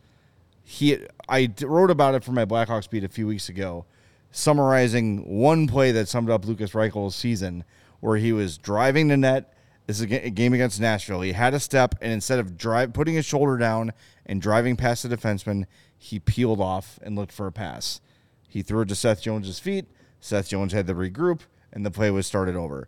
He, 0.63 0.99
I 1.27 1.49
wrote 1.61 1.89
about 1.89 2.15
it 2.15 2.23
for 2.23 2.31
my 2.31 2.45
Blackhawks 2.45 2.89
beat 2.89 3.03
a 3.03 3.09
few 3.09 3.27
weeks 3.27 3.49
ago, 3.49 3.85
summarizing 4.31 5.39
one 5.39 5.67
play 5.67 5.91
that 5.91 6.07
summed 6.07 6.29
up 6.29 6.45
Lukas 6.45 6.71
Reichel's 6.71 7.15
season, 7.15 7.63
where 7.99 8.17
he 8.17 8.31
was 8.31 8.57
driving 8.57 9.07
the 9.07 9.17
net. 9.17 9.53
This 9.87 9.99
is 9.99 10.09
a 10.09 10.27
a 10.27 10.29
game 10.29 10.53
against 10.53 10.79
Nashville. 10.79 11.21
He 11.21 11.33
had 11.33 11.53
a 11.53 11.59
step, 11.59 11.95
and 12.01 12.11
instead 12.11 12.39
of 12.39 12.57
drive 12.57 12.93
putting 12.93 13.15
his 13.15 13.25
shoulder 13.25 13.57
down 13.57 13.91
and 14.31 14.41
driving 14.41 14.77
past 14.77 15.03
the 15.03 15.13
defenseman, 15.13 15.65
he 15.97 16.17
peeled 16.17 16.61
off 16.61 16.97
and 17.03 17.17
looked 17.17 17.33
for 17.33 17.47
a 17.47 17.51
pass. 17.51 17.99
He 18.47 18.61
threw 18.61 18.83
it 18.83 18.87
to 18.87 18.95
Seth 18.95 19.21
Jones's 19.21 19.59
feet. 19.59 19.87
Seth 20.21 20.47
Jones 20.47 20.71
had 20.71 20.87
to 20.87 20.93
regroup, 20.93 21.41
and 21.73 21.85
the 21.85 21.91
play 21.91 22.09
was 22.11 22.25
started 22.25 22.55
over. 22.55 22.87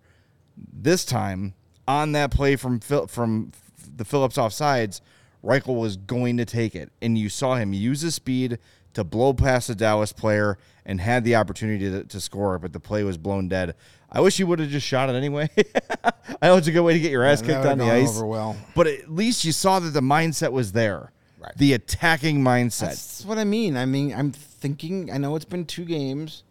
This 0.55 1.03
time, 1.03 1.53
on 1.85 2.13
that 2.13 2.31
play 2.31 2.55
from 2.55 2.79
Phil, 2.79 3.07
from 3.07 3.51
the 3.93 4.05
Phillips 4.05 4.37
offsides, 4.37 5.01
Reichel 5.43 5.77
was 5.77 5.97
going 5.97 6.37
to 6.37 6.45
take 6.45 6.75
it, 6.75 6.93
and 7.01 7.17
you 7.17 7.27
saw 7.27 7.55
him 7.55 7.73
use 7.73 7.99
his 7.99 8.15
speed 8.15 8.57
to 8.93 9.03
blow 9.03 9.33
past 9.33 9.67
the 9.67 9.75
Dallas 9.75 10.13
player 10.13 10.57
and 10.85 11.01
had 11.01 11.25
the 11.25 11.35
opportunity 11.35 11.91
to, 11.91 12.05
to 12.05 12.21
score, 12.21 12.57
but 12.57 12.71
the 12.71 12.79
play 12.79 13.03
was 13.03 13.17
blown 13.17 13.49
dead. 13.49 13.75
I 14.09 14.21
wish 14.21 14.37
he 14.37 14.45
would 14.45 14.59
have 14.59 14.69
just 14.69 14.87
shot 14.87 15.09
it 15.09 15.15
anyway. 15.15 15.49
I 16.41 16.47
know 16.47 16.55
it's 16.55 16.67
a 16.67 16.71
good 16.71 16.83
way 16.83 16.93
to 16.93 16.99
get 16.99 17.11
your 17.11 17.25
ass 17.25 17.41
that 17.41 17.47
kicked 17.47 17.65
on 17.65 17.79
the 17.79 17.91
ice, 17.91 18.17
well. 18.17 18.55
but 18.75 18.87
at 18.87 19.11
least 19.11 19.43
you 19.43 19.51
saw 19.51 19.79
that 19.79 19.89
the 19.89 20.01
mindset 20.01 20.53
was 20.53 20.71
there, 20.71 21.11
Right. 21.43 21.57
the 21.57 21.73
attacking 21.73 22.41
mindset. 22.41 22.89
That's 22.89 23.25
what 23.25 23.37
I 23.37 23.43
mean. 23.43 23.75
I 23.75 23.85
mean, 23.85 24.13
I'm 24.13 24.31
thinking. 24.31 25.11
I 25.11 25.17
know 25.17 25.35
it's 25.35 25.45
been 25.45 25.65
two 25.65 25.85
games. 25.85 26.43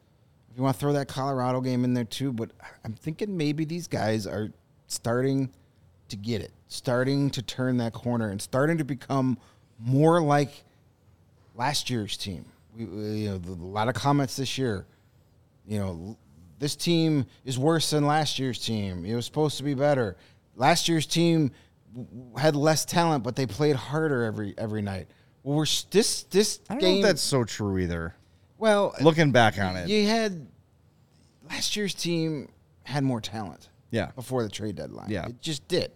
If 0.50 0.58
you 0.58 0.62
want 0.62 0.76
to 0.76 0.80
throw 0.80 0.92
that 0.92 1.08
Colorado 1.08 1.62
game 1.62 1.84
in 1.84 1.94
there 1.94 2.04
too, 2.04 2.32
but 2.32 2.50
I'm 2.84 2.92
thinking 2.92 3.36
maybe 3.36 3.64
these 3.64 3.88
guys 3.88 4.26
are 4.26 4.50
starting 4.86 5.50
to 6.10 6.16
get 6.16 6.42
it. 6.42 6.52
starting 6.68 7.30
to 7.30 7.40
turn 7.42 7.78
that 7.78 7.94
corner 7.94 8.28
and 8.28 8.40
starting 8.40 8.76
to 8.78 8.84
become 8.84 9.38
more 9.78 10.20
like 10.22 10.64
last 11.54 11.88
year's 11.88 12.18
team. 12.18 12.44
We, 12.76 12.84
you 12.84 13.30
know, 13.30 13.38
the, 13.38 13.52
a 13.52 13.64
lot 13.64 13.88
of 13.88 13.94
comments 13.94 14.36
this 14.36 14.58
year. 14.58 14.86
You 15.66 15.78
know, 15.78 16.16
this 16.58 16.76
team 16.76 17.24
is 17.44 17.58
worse 17.58 17.90
than 17.90 18.06
last 18.06 18.38
year's 18.38 18.58
team. 18.58 19.04
It 19.06 19.14
was 19.14 19.24
supposed 19.24 19.56
to 19.56 19.62
be 19.62 19.74
better. 19.74 20.16
Last 20.54 20.86
year's 20.88 21.06
team 21.06 21.50
had 22.38 22.56
less 22.56 22.84
talent, 22.84 23.24
but 23.24 23.36
they 23.36 23.46
played 23.46 23.76
harder 23.76 24.22
every 24.24 24.54
every 24.58 24.82
night. 24.82 25.08
Well, 25.42 25.56
we're 25.56 25.66
this 25.90 26.22
this 26.24 26.60
I 26.70 26.74
don't 26.74 26.82
know 26.82 26.88
game. 26.88 26.98
if 26.98 27.04
that's 27.04 27.22
so 27.22 27.44
true 27.44 27.78
either. 27.78 28.14
well, 28.58 28.94
Looking 29.00 29.32
back 29.32 29.58
on 29.58 29.76
it, 29.76 29.88
you 29.88 30.06
had 30.06 30.46
last 31.50 31.76
year's 31.76 31.94
team 31.94 32.50
had 32.84 33.04
more 33.04 33.20
talent. 33.20 33.68
Yeah. 33.90 34.10
Before 34.16 34.42
the 34.42 34.48
trade 34.48 34.76
deadline. 34.76 35.10
Yeah. 35.10 35.26
It 35.26 35.42
just 35.42 35.68
did. 35.68 35.92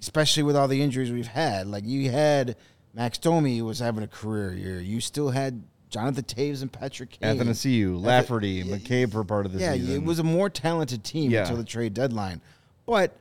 Especially 0.00 0.42
with 0.42 0.56
all 0.56 0.68
the 0.68 0.82
injuries 0.82 1.10
we've 1.10 1.26
had. 1.26 1.66
Like 1.66 1.84
you 1.86 2.10
had 2.10 2.56
Max 2.92 3.16
Domi 3.18 3.56
who 3.58 3.64
was 3.64 3.78
having 3.78 4.02
a 4.02 4.08
career 4.08 4.52
year. 4.52 4.80
You 4.80 5.00
still 5.00 5.30
had 5.30 5.62
Jonathan 5.88 6.24
Toews 6.24 6.60
and 6.60 6.70
Patrick 6.72 7.10
Kane. 7.10 7.38
Athanasiu, 7.38 8.02
Lafferty, 8.02 8.62
McCabe 8.64 9.12
for 9.12 9.24
part 9.24 9.46
of 9.46 9.52
the 9.52 9.60
yeah, 9.60 9.72
season. 9.74 9.94
it 9.94 10.04
was 10.04 10.18
a 10.18 10.22
more 10.24 10.50
talented 10.50 11.02
team 11.04 11.30
Yeah. 11.30 11.42
until 11.42 11.56
the 11.56 11.64
trade 11.64 11.94
deadline. 11.94 12.40
But 12.84 13.16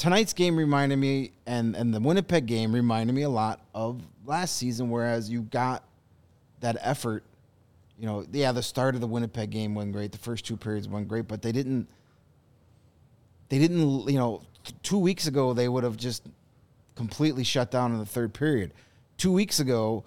tonight's 0.00 0.32
game 0.32 0.56
reminded 0.56 0.96
me, 0.96 1.32
and 1.46 1.76
and 1.76 1.92
the 1.94 2.00
Winnipeg 2.00 2.46
game 2.46 2.72
reminded 2.74 3.12
me 3.12 3.22
a 3.22 3.28
lot 3.28 3.60
of 3.74 4.02
last 4.24 4.56
season. 4.56 4.88
Whereas 4.90 5.28
you 5.30 5.42
got 5.42 5.84
that 6.60 6.76
effort, 6.80 7.22
you 7.98 8.06
know, 8.06 8.24
yeah, 8.32 8.50
the 8.52 8.62
start 8.62 8.94
of 8.94 9.02
the 9.02 9.06
Winnipeg 9.06 9.50
game 9.50 9.74
went 9.74 9.92
great. 9.92 10.10
The 10.10 10.18
first 10.18 10.46
two 10.46 10.56
periods 10.56 10.88
went 10.88 11.06
great, 11.06 11.28
but 11.28 11.42
they 11.42 11.52
didn't. 11.52 11.86
They 13.50 13.58
didn't, 13.58 14.08
you 14.08 14.18
know, 14.18 14.42
two 14.82 14.98
weeks 14.98 15.26
ago 15.26 15.52
they 15.52 15.68
would 15.68 15.84
have 15.84 15.96
just 15.96 16.22
completely 16.94 17.44
shut 17.44 17.70
down 17.70 17.92
in 17.92 17.98
the 17.98 18.06
third 18.06 18.32
period. 18.32 18.72
Two 19.18 19.32
weeks 19.32 19.60
ago, 19.60 20.04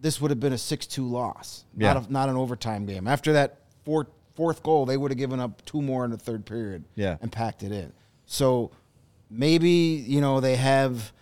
this 0.00 0.20
would 0.20 0.30
have 0.30 0.40
been 0.40 0.52
a 0.54 0.58
six-two 0.58 1.06
loss, 1.06 1.64
Yeah. 1.76 1.92
not 1.94 2.08
a, 2.08 2.12
not 2.12 2.28
an 2.28 2.36
overtime 2.36 2.86
game. 2.86 3.06
After 3.06 3.34
that 3.34 3.58
fourth 3.84 4.08
fourth 4.34 4.62
goal, 4.62 4.86
they 4.86 4.96
would 4.96 5.10
have 5.10 5.18
given 5.18 5.40
up 5.40 5.64
two 5.64 5.80
more 5.82 6.04
in 6.04 6.10
the 6.10 6.16
third 6.18 6.44
period, 6.46 6.84
Yeah. 6.94 7.16
and 7.20 7.30
packed 7.30 7.62
it 7.62 7.72
in. 7.72 7.92
So 8.26 8.70
maybe 9.30 9.70
you 9.70 10.20
know 10.20 10.40
they 10.40 10.56
have 10.56 11.12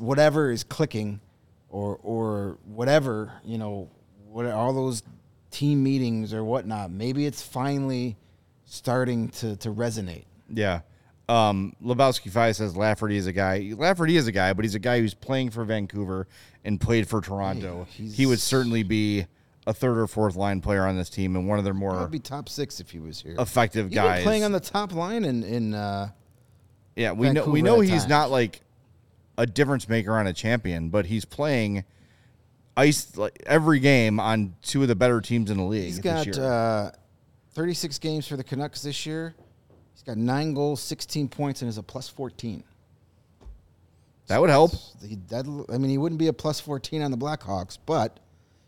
whatever 0.00 0.50
is 0.50 0.64
clicking, 0.64 1.20
or 1.70 1.98
or 2.02 2.58
whatever 2.66 3.32
you 3.44 3.58
know, 3.58 3.88
what 4.30 4.46
all 4.46 4.72
those 4.72 5.02
team 5.50 5.82
meetings 5.82 6.32
or 6.34 6.44
whatnot. 6.44 6.90
Maybe 6.90 7.26
it's 7.26 7.42
finally 7.42 8.16
starting 8.64 9.28
to 9.30 9.56
to 9.56 9.70
resonate. 9.70 10.24
Yeah. 10.48 10.80
Um, 11.28 11.74
Lebowski 11.82 12.30
Five 12.30 12.56
says 12.56 12.76
Lafferty 12.76 13.16
is 13.16 13.26
a 13.26 13.32
guy. 13.32 13.72
Lafferty 13.76 14.16
is 14.16 14.26
a 14.26 14.32
guy, 14.32 14.52
but 14.52 14.64
he's 14.64 14.74
a 14.74 14.78
guy 14.80 14.98
who's 15.00 15.14
playing 15.14 15.50
for 15.50 15.64
Vancouver 15.64 16.26
and 16.64 16.80
played 16.80 17.08
for 17.08 17.20
Toronto. 17.20 17.86
He 17.90 18.26
would 18.26 18.40
certainly 18.40 18.82
be 18.82 19.26
a 19.66 19.72
third 19.74 19.98
or 19.98 20.06
fourth 20.06 20.34
line 20.36 20.60
player 20.60 20.84
on 20.86 20.96
this 20.96 21.08
team 21.08 21.36
and 21.36 21.46
one 21.48 21.58
of 21.58 21.64
their 21.64 21.74
more 21.74 21.96
I'd 21.98 22.10
be 22.10 22.18
top 22.18 22.48
six 22.48 22.80
if 22.80 22.90
he 22.90 22.98
was 22.98 23.20
here. 23.20 23.36
effective 23.38 23.86
Even 23.92 24.04
guys. 24.04 24.22
playing 24.24 24.42
on 24.44 24.52
the 24.52 24.60
top 24.60 24.92
line 24.92 25.24
in 25.24 25.42
in 25.44 25.74
uh, 25.74 26.10
yeah, 26.96 27.12
we 27.12 27.30
know 27.30 27.44
we 27.46 27.60
Vancouver 27.60 27.64
know 27.76 27.82
at 27.82 27.88
he's 27.88 28.00
times. 28.00 28.08
not 28.08 28.30
like 28.30 28.60
a 29.38 29.46
difference 29.46 29.88
maker 29.88 30.12
on 30.16 30.26
a 30.26 30.32
champion, 30.32 30.90
but 30.90 31.06
he's 31.06 31.24
playing 31.24 31.84
ice 32.76 33.16
like 33.16 33.42
every 33.46 33.78
game 33.80 34.18
on 34.20 34.54
two 34.62 34.82
of 34.82 34.88
the 34.88 34.94
better 34.96 35.20
teams 35.20 35.50
in 35.50 35.56
the 35.58 35.62
league. 35.64 35.84
He's 35.84 36.00
this 36.00 36.02
got 36.04 36.26
year. 36.26 36.44
uh, 36.44 36.90
36 37.52 37.98
games 37.98 38.26
for 38.26 38.36
the 38.36 38.44
Canucks 38.44 38.82
this 38.82 39.06
year. 39.06 39.34
He's 39.94 40.02
got 40.02 40.16
nine 40.16 40.54
goals, 40.54 40.80
16 40.82 41.28
points, 41.28 41.62
and 41.62 41.68
is 41.68 41.78
a 41.78 41.82
plus 41.82 42.08
14. 42.08 42.64
that 44.26 44.40
would 44.40 44.50
help. 44.50 44.72
He, 45.06 45.16
that, 45.28 45.44
I 45.72 45.78
mean, 45.78 45.90
he 45.90 45.98
wouldn't 45.98 46.18
be 46.18 46.28
a 46.28 46.32
plus 46.32 46.60
14 46.60 47.02
on 47.02 47.10
the 47.10 47.16
Blackhawks, 47.18 47.76
but 47.84 48.18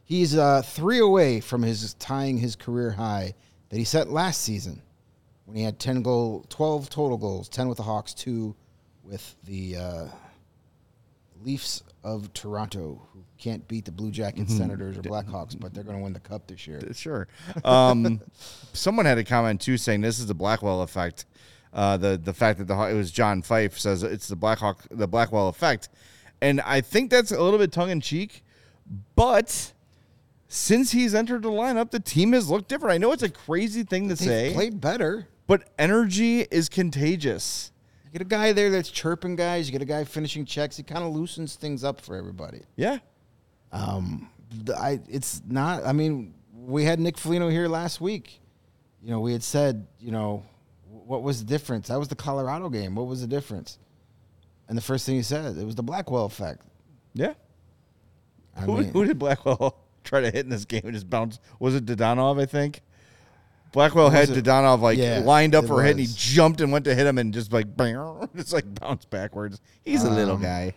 he's 0.05 0.37
uh, 0.37 0.63
three 0.63 0.99
away 1.01 1.41
from 1.41 1.63
his 1.63 1.95
tying 1.95 2.39
his 2.39 2.57
career 2.57 2.93
high 2.93 3.35
that 3.71 3.77
he 3.79 3.85
set 3.85 4.09
last 4.09 4.43
season 4.43 4.81
when 5.47 5.57
he 5.57 5.63
had 5.63 5.79
10 5.79 6.03
goal, 6.03 6.45
12 6.49 6.89
total 6.89 7.19
goals, 7.19 7.49
10 7.49 7.69
with 7.69 7.77
the 7.77 7.83
Hawks, 7.83 8.15
two 8.15 8.55
with 9.03 9.37
the 9.45 9.77
uh, 9.77 10.07
Leafs 11.43 11.83
of 12.03 12.33
Toronto, 12.33 13.07
who 13.13 13.25
can't 13.39 13.67
beat 13.69 13.85
the 13.85 13.93
Blue 13.93 14.11
Jackets, 14.11 14.53
Mm-hmm. 14.53 14.59
Senators, 14.59 14.97
or 14.99 15.03
Blackhawks, 15.03 15.59
but 15.59 15.75
they're 15.75 15.85
going 15.85 15.99
to 15.99 16.03
win 16.03 16.13
the 16.13 16.21
cup 16.21 16.47
this 16.47 16.67
year. 16.67 16.81
Sure. 16.95 17.29
Um, 17.65 18.21
someone 18.73 19.05
had 19.07 19.19
a 19.19 19.25
comment 19.25 19.61
too 19.61 19.77
saying 19.77 20.01
this 20.01 20.19
is 20.19 20.27
the 20.27 20.35
Blackwell 20.35 20.83
effect. 20.83 21.27
Uh, 21.73 21.97
the 21.97 22.17
the 22.17 22.33
fact 22.33 22.59
that 22.61 22.69
the 22.69 22.81
it 22.85 22.95
was 22.95 23.11
John 23.11 23.43
Fife 23.43 23.79
says 23.79 24.05
it's 24.05 24.29
the 24.29 24.37
Blackhawk 24.37 24.87
the 24.93 25.09
Blackwell 25.09 25.49
effect, 25.49 25.89
and 26.41 26.61
I 26.61 26.81
think 26.81 27.11
that's 27.11 27.33
a 27.33 27.43
little 27.43 27.59
bit 27.59 27.73
tongue 27.73 27.91
in 27.91 28.01
cheek, 28.01 28.45
but 29.17 29.73
since 30.49 30.93
he's 30.93 31.15
entered 31.15 31.43
the 31.43 31.51
lineup, 31.51 31.91
the 31.91 32.01
team 32.01 32.33
has 32.33 32.49
looked 32.51 32.69
different. 32.69 32.95
I 32.95 32.99
know 32.99 33.13
it's 33.13 33.23
a 33.23 33.29
crazy 33.31 33.83
thing 33.83 34.09
to 34.09 34.15
They've 34.15 34.27
say, 34.29 34.53
played 34.55 34.81
better. 34.81 35.27
but 35.47 35.69
energy 35.79 36.41
is 36.43 36.69
contagious. 36.69 37.73
You 38.05 38.11
get 38.13 38.23
a 38.23 38.25
guy 38.29 38.53
there 38.53 38.71
that's 38.71 38.91
chirping 38.91 39.37
guys. 39.37 39.67
You 39.67 39.73
get 39.73 39.83
a 39.83 39.87
guy 39.87 40.05
finishing 40.05 40.45
checks. 40.45 40.77
He 40.77 40.83
kind 40.83 41.03
of 41.05 41.13
loosens 41.15 41.57
things 41.57 41.83
up 41.83 42.01
for 42.01 42.15
everybody. 42.17 42.63
Yeah. 42.77 42.99
Um, 43.73 44.31
I 44.77 45.01
it's 45.09 45.43
not. 45.49 45.85
I 45.85 45.93
mean, 45.93 46.35
we 46.55 46.85
had 46.85 47.01
Nick 47.01 47.19
Foligno 47.19 47.49
here 47.49 47.67
last 47.67 48.01
week. 48.01 48.41
You 49.03 49.11
know, 49.11 49.21
we 49.21 49.33
had 49.33 49.43
said, 49.43 49.87
you 49.99 50.13
know, 50.13 50.45
what 50.89 51.23
was 51.23 51.41
the 51.41 51.45
difference? 51.47 51.89
That 51.89 51.99
was 51.99 52.07
the 52.09 52.15
Colorado 52.15 52.69
game. 52.69 52.95
What 52.95 53.07
was 53.07 53.21
the 53.21 53.27
difference? 53.27 53.79
And 54.69 54.79
the 54.79 54.83
first 54.83 55.05
thing 55.05 55.17
he 55.17 55.23
said, 55.23 55.57
it 55.59 55.65
was 55.67 55.75
the 55.75 55.83
Blackwell 55.83 56.25
effect. 56.25 56.63
Yeah. 57.15 57.35
I 58.57 58.61
Who, 58.61 58.79
mean, 58.79 58.93
who 58.93 59.05
did 59.05 59.19
Blackwell 59.19 59.77
try 60.05 60.21
to 60.21 60.31
hit 60.31 60.45
in 60.45 60.51
this 60.51 60.65
game 60.65 60.83
and 60.85 60.93
just 60.95 61.09
bounce? 61.11 61.39
Was 61.59 61.75
it 61.75 61.87
Dadonov, 61.87 62.41
I 62.41 62.47
think? 62.47 62.83
Blackwell 63.73 64.09
had 64.11 64.29
it? 64.31 64.45
Dadonov 64.45 64.81
like 64.81 64.99
Yeah, 64.99 65.19
lined 65.25 65.55
up 65.55 65.67
for 65.67 65.81
a 65.81 65.85
hit 65.85 65.93
and 65.93 66.01
he 66.01 66.07
jumped 66.15 66.61
and 66.61 66.71
went 66.71 66.85
to 66.85 66.95
hit 66.95 67.07
him 67.07 67.19
and 67.19 67.35
just 67.35 67.53
like 67.53 67.67
just 68.37 68.53
like 68.53 68.73
bounced 68.81 69.11
backwards. 69.11 69.61
He's 69.85 70.05
a 70.05 70.11
little 70.11 70.37
Um, 70.37 70.43
guy. 70.43 70.75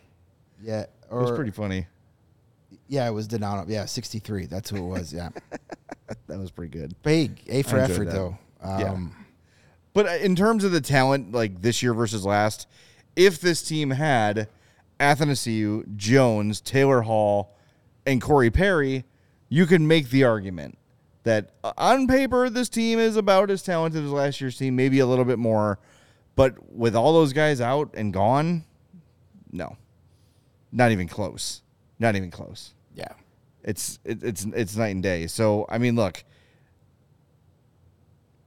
yeah, 0.64 0.82
It 0.82 0.90
was 1.12 1.32
pretty 1.32 1.52
funny. 1.52 1.86
yeah, 2.88 3.08
it 3.08 3.12
was 3.12 3.28
Donato. 3.28 3.66
Yeah, 3.68 3.86
sixty 3.86 4.18
three. 4.20 4.48
That's 4.48 4.72
who 4.72 4.78
it 4.78 4.82
was. 5.00 5.14
Yeah, 5.14 5.30
That 6.28 6.40
was 6.40 6.50
pretty 6.50 6.72
good. 6.76 6.96
big 7.04 7.40
A 7.50 7.62
for 7.62 7.78
effort 7.78 8.06
that. 8.06 8.14
though. 8.14 8.38
Yeah. 8.64 8.92
Um, 8.94 9.14
But 9.94 10.08
uh, 10.08 10.12
in 10.24 10.36
terms 10.36 10.64
of 10.64 10.72
the 10.72 10.82
talent, 10.82 11.34
like 11.34 11.62
this 11.62 11.84
year 11.84 11.94
versus 11.94 12.26
last, 12.26 12.68
if 13.16 13.40
this 13.40 13.62
team 13.62 13.92
had 13.92 14.48
Athanasiu, 15.00 15.96
Jones, 15.96 16.62
Taylor 16.62 17.02
Hall, 17.02 17.56
and 18.08 18.22
Corey 18.22 18.50
Perry, 18.50 19.06
you 19.50 19.66
can 19.66 19.88
make 19.88 20.10
the 20.10 20.24
argument 20.24 20.78
that 21.24 21.52
uh, 21.64 21.74
on 21.78 22.08
paper 22.08 22.50
this 22.50 22.70
team 22.70 23.00
is 23.00 23.16
about 23.16 23.50
as 23.50 23.62
talented 23.62 24.04
as 24.04 24.12
last 24.12 24.40
year's 24.40 24.58
team, 24.58 24.76
maybe 24.76 25.00
a 25.00 25.06
little 25.06 25.26
bit 25.26 25.40
more. 25.40 25.80
But 26.36 26.72
with 26.72 26.96
all 26.96 27.14
those 27.14 27.34
guys 27.34 27.60
out 27.60 27.90
and 27.96 28.14
gone, 28.14 28.64
no, 29.52 29.76
not 30.72 30.92
even 30.92 31.08
close. 31.08 31.62
Not 32.00 32.16
even 32.16 32.30
close. 32.30 32.74
yeah, 32.96 33.14
It's 33.64 34.00
it, 34.06 34.24
it's 34.24 34.46
it's 34.46 34.76
night 34.76 34.90
and 34.90 35.02
day. 35.02 35.26
So 35.28 35.66
I 35.68 35.80
mean, 35.80 35.96
look, 35.96 36.24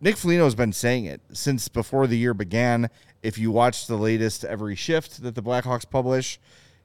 Nick 0.00 0.16
Foligno 0.16 0.44
has 0.44 0.54
been 0.54 0.72
saying 0.72 1.04
it 1.04 1.20
since 1.32 1.68
before 1.68 2.06
the 2.06 2.16
year 2.16 2.32
began. 2.32 2.88
If 3.22 3.36
you 3.36 3.50
watch 3.50 3.86
the 3.86 3.96
latest 3.96 4.44
every 4.44 4.76
shift 4.76 5.22
that 5.22 5.34
the 5.34 5.42
Blackhawks 5.42 5.88
publish, 5.88 6.38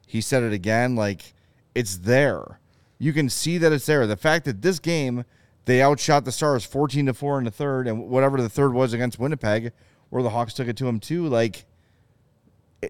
he 0.06 0.20
said 0.20 0.42
it 0.42 0.52
again. 0.52 0.96
Like 0.96 1.32
it's 1.74 1.98
there. 1.98 2.58
You 2.98 3.12
can 3.12 3.28
see 3.28 3.58
that 3.58 3.72
it's 3.72 3.86
there. 3.86 4.06
The 4.06 4.16
fact 4.16 4.44
that 4.46 4.62
this 4.62 4.78
game 4.78 5.24
they 5.66 5.82
outshot 5.82 6.24
the 6.24 6.32
Stars 6.32 6.64
fourteen 6.64 7.06
to 7.06 7.14
four 7.14 7.38
in 7.38 7.44
the 7.44 7.50
third, 7.50 7.88
and 7.88 8.08
whatever 8.08 8.40
the 8.40 8.48
third 8.48 8.72
was 8.72 8.92
against 8.92 9.18
Winnipeg, 9.18 9.72
where 10.10 10.22
the 10.22 10.30
Hawks 10.30 10.54
took 10.54 10.68
it 10.68 10.76
to 10.78 10.84
them 10.84 11.00
too. 11.00 11.26
Like 11.26 11.66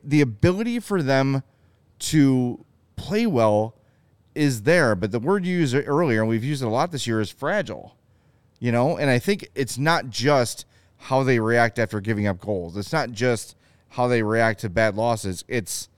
the 0.04 0.20
ability 0.20 0.80
for 0.80 1.02
them 1.02 1.42
to 1.98 2.64
play 2.96 3.26
well 3.26 3.74
is 4.34 4.62
there, 4.62 4.94
but 4.94 5.10
the 5.10 5.18
word 5.18 5.46
you 5.46 5.58
used 5.58 5.74
earlier, 5.74 6.20
and 6.20 6.28
we've 6.28 6.44
used 6.44 6.62
it 6.62 6.66
a 6.66 6.68
lot 6.68 6.92
this 6.92 7.06
year, 7.06 7.20
is 7.20 7.30
fragile. 7.30 7.96
You 8.58 8.72
know, 8.72 8.96
and 8.96 9.10
I 9.10 9.18
think 9.18 9.48
it's 9.54 9.78
not 9.78 10.10
just 10.10 10.66
how 10.98 11.22
they 11.22 11.40
react 11.40 11.78
after 11.78 12.00
giving 12.00 12.26
up 12.26 12.40
goals. 12.40 12.76
It's 12.76 12.92
not 12.92 13.12
just 13.12 13.56
how 13.90 14.06
they 14.06 14.22
react 14.22 14.60
to 14.60 14.68
bad 14.68 14.94
losses. 14.94 15.44
It's 15.48 15.88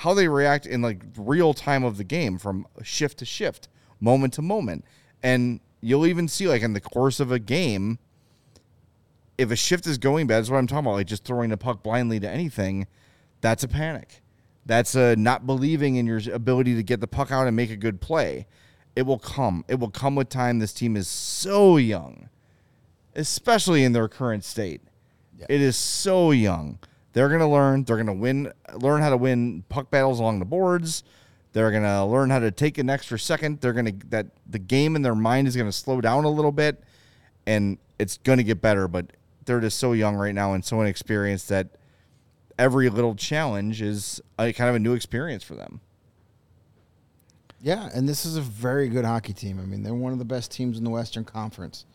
how 0.00 0.12
they 0.12 0.28
react 0.28 0.66
in 0.66 0.82
like 0.82 1.02
real 1.16 1.54
time 1.54 1.82
of 1.82 1.96
the 1.96 2.04
game 2.04 2.36
from 2.36 2.66
shift 2.82 3.18
to 3.18 3.24
shift, 3.24 3.68
moment 3.98 4.34
to 4.34 4.42
moment. 4.42 4.84
And 5.22 5.58
you'll 5.80 6.06
even 6.06 6.28
see 6.28 6.46
like 6.46 6.60
in 6.60 6.74
the 6.74 6.82
course 6.82 7.18
of 7.18 7.32
a 7.32 7.38
game, 7.38 7.98
if 9.38 9.50
a 9.50 9.56
shift 9.56 9.86
is 9.86 9.96
going 9.96 10.26
bad, 10.26 10.38
that's 10.38 10.50
what 10.50 10.58
I'm 10.58 10.66
talking 10.66 10.84
about, 10.84 10.96
like 10.96 11.06
just 11.06 11.24
throwing 11.24 11.48
the 11.48 11.56
puck 11.56 11.82
blindly 11.82 12.20
to 12.20 12.28
anything, 12.28 12.86
that's 13.40 13.64
a 13.64 13.68
panic. 13.68 14.20
That's 14.66 14.94
a 14.94 15.16
not 15.16 15.46
believing 15.46 15.96
in 15.96 16.06
your 16.06 16.20
ability 16.30 16.74
to 16.74 16.82
get 16.82 17.00
the 17.00 17.06
puck 17.06 17.32
out 17.32 17.46
and 17.46 17.56
make 17.56 17.70
a 17.70 17.76
good 17.76 18.02
play. 18.02 18.46
It 18.96 19.02
will 19.02 19.18
come. 19.18 19.64
It 19.66 19.80
will 19.80 19.90
come 19.90 20.14
with 20.14 20.28
time. 20.28 20.58
This 20.58 20.74
team 20.74 20.94
is 20.94 21.08
so 21.08 21.78
young, 21.78 22.28
especially 23.14 23.82
in 23.82 23.92
their 23.94 24.08
current 24.08 24.44
state. 24.44 24.82
Yeah. 25.38 25.46
It 25.48 25.62
is 25.62 25.76
so 25.76 26.32
young 26.32 26.80
They're 27.16 27.28
going 27.28 27.40
to 27.40 27.46
learn. 27.46 27.84
They're 27.84 27.96
going 27.96 28.08
to 28.08 28.12
win. 28.12 28.52
Learn 28.74 29.00
how 29.00 29.08
to 29.08 29.16
win 29.16 29.64
puck 29.70 29.90
battles 29.90 30.20
along 30.20 30.38
the 30.38 30.44
boards. 30.44 31.02
They're 31.54 31.70
going 31.70 31.82
to 31.82 32.04
learn 32.04 32.28
how 32.28 32.40
to 32.40 32.50
take 32.50 32.76
an 32.76 32.90
extra 32.90 33.18
second. 33.18 33.62
They're 33.62 33.72
going 33.72 33.86
to 34.00 34.06
that 34.08 34.26
the 34.46 34.58
game 34.58 34.94
in 34.96 35.00
their 35.00 35.14
mind 35.14 35.48
is 35.48 35.56
going 35.56 35.66
to 35.66 35.72
slow 35.72 36.02
down 36.02 36.24
a 36.24 36.28
little 36.28 36.52
bit, 36.52 36.84
and 37.46 37.78
it's 37.98 38.18
going 38.18 38.36
to 38.36 38.44
get 38.44 38.60
better. 38.60 38.86
But 38.86 39.14
they're 39.46 39.60
just 39.60 39.78
so 39.78 39.94
young 39.94 40.14
right 40.14 40.34
now 40.34 40.52
and 40.52 40.62
so 40.62 40.82
inexperienced 40.82 41.48
that 41.48 41.68
every 42.58 42.90
little 42.90 43.14
challenge 43.14 43.80
is 43.80 44.20
a, 44.38 44.52
kind 44.52 44.68
of 44.68 44.76
a 44.76 44.78
new 44.78 44.92
experience 44.92 45.42
for 45.42 45.54
them. 45.54 45.80
Yeah, 47.62 47.88
and 47.94 48.06
this 48.06 48.26
is 48.26 48.36
a 48.36 48.42
very 48.42 48.90
good 48.90 49.06
hockey 49.06 49.32
team. 49.32 49.58
I 49.58 49.64
mean, 49.64 49.82
they're 49.82 49.94
one 49.94 50.12
of 50.12 50.18
the 50.18 50.26
best 50.26 50.52
teams 50.52 50.76
in 50.76 50.84
the 50.84 50.90
Western 50.90 51.24
Conference. 51.24 51.86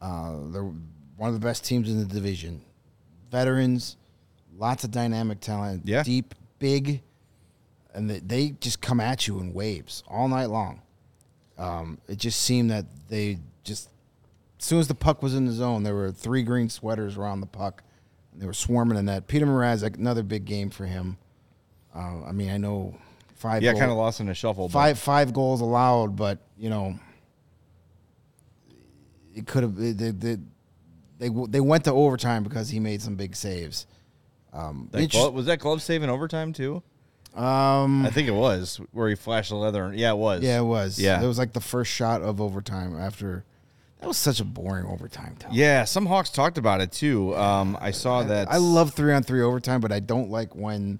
Uh, 0.00 0.36
they're 0.50 0.62
one 0.62 1.28
of 1.28 1.34
the 1.34 1.44
best 1.44 1.64
teams 1.64 1.90
in 1.90 1.98
the 1.98 2.04
division. 2.04 2.62
Veterans, 3.32 3.96
lots 4.56 4.84
of 4.84 4.90
dynamic 4.90 5.40
talent, 5.40 5.82
Yeah. 5.84 6.02
deep, 6.02 6.34
big, 6.58 7.02
and 7.94 8.10
they, 8.10 8.50
just 8.60 8.80
come 8.80 9.00
at 9.00 9.26
you 9.26 9.38
in 9.40 9.52
waves 9.52 10.02
all 10.08 10.28
night 10.28 10.46
long. 10.50 10.80
Um, 11.58 11.98
it 12.08 12.18
just 12.18 12.40
seemed 12.42 12.70
that 12.70 12.86
they 13.08 13.38
just, 13.62 13.88
as 14.58 14.64
soon 14.64 14.80
as 14.80 14.88
the 14.88 14.94
puck 14.94 15.22
was 15.22 15.34
in 15.34 15.46
the 15.46 15.52
zone, 15.52 15.82
there 15.84 15.94
were 15.94 16.10
three 16.10 16.42
green 16.42 16.68
sweaters 16.68 17.16
around 17.16 17.40
the 17.40 17.46
puck. 17.46 17.82
And 18.32 18.42
they 18.42 18.46
were 18.46 18.52
swarming 18.52 18.98
in 18.98 19.06
that. 19.06 19.28
Peter 19.28 19.46
Mraz, 19.46 19.82
another 19.82 20.24
big 20.24 20.44
game 20.44 20.70
for 20.70 20.86
him. 20.86 21.16
Uh, 21.94 22.24
I 22.24 22.32
mean, 22.32 22.50
I 22.50 22.56
know 22.56 22.96
five. 23.36 23.62
Yeah, 23.62 23.72
kind 23.74 23.90
of 23.92 23.96
lost 23.96 24.18
in 24.18 24.28
a 24.28 24.34
shuffle. 24.34 24.66
but- 24.66 24.72
five 24.72 24.98
five 24.98 25.32
goals 25.32 25.60
allowed, 25.60 26.16
but 26.16 26.38
you 26.58 26.68
know, 26.68 26.98
it 29.34 29.46
could 29.46 29.62
have 29.62 29.76
they, 29.76 29.92
they 29.92 30.10
they 31.18 31.28
they 31.48 31.60
went 31.60 31.84
to 31.84 31.92
overtime 31.92 32.42
because 32.42 32.70
he 32.70 32.80
made 32.80 33.00
some 33.02 33.14
big 33.14 33.36
saves. 33.36 33.86
Um, 34.54 34.88
That 34.92 35.02
inter- 35.02 35.18
glove, 35.18 35.34
was 35.34 35.46
that 35.46 35.58
glove 35.58 35.82
saving 35.82 36.08
overtime 36.08 36.52
too? 36.52 36.82
um, 37.34 38.06
I 38.06 38.10
think 38.10 38.28
it 38.28 38.34
was 38.34 38.80
where 38.92 39.08
he 39.08 39.16
flashed 39.16 39.50
the 39.50 39.56
leather. 39.56 39.92
Yeah, 39.94 40.12
it 40.12 40.16
was. 40.16 40.42
yeah, 40.42 40.60
it 40.60 40.64
was. 40.64 40.98
Yeah. 41.00 41.20
it 41.22 41.26
was 41.26 41.36
like 41.38 41.52
the 41.52 41.60
first 41.60 41.90
shot 41.90 42.22
of 42.22 42.40
overtime 42.40 42.96
after. 42.98 43.44
That 44.00 44.06
was 44.08 44.16
such 44.16 44.38
a 44.38 44.44
boring 44.44 44.86
overtime. 44.86 45.34
Tom. 45.38 45.50
Yeah, 45.52 45.84
some 45.84 46.06
Hawks 46.06 46.30
talked 46.30 46.58
about 46.58 46.80
it 46.80 46.92
too. 46.92 47.34
Um, 47.36 47.76
I 47.80 47.90
saw 47.90 48.22
that. 48.22 48.50
I 48.52 48.58
love 48.58 48.92
three 48.94 49.12
on 49.12 49.22
three 49.24 49.40
overtime, 49.42 49.80
but 49.80 49.90
I 49.90 49.98
don't 50.00 50.30
like 50.30 50.54
when 50.54 50.98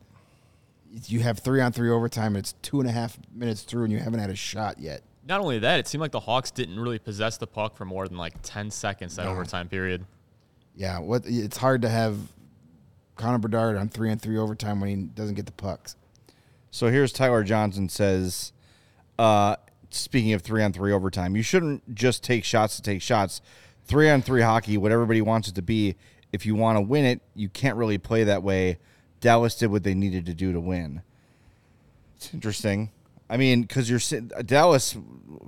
you 1.07 1.21
have 1.21 1.39
three 1.39 1.61
on 1.61 1.71
three 1.71 1.91
overtime. 1.91 2.29
And 2.35 2.39
it's 2.39 2.55
two 2.63 2.81
and 2.81 2.89
a 2.89 2.93
half 2.93 3.19
minutes 3.33 3.63
through, 3.63 3.85
and 3.85 3.93
you 3.93 3.99
haven't 3.99 4.21
had 4.21 4.31
a 4.31 4.35
shot 4.37 4.79
yet. 4.81 5.03
Not 5.29 5.41
only 5.41 5.59
that, 5.61 5.79
it 5.81 5.87
seemed 5.87 6.01
like 6.01 6.13
the 6.13 6.21
Hawks 6.21 6.51
didn't 6.51 6.79
really 6.81 6.99
possess 6.99 7.37
the 7.37 7.47
puck 7.47 7.77
for 7.77 7.85
more 7.85 8.09
than 8.09 8.17
like 8.19 8.35
10 8.43 8.71
seconds 8.71 9.17
that 9.17 9.25
No. 9.27 9.33
overtime 9.33 9.69
period. 9.69 10.05
Yeah, 10.75 10.99
what 10.99 11.23
it's 11.27 11.57
hard 11.59 11.83
to 11.83 11.89
have 11.89 12.17
Connor 13.17 13.39
Bedard 13.39 13.77
on 13.77 13.89
three 13.89 14.11
and 14.11 14.21
three 14.21 14.37
overtime 14.37 14.81
when 14.81 14.91
he 14.91 14.97
doesn't 14.97 15.35
get 15.35 15.47
the 15.47 15.53
pucks. 15.53 15.97
So 16.71 16.89
here's 16.89 17.13
Tyler 17.13 17.45
Johnson 17.45 17.89
says, 17.89 18.53
uh, 19.19 19.57
speaking 19.91 20.33
of 20.33 20.43
three 20.43 20.63
on 20.63 20.73
three 20.73 20.93
overtime, 20.93 21.37
you 21.37 21.43
shouldn't 21.43 21.95
just 21.95 22.25
take 22.25 22.45
shots 22.45 22.77
to 22.77 22.83
take 22.83 23.01
shots. 23.01 23.41
Three 23.87 24.11
on 24.11 24.23
three 24.23 24.43
hockey, 24.43 24.77
what 24.77 24.93
everybody 24.93 25.21
wants 25.21 25.49
it 25.49 25.55
to 25.55 25.63
be. 25.63 25.95
If 26.33 26.47
you 26.47 26.55
want 26.55 26.77
to 26.77 26.81
win 26.81 27.05
it, 27.05 27.21
you 27.35 27.49
can't 27.49 27.77
really 27.77 27.99
play 27.99 28.25
that 28.25 28.43
way. 28.43 28.79
Dallas 29.21 29.55
did 29.55 29.71
what 29.71 29.85
they 29.85 29.95
needed 29.95 30.27
to 30.27 30.35
do 30.35 30.53
to 30.53 30.61
win. 30.61 31.03
It's 32.17 32.35
interesting. 32.35 32.91
I 33.31 33.37
mean, 33.37 33.63
because 33.63 33.89
you're 33.89 34.21
Dallas 34.43 34.97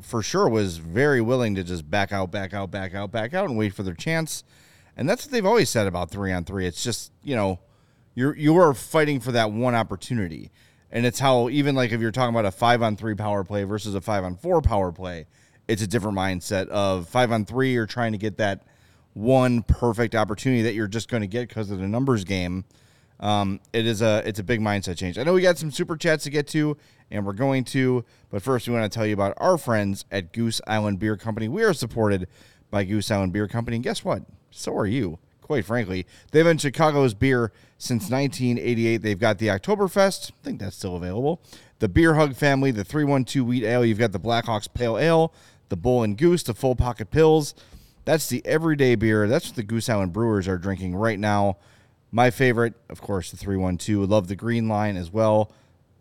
for 0.03 0.23
sure 0.23 0.49
was 0.49 0.79
very 0.79 1.21
willing 1.21 1.55
to 1.57 1.65
just 1.65 1.91
back 1.91 2.13
out, 2.13 2.31
back 2.31 2.55
out, 2.55 2.71
back 2.71 2.95
out, 2.95 3.11
back 3.11 3.35
out, 3.35 3.49
and 3.49 3.59
wait 3.59 3.75
for 3.75 3.83
their 3.83 3.95
chance. 3.95 4.45
And 4.97 5.09
that's 5.09 5.25
what 5.25 5.33
they've 5.33 5.47
always 5.47 5.69
said 5.69 5.87
about 5.87 6.11
three 6.11 6.33
on 6.33 6.45
three. 6.45 6.67
It's 6.67 6.83
just 6.83 7.13
you 7.23 7.37
know, 7.37 7.61
you're 8.15 8.35
you 8.37 8.57
are 8.57 8.73
fighting 8.75 9.21
for 9.21 9.33
that 9.33 9.53
one 9.53 9.75
opportunity, 9.75 10.51
and 10.91 11.05
it's 11.05 11.19
how 11.19 11.49
even 11.51 11.75
like 11.75 11.93
if 11.93 12.01
you're 12.01 12.13
talking 12.13 12.35
about 12.35 12.47
a 12.47 12.51
five 12.51 12.83
on 12.83 12.97
three 12.97 13.15
power 13.15 13.45
play 13.45 13.65
versus 13.65 13.95
a 13.95 14.01
five 14.01 14.25
on 14.25 14.37
four 14.37 14.63
power 14.63 14.93
play, 14.93 15.27
it's 15.69 15.83
a 15.83 15.87
different 15.87 16.17
mindset 16.17 16.69
of 16.69 17.09
five 17.09 17.31
on 17.31 17.45
three. 17.45 17.73
You're 17.73 17.87
trying 17.87 18.13
to 18.13 18.19
get 18.19 18.39
that 18.39 18.65
one 19.13 19.63
perfect 19.63 20.15
opportunity 20.15 20.63
that 20.63 20.75
you're 20.75 20.87
just 20.87 21.09
going 21.09 21.23
to 21.23 21.27
get 21.27 21.49
because 21.49 21.71
of 21.71 21.79
the 21.79 21.89
numbers 21.89 22.25
game. 22.25 22.65
Um, 23.19 23.61
it 23.73 23.87
is 23.87 24.03
a 24.03 24.23
it's 24.27 24.39
a 24.39 24.45
big 24.45 24.61
mindset 24.61 24.97
change. 24.97 25.19
I 25.19 25.23
know 25.25 25.33
we 25.33 25.43
got 25.43 25.59
some 25.59 25.71
super 25.71 25.97
chats 25.97 26.25
to 26.25 26.31
get 26.31 26.47
to, 26.49 26.77
and 27.11 27.25
we're 27.25 27.33
going 27.33 27.65
to, 27.65 28.05
but 28.31 28.43
first 28.43 28.69
we 28.69 28.75
want 28.75 28.91
to 28.91 28.95
tell 28.95 29.07
you 29.07 29.15
about 29.15 29.35
our 29.39 29.57
friends 29.57 30.05
at 30.11 30.33
Goose 30.33 30.61
Island 30.67 30.99
Beer 30.99 31.17
Company. 31.17 31.49
We 31.49 31.63
are 31.63 31.73
supported 31.73 32.29
by 32.71 32.85
Goose 32.85 33.11
Island 33.11 33.33
Beer 33.33 33.49
Company, 33.49 33.77
and 33.77 33.85
guess 33.85 34.05
what? 34.05 34.23
So 34.57 34.77
are 34.77 34.87
you. 34.87 35.19
Quite 35.43 35.65
frankly, 35.65 36.07
they've 36.33 36.45
been 36.45 36.59
Chicago's 36.59 37.15
beer 37.15 37.53
since 37.79 38.11
1988. 38.11 38.97
They've 38.97 39.19
got 39.19 39.39
the 39.39 39.47
Oktoberfest. 39.47 40.33
I 40.33 40.35
think 40.43 40.59
that's 40.59 40.77
still 40.77 40.97
available. 40.97 41.41
The 41.79 41.89
Beer 41.89 42.15
Hug 42.15 42.35
family, 42.35 42.73
the 42.73 42.83
312 42.83 43.47
Wheat 43.47 43.63
Ale. 43.63 43.85
You've 43.85 43.99
got 43.99 44.11
the 44.11 44.19
Blackhawks 44.19 44.67
Pale 44.73 44.99
Ale, 44.99 45.33
the 45.69 45.77
Bull 45.77 46.03
and 46.03 46.19
Goose, 46.19 46.43
the 46.43 46.55
Full 46.55 46.75
Pocket 46.75 47.13
Pills. 47.13 47.55
That's 48.05 48.29
the 48.29 48.45
everyday 48.45 48.97
beer. 48.97 49.29
That's 49.29 49.49
what 49.49 49.57
the 49.57 49.63
Goose 49.63 49.89
Island 49.89 50.13
Brewers 50.13 50.49
are 50.49 50.59
drinking 50.59 50.97
right 50.97 51.19
now. 51.19 51.59
My 52.11 52.31
favorite, 52.31 52.75
of 52.89 53.01
course, 53.01 53.31
the 53.31 53.37
312. 53.37 54.09
Love 54.09 54.27
the 54.27 54.37
green 54.37 54.69
line 54.69 54.97
as 54.97 55.13
well. 55.13 55.53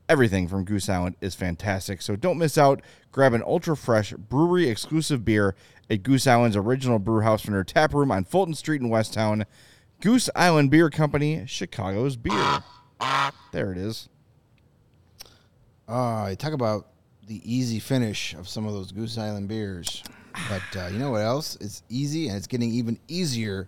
Everything 0.08 0.48
from 0.48 0.66
Goose 0.66 0.88
Island 0.88 1.16
is 1.20 1.34
fantastic. 1.34 2.02
So 2.02 2.16
don't 2.16 2.38
miss 2.38 2.58
out. 2.58 2.82
Grab 3.12 3.34
an 3.34 3.44
ultra 3.46 3.76
fresh 3.76 4.14
brewery 4.14 4.70
exclusive 4.70 5.26
beer 5.26 5.56
at 5.90 6.04
Goose 6.04 6.28
Island's 6.28 6.56
original 6.56 7.00
brew 7.00 7.22
house 7.22 7.42
from 7.42 7.54
their 7.54 7.64
tap 7.64 7.94
room 7.94 8.12
on 8.12 8.24
Fulton 8.24 8.54
Street 8.54 8.82
in 8.82 8.90
Westtown. 8.90 9.46
Goose 10.02 10.30
Island 10.36 10.70
Beer 10.70 10.90
Company, 10.90 11.46
Chicago's 11.48 12.16
beer. 12.16 12.64
There 13.52 13.72
it 13.72 13.78
is. 13.78 14.10
Uh, 15.88 16.28
you 16.32 16.36
talk 16.36 16.54
about 16.54 16.88
the 17.28 17.42
easy 17.44 17.80
finish 17.80 18.34
of 18.36 18.48
some 18.48 18.68
of 18.68 18.74
those 18.74 18.92
Goose 18.92 19.18
Island 19.18 19.48
beers, 19.48 20.04
but 20.50 20.80
uh, 20.80 20.88
you 20.88 21.00
know 21.00 21.12
what 21.12 21.22
else? 21.22 21.58
It's 21.62 21.84
easy, 21.90 22.28
and 22.28 22.38
it's 22.38 22.48
getting 22.48 22.72
even 22.72 23.00
easier 23.08 23.68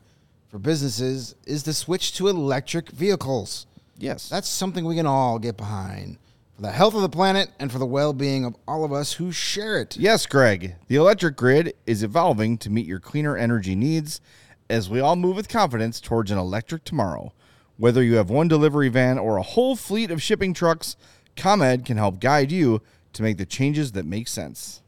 for 0.49 0.59
businesses 0.59 1.35
is 1.45 1.63
to 1.63 1.73
switch 1.73 2.13
to 2.17 2.27
electric 2.27 2.89
vehicles. 2.89 3.65
Yes. 3.97 4.29
That's 4.29 4.47
something 4.47 4.85
we 4.85 4.95
can 4.95 5.07
all 5.07 5.39
get 5.39 5.57
behind 5.57 6.17
for 6.57 6.63
the 6.63 6.71
health 6.71 6.95
of 6.95 7.03
the 7.03 7.09
planet 7.09 7.51
and 7.59 7.71
for 7.71 7.77
the 7.77 7.85
well-being 7.85 8.43
of 8.43 8.55
all 8.67 8.83
of 8.83 8.91
us 8.91 9.13
who 9.13 9.31
share 9.31 9.79
it. 9.79 9.95
Yes, 9.95 10.25
Greg. 10.25 10.73
The 10.87 10.95
electric 10.95 11.35
grid 11.35 11.75
is 11.85 12.01
evolving 12.01 12.57
to 12.57 12.71
meet 12.71 12.87
your 12.87 12.99
cleaner 12.99 13.37
energy 13.37 13.75
needs 13.75 14.19
as 14.67 14.89
we 14.89 14.99
all 14.99 15.15
move 15.15 15.35
with 15.35 15.49
confidence 15.49 16.01
towards 16.01 16.31
an 16.31 16.39
electric 16.39 16.83
tomorrow. 16.83 17.31
Whether 17.77 18.01
you 18.01 18.15
have 18.15 18.31
one 18.31 18.47
delivery 18.47 18.89
van 18.89 19.19
or 19.19 19.37
a 19.37 19.43
whole 19.43 19.75
fleet 19.75 20.09
of 20.09 20.19
shipping 20.19 20.55
trucks, 20.55 20.97
ComEd 21.35 21.85
can 21.85 21.97
help 21.97 22.19
guide 22.19 22.51
you 22.51 22.81
to 23.13 23.21
make 23.21 23.37
the 23.37 23.45
changes 23.45 23.91
that 23.91 24.07
make 24.07 24.27
sense. 24.27 24.81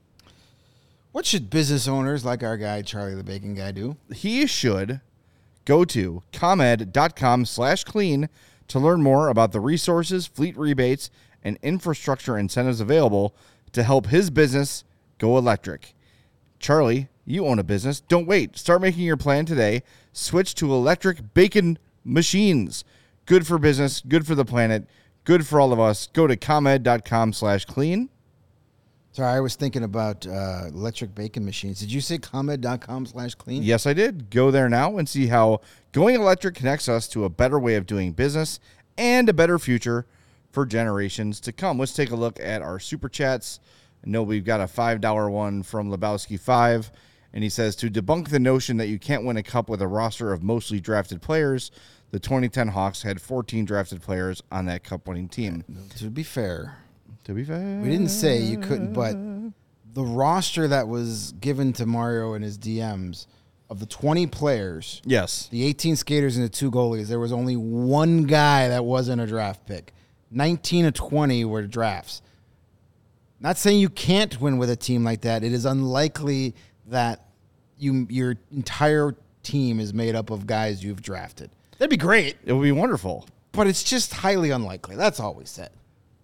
What 1.11 1.27
should 1.27 1.51
business 1.51 1.87
owners 1.87 2.25
like 2.25 2.41
our 2.41 2.57
guy 2.57 2.81
Charlie 2.81 3.13
the 3.13 3.23
Bacon 3.23 3.53
Guy 3.53 3.73
do? 3.73 3.95
He 4.11 4.47
should 4.47 5.01
go 5.65 5.85
to 5.85 6.23
comed.com 6.33 7.45
slash 7.45 7.83
clean 7.83 8.27
to 8.69 8.79
learn 8.79 9.03
more 9.03 9.29
about 9.29 9.51
the 9.51 9.59
resources, 9.59 10.25
fleet 10.25 10.57
rebates, 10.57 11.11
and 11.43 11.57
infrastructure 11.61 12.37
incentives 12.37 12.81
available 12.81 13.35
to 13.71 13.83
help 13.83 14.07
his 14.07 14.29
business 14.29 14.83
go 15.17 15.37
electric. 15.37 15.93
Charlie, 16.59 17.07
you 17.25 17.45
own 17.45 17.59
a 17.59 17.63
business. 17.63 18.01
Don't 18.01 18.27
wait. 18.27 18.57
Start 18.57 18.81
making 18.81 19.03
your 19.03 19.17
plan 19.17 19.45
today. 19.45 19.83
Switch 20.13 20.55
to 20.55 20.73
electric 20.73 21.33
bacon 21.33 21.77
machines. 22.03 22.83
Good 23.25 23.45
for 23.45 23.59
business, 23.59 24.01
good 24.01 24.25
for 24.25 24.33
the 24.33 24.45
planet, 24.45 24.87
good 25.23 25.45
for 25.45 25.61
all 25.61 25.71
of 25.71 25.79
us. 25.79 26.07
Go 26.07 26.25
to 26.25 26.35
comed.com 26.35 27.33
slash 27.33 27.65
clean. 27.65 28.09
Sorry, 29.11 29.31
I 29.31 29.39
was 29.39 29.55
thinking 29.55 29.83
about 29.83 30.25
uh, 30.25 30.65
electric 30.67 31.13
bacon 31.13 31.45
machines. 31.45 31.79
Did 31.79 31.91
you 31.91 32.01
say 32.01 32.17
comed.com 32.17 33.05
slash 33.05 33.35
clean? 33.35 33.63
Yes, 33.63 33.85
I 33.85 33.93
did. 33.93 34.29
Go 34.29 34.49
there 34.49 34.69
now 34.69 34.97
and 34.97 35.07
see 35.07 35.27
how 35.27 35.61
going 35.91 36.15
electric 36.15 36.55
connects 36.55 36.89
us 36.89 37.07
to 37.09 37.25
a 37.25 37.29
better 37.29 37.59
way 37.59 37.75
of 37.75 37.85
doing 37.85 38.13
business 38.13 38.59
and 38.97 39.29
a 39.29 39.33
better 39.33 39.59
future 39.59 40.05
for 40.51 40.65
generations 40.65 41.39
to 41.41 41.51
come. 41.51 41.77
Let's 41.77 41.93
take 41.93 42.11
a 42.11 42.15
look 42.15 42.39
at 42.39 42.61
our 42.61 42.79
super 42.79 43.09
chats. 43.09 43.59
I 44.05 44.09
know 44.09 44.23
we've 44.23 44.45
got 44.45 44.61
a 44.61 44.65
$5 44.65 45.31
one 45.31 45.63
from 45.63 45.91
Lebowski5, 45.91 46.89
and 47.33 47.43
he 47.43 47.49
says 47.49 47.75
to 47.77 47.89
debunk 47.89 48.29
the 48.29 48.39
notion 48.39 48.77
that 48.77 48.87
you 48.87 48.97
can't 48.97 49.25
win 49.25 49.37
a 49.37 49.43
cup 49.43 49.69
with 49.69 49.81
a 49.81 49.87
roster 49.87 50.33
of 50.33 50.41
mostly 50.41 50.79
drafted 50.79 51.21
players, 51.21 51.69
the 52.11 52.19
2010 52.19 52.69
Hawks 52.69 53.03
had 53.03 53.21
14 53.21 53.65
drafted 53.65 54.01
players 54.01 54.41
on 54.51 54.65
that 54.65 54.83
cup 54.83 55.07
winning 55.07 55.27
team. 55.29 55.63
To 55.97 56.05
be 56.09 56.23
fair, 56.23 56.77
To 57.25 57.33
be 57.33 57.43
fair, 57.43 57.79
we 57.81 57.89
didn't 57.89 58.09
say 58.09 58.39
you 58.41 58.57
couldn't, 58.57 58.93
but 58.93 59.15
the 59.93 60.03
roster 60.03 60.67
that 60.67 60.87
was 60.87 61.33
given 61.33 61.73
to 61.73 61.85
Mario 61.85 62.33
and 62.33 62.43
his 62.43 62.57
DMs 62.57 63.27
of 63.69 63.79
the 63.79 63.85
20 63.85 64.25
players, 64.27 65.01
Yes. 65.05 65.47
the 65.51 65.63
18 65.65 65.95
skaters 65.95 66.35
and 66.37 66.43
the 66.45 66.49
two 66.49 66.71
goalies, 66.71 67.07
there 67.07 67.19
was 67.19 67.31
only 67.31 67.55
one 67.55 68.23
guy 68.23 68.69
that 68.69 68.83
wasn't 68.85 69.21
a 69.21 69.27
draft 69.27 69.67
pick. 69.67 69.93
19 70.31 70.85
of 70.85 70.93
20 70.93 71.45
were 71.45 71.65
drafts. 71.67 72.21
Not 73.39 73.57
saying 73.57 73.79
you 73.79 73.89
can't 73.89 74.39
win 74.41 74.57
with 74.57 74.69
a 74.69 74.75
team 74.75 75.03
like 75.03 75.21
that. 75.21 75.43
It 75.43 75.53
is 75.53 75.65
unlikely 75.65 76.55
that 76.87 77.25
you 77.77 78.05
your 78.09 78.35
entire 78.51 79.15
team 79.43 79.79
is 79.79 79.93
made 79.93 80.15
up 80.15 80.29
of 80.29 80.45
guys 80.45 80.83
you've 80.83 81.01
drafted. 81.01 81.49
That'd 81.77 81.89
be 81.89 81.97
great. 81.97 82.35
It 82.45 82.51
would 82.53 82.63
be 82.63 82.71
wonderful. 82.73 83.27
but 83.53 83.65
it's 83.67 83.83
just 83.83 84.13
highly 84.13 84.51
unlikely. 84.51 84.95
That's 84.95 85.19
all 85.19 85.33
we 85.33 85.45
said. 85.45 85.69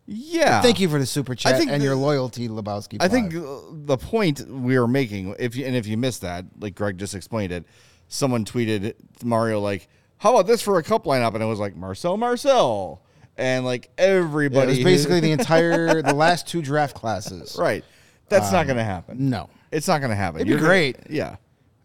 Yeah. 0.05 0.61
Thank 0.61 0.79
you 0.79 0.87
for 0.87 0.99
the 0.99 1.05
super 1.05 1.33
chat 1.33 1.59
and 1.59 1.81
the- 1.81 1.85
your 1.85 1.95
loyalty, 1.95 2.47
Lebowski. 2.47 2.97
I 2.99 3.07
think 3.07 3.31
the 3.33 3.97
point 3.97 4.47
we 4.47 4.75
are 4.75 4.87
making, 4.87 5.35
if 5.39 5.55
you, 5.55 5.65
and 5.65 5.75
if 5.75 5.87
you 5.87 5.97
missed 5.97 6.21
that, 6.21 6.45
like 6.59 6.75
Greg 6.75 6.97
just 6.99 7.15
explained 7.15 7.51
it, 7.51 7.65
someone 8.09 8.45
tweeted 8.45 8.93
Mario 9.23 9.59
like, 9.59 9.87
"How 10.17 10.33
about 10.33 10.45
this 10.47 10.61
for 10.61 10.77
a 10.77 10.83
cup 10.83 11.05
lineup?" 11.05 11.33
And 11.33 11.41
it 11.41 11.47
was 11.47 11.59
like 11.59 11.75
Marcel, 11.75 12.15
Marcel, 12.17 13.01
and 13.37 13.65
like 13.65 13.89
Yeah, 13.97 14.05
everybody. 14.05 14.65
it 14.65 14.75
was 14.77 14.83
basically 14.83 15.19
the 15.19 15.31
entire 15.31 16.01
the 16.03 16.13
last 16.13 16.47
two 16.47 16.61
draft 16.61 16.95
classes. 16.95 17.55
right. 17.59 17.83
That's 18.27 18.51
not 18.51 18.65
going 18.65 18.77
to 18.77 18.83
happen. 18.83 19.29
No, 19.29 19.49
It's 19.71 19.87
not 19.87 19.99
going 19.99 20.09
to 20.09 20.15
happen. 20.15 20.37
It'd 20.41 20.47
be 20.47 20.51
You're 20.51 20.59
gonna- 20.59 20.69
great. 20.69 20.97
yeah. 21.09 21.35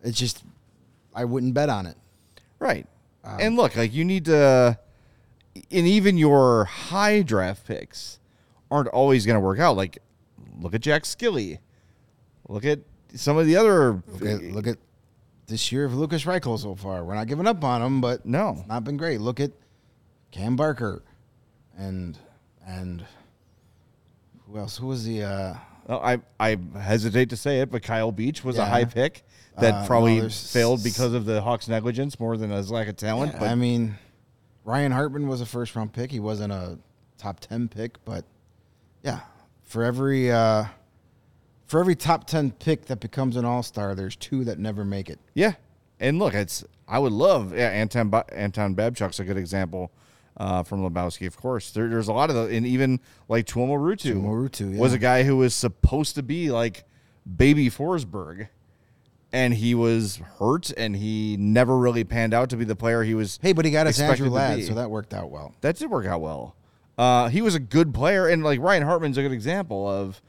it's 0.02 0.18
just 0.18 0.42
I 1.14 1.24
wouldn't 1.26 1.52
bet 1.54 1.68
on 1.68 1.84
it. 1.86 1.96
Right. 2.58 2.86
Um, 3.24 3.36
and 3.40 3.56
look, 3.56 3.76
like 3.76 3.92
you 3.92 4.04
need 4.04 4.24
to, 4.26 4.78
and 5.54 5.86
even 5.86 6.16
your 6.16 6.64
high 6.64 7.20
draft 7.22 7.66
picks 7.66 8.18
aren't 8.70 8.88
always 8.88 9.26
going 9.26 9.34
to 9.34 9.40
work 9.40 9.58
out. 9.58 9.76
Like, 9.76 9.98
look 10.58 10.72
at 10.74 10.80
Jack 10.80 11.02
Skille. 11.02 11.58
Look 12.48 12.64
at 12.64 12.78
some 13.14 13.36
of 13.36 13.44
the 13.46 13.56
other. 13.56 14.02
Look 14.08 14.22
at, 14.24 14.42
look 14.42 14.66
at 14.66 14.78
this 15.46 15.70
year 15.72 15.84
of 15.84 15.94
Lukas 15.94 16.24
Reichel 16.24 16.58
so 16.58 16.74
far. 16.74 17.04
We're 17.04 17.14
not 17.14 17.26
giving 17.26 17.46
up 17.46 17.62
on 17.64 17.82
him, 17.82 18.00
but 18.00 18.24
No. 18.24 18.56
it's 18.60 18.68
not 18.68 18.84
been 18.84 18.96
great. 18.96 19.20
Look 19.20 19.40
at 19.40 19.50
Cam 20.30 20.56
Barker, 20.56 21.02
and 21.80 22.18
and 22.66 23.04
who 24.46 24.58
else? 24.58 24.76
Who 24.76 24.86
was 24.88 25.04
the? 25.04 25.22
Uh, 25.24 25.54
Well, 25.86 26.00
I 26.00 26.20
I 26.38 26.58
hesitate 26.78 27.30
to 27.30 27.36
say 27.36 27.60
it, 27.60 27.70
but 27.70 27.82
Kyle 27.82 28.12
Beach 28.12 28.44
was 28.44 28.58
a 28.58 28.66
high 28.66 28.84
pick 28.84 29.24
that 29.58 29.74
Uh, 29.74 29.86
probably 29.86 30.20
no, 30.20 30.28
failed 30.28 30.82
because 30.84 31.12
of 31.14 31.24
the 31.24 31.40
Hawks' 31.42 31.68
negligence 31.68 32.20
more 32.20 32.36
than 32.36 32.50
his 32.50 32.70
lack 32.70 32.88
of 32.88 32.96
talent. 32.96 33.32
but 33.38 33.48
I 33.48 33.54
mean, 33.54 33.96
Ryan 34.64 34.92
Hartman 34.92 35.26
was 35.26 35.40
a 35.40 35.46
first 35.46 35.74
round 35.74 35.92
pick. 35.92 36.10
He 36.12 36.20
wasn't 36.20 36.52
a 36.52 36.78
top 37.18 37.40
ten 37.40 37.68
pick, 37.68 38.04
but 38.04 38.24
yeah, 39.02 39.20
for 39.62 39.82
every 39.84 40.30
uh, 40.30 40.66
for 41.66 41.80
every 41.80 41.96
top 41.96 42.26
ten 42.26 42.50
pick 42.52 42.86
that 42.86 43.00
becomes 43.00 43.36
an 43.36 43.44
all 43.44 43.62
star, 43.62 43.94
there's 43.94 44.16
two 44.16 44.44
that 44.44 44.58
never 44.58 44.84
make 44.84 45.08
it. 45.08 45.18
yeah, 45.34 45.54
and 45.98 46.18
look, 46.18 46.34
it's 46.34 46.62
I 46.86 46.98
would 46.98 47.12
love 47.12 47.52
yeah, 47.56 47.68
Anton 47.68 48.12
Anton 48.32 48.74
Babchuk's 48.74 49.18
a 49.20 49.24
good 49.24 49.36
example 49.38 49.90
uh, 50.40 50.62
from 50.64 50.82
Lebowski, 50.82 51.26
of 51.26 51.36
course. 51.36 51.70
There, 51.70 51.86
there's 51.88 52.08
a 52.08 52.12
lot 52.12 52.30
of 52.30 52.36
the, 52.36 52.56
and 52.56 52.66
even 52.66 52.98
like 53.28 53.44
Tuomo 53.46 53.76
Ruutu, 53.78 54.14
Tuomo 54.14 54.48
Ruutu, 54.48 54.76
was 54.76 54.92
a 54.94 54.98
guy 54.98 55.22
who 55.22 55.36
was 55.36 55.54
supposed 55.54 56.14
to 56.16 56.22
be 56.22 56.50
like 56.50 56.84
baby 57.36 57.68
Forsberg. 57.70 58.48
And 59.32 59.54
he 59.54 59.76
was 59.76 60.16
hurt, 60.40 60.72
and 60.76 60.96
he 60.96 61.36
never 61.38 61.78
really 61.78 62.02
panned 62.02 62.34
out 62.34 62.50
to 62.50 62.56
be 62.56 62.64
the 62.64 62.74
player 62.74 63.04
he 63.04 63.14
was. 63.14 63.38
Hey, 63.40 63.52
but 63.52 63.64
he 63.64 63.70
got 63.70 63.86
us 63.86 63.96
expected 63.96 64.24
Andrew 64.24 64.34
Ladd, 64.36 64.64
so 64.64 64.74
that 64.74 64.90
worked 64.90 65.14
out 65.14 65.30
well. 65.30 65.54
that 65.60 65.76
did 65.76 65.88
work 65.88 66.04
out 66.04 66.20
well. 66.20 66.56
Uh, 66.98 67.28
he 67.28 67.40
was 67.40 67.54
a 67.54 67.60
good 67.60 67.94
player, 67.94 68.26
and 68.26 68.42
like 68.42 68.58
Ryan 68.58 68.82
Hartman's 68.82 69.16
a 69.18 69.22
good 69.22 69.30
example 69.30 69.88
of, 69.88 70.20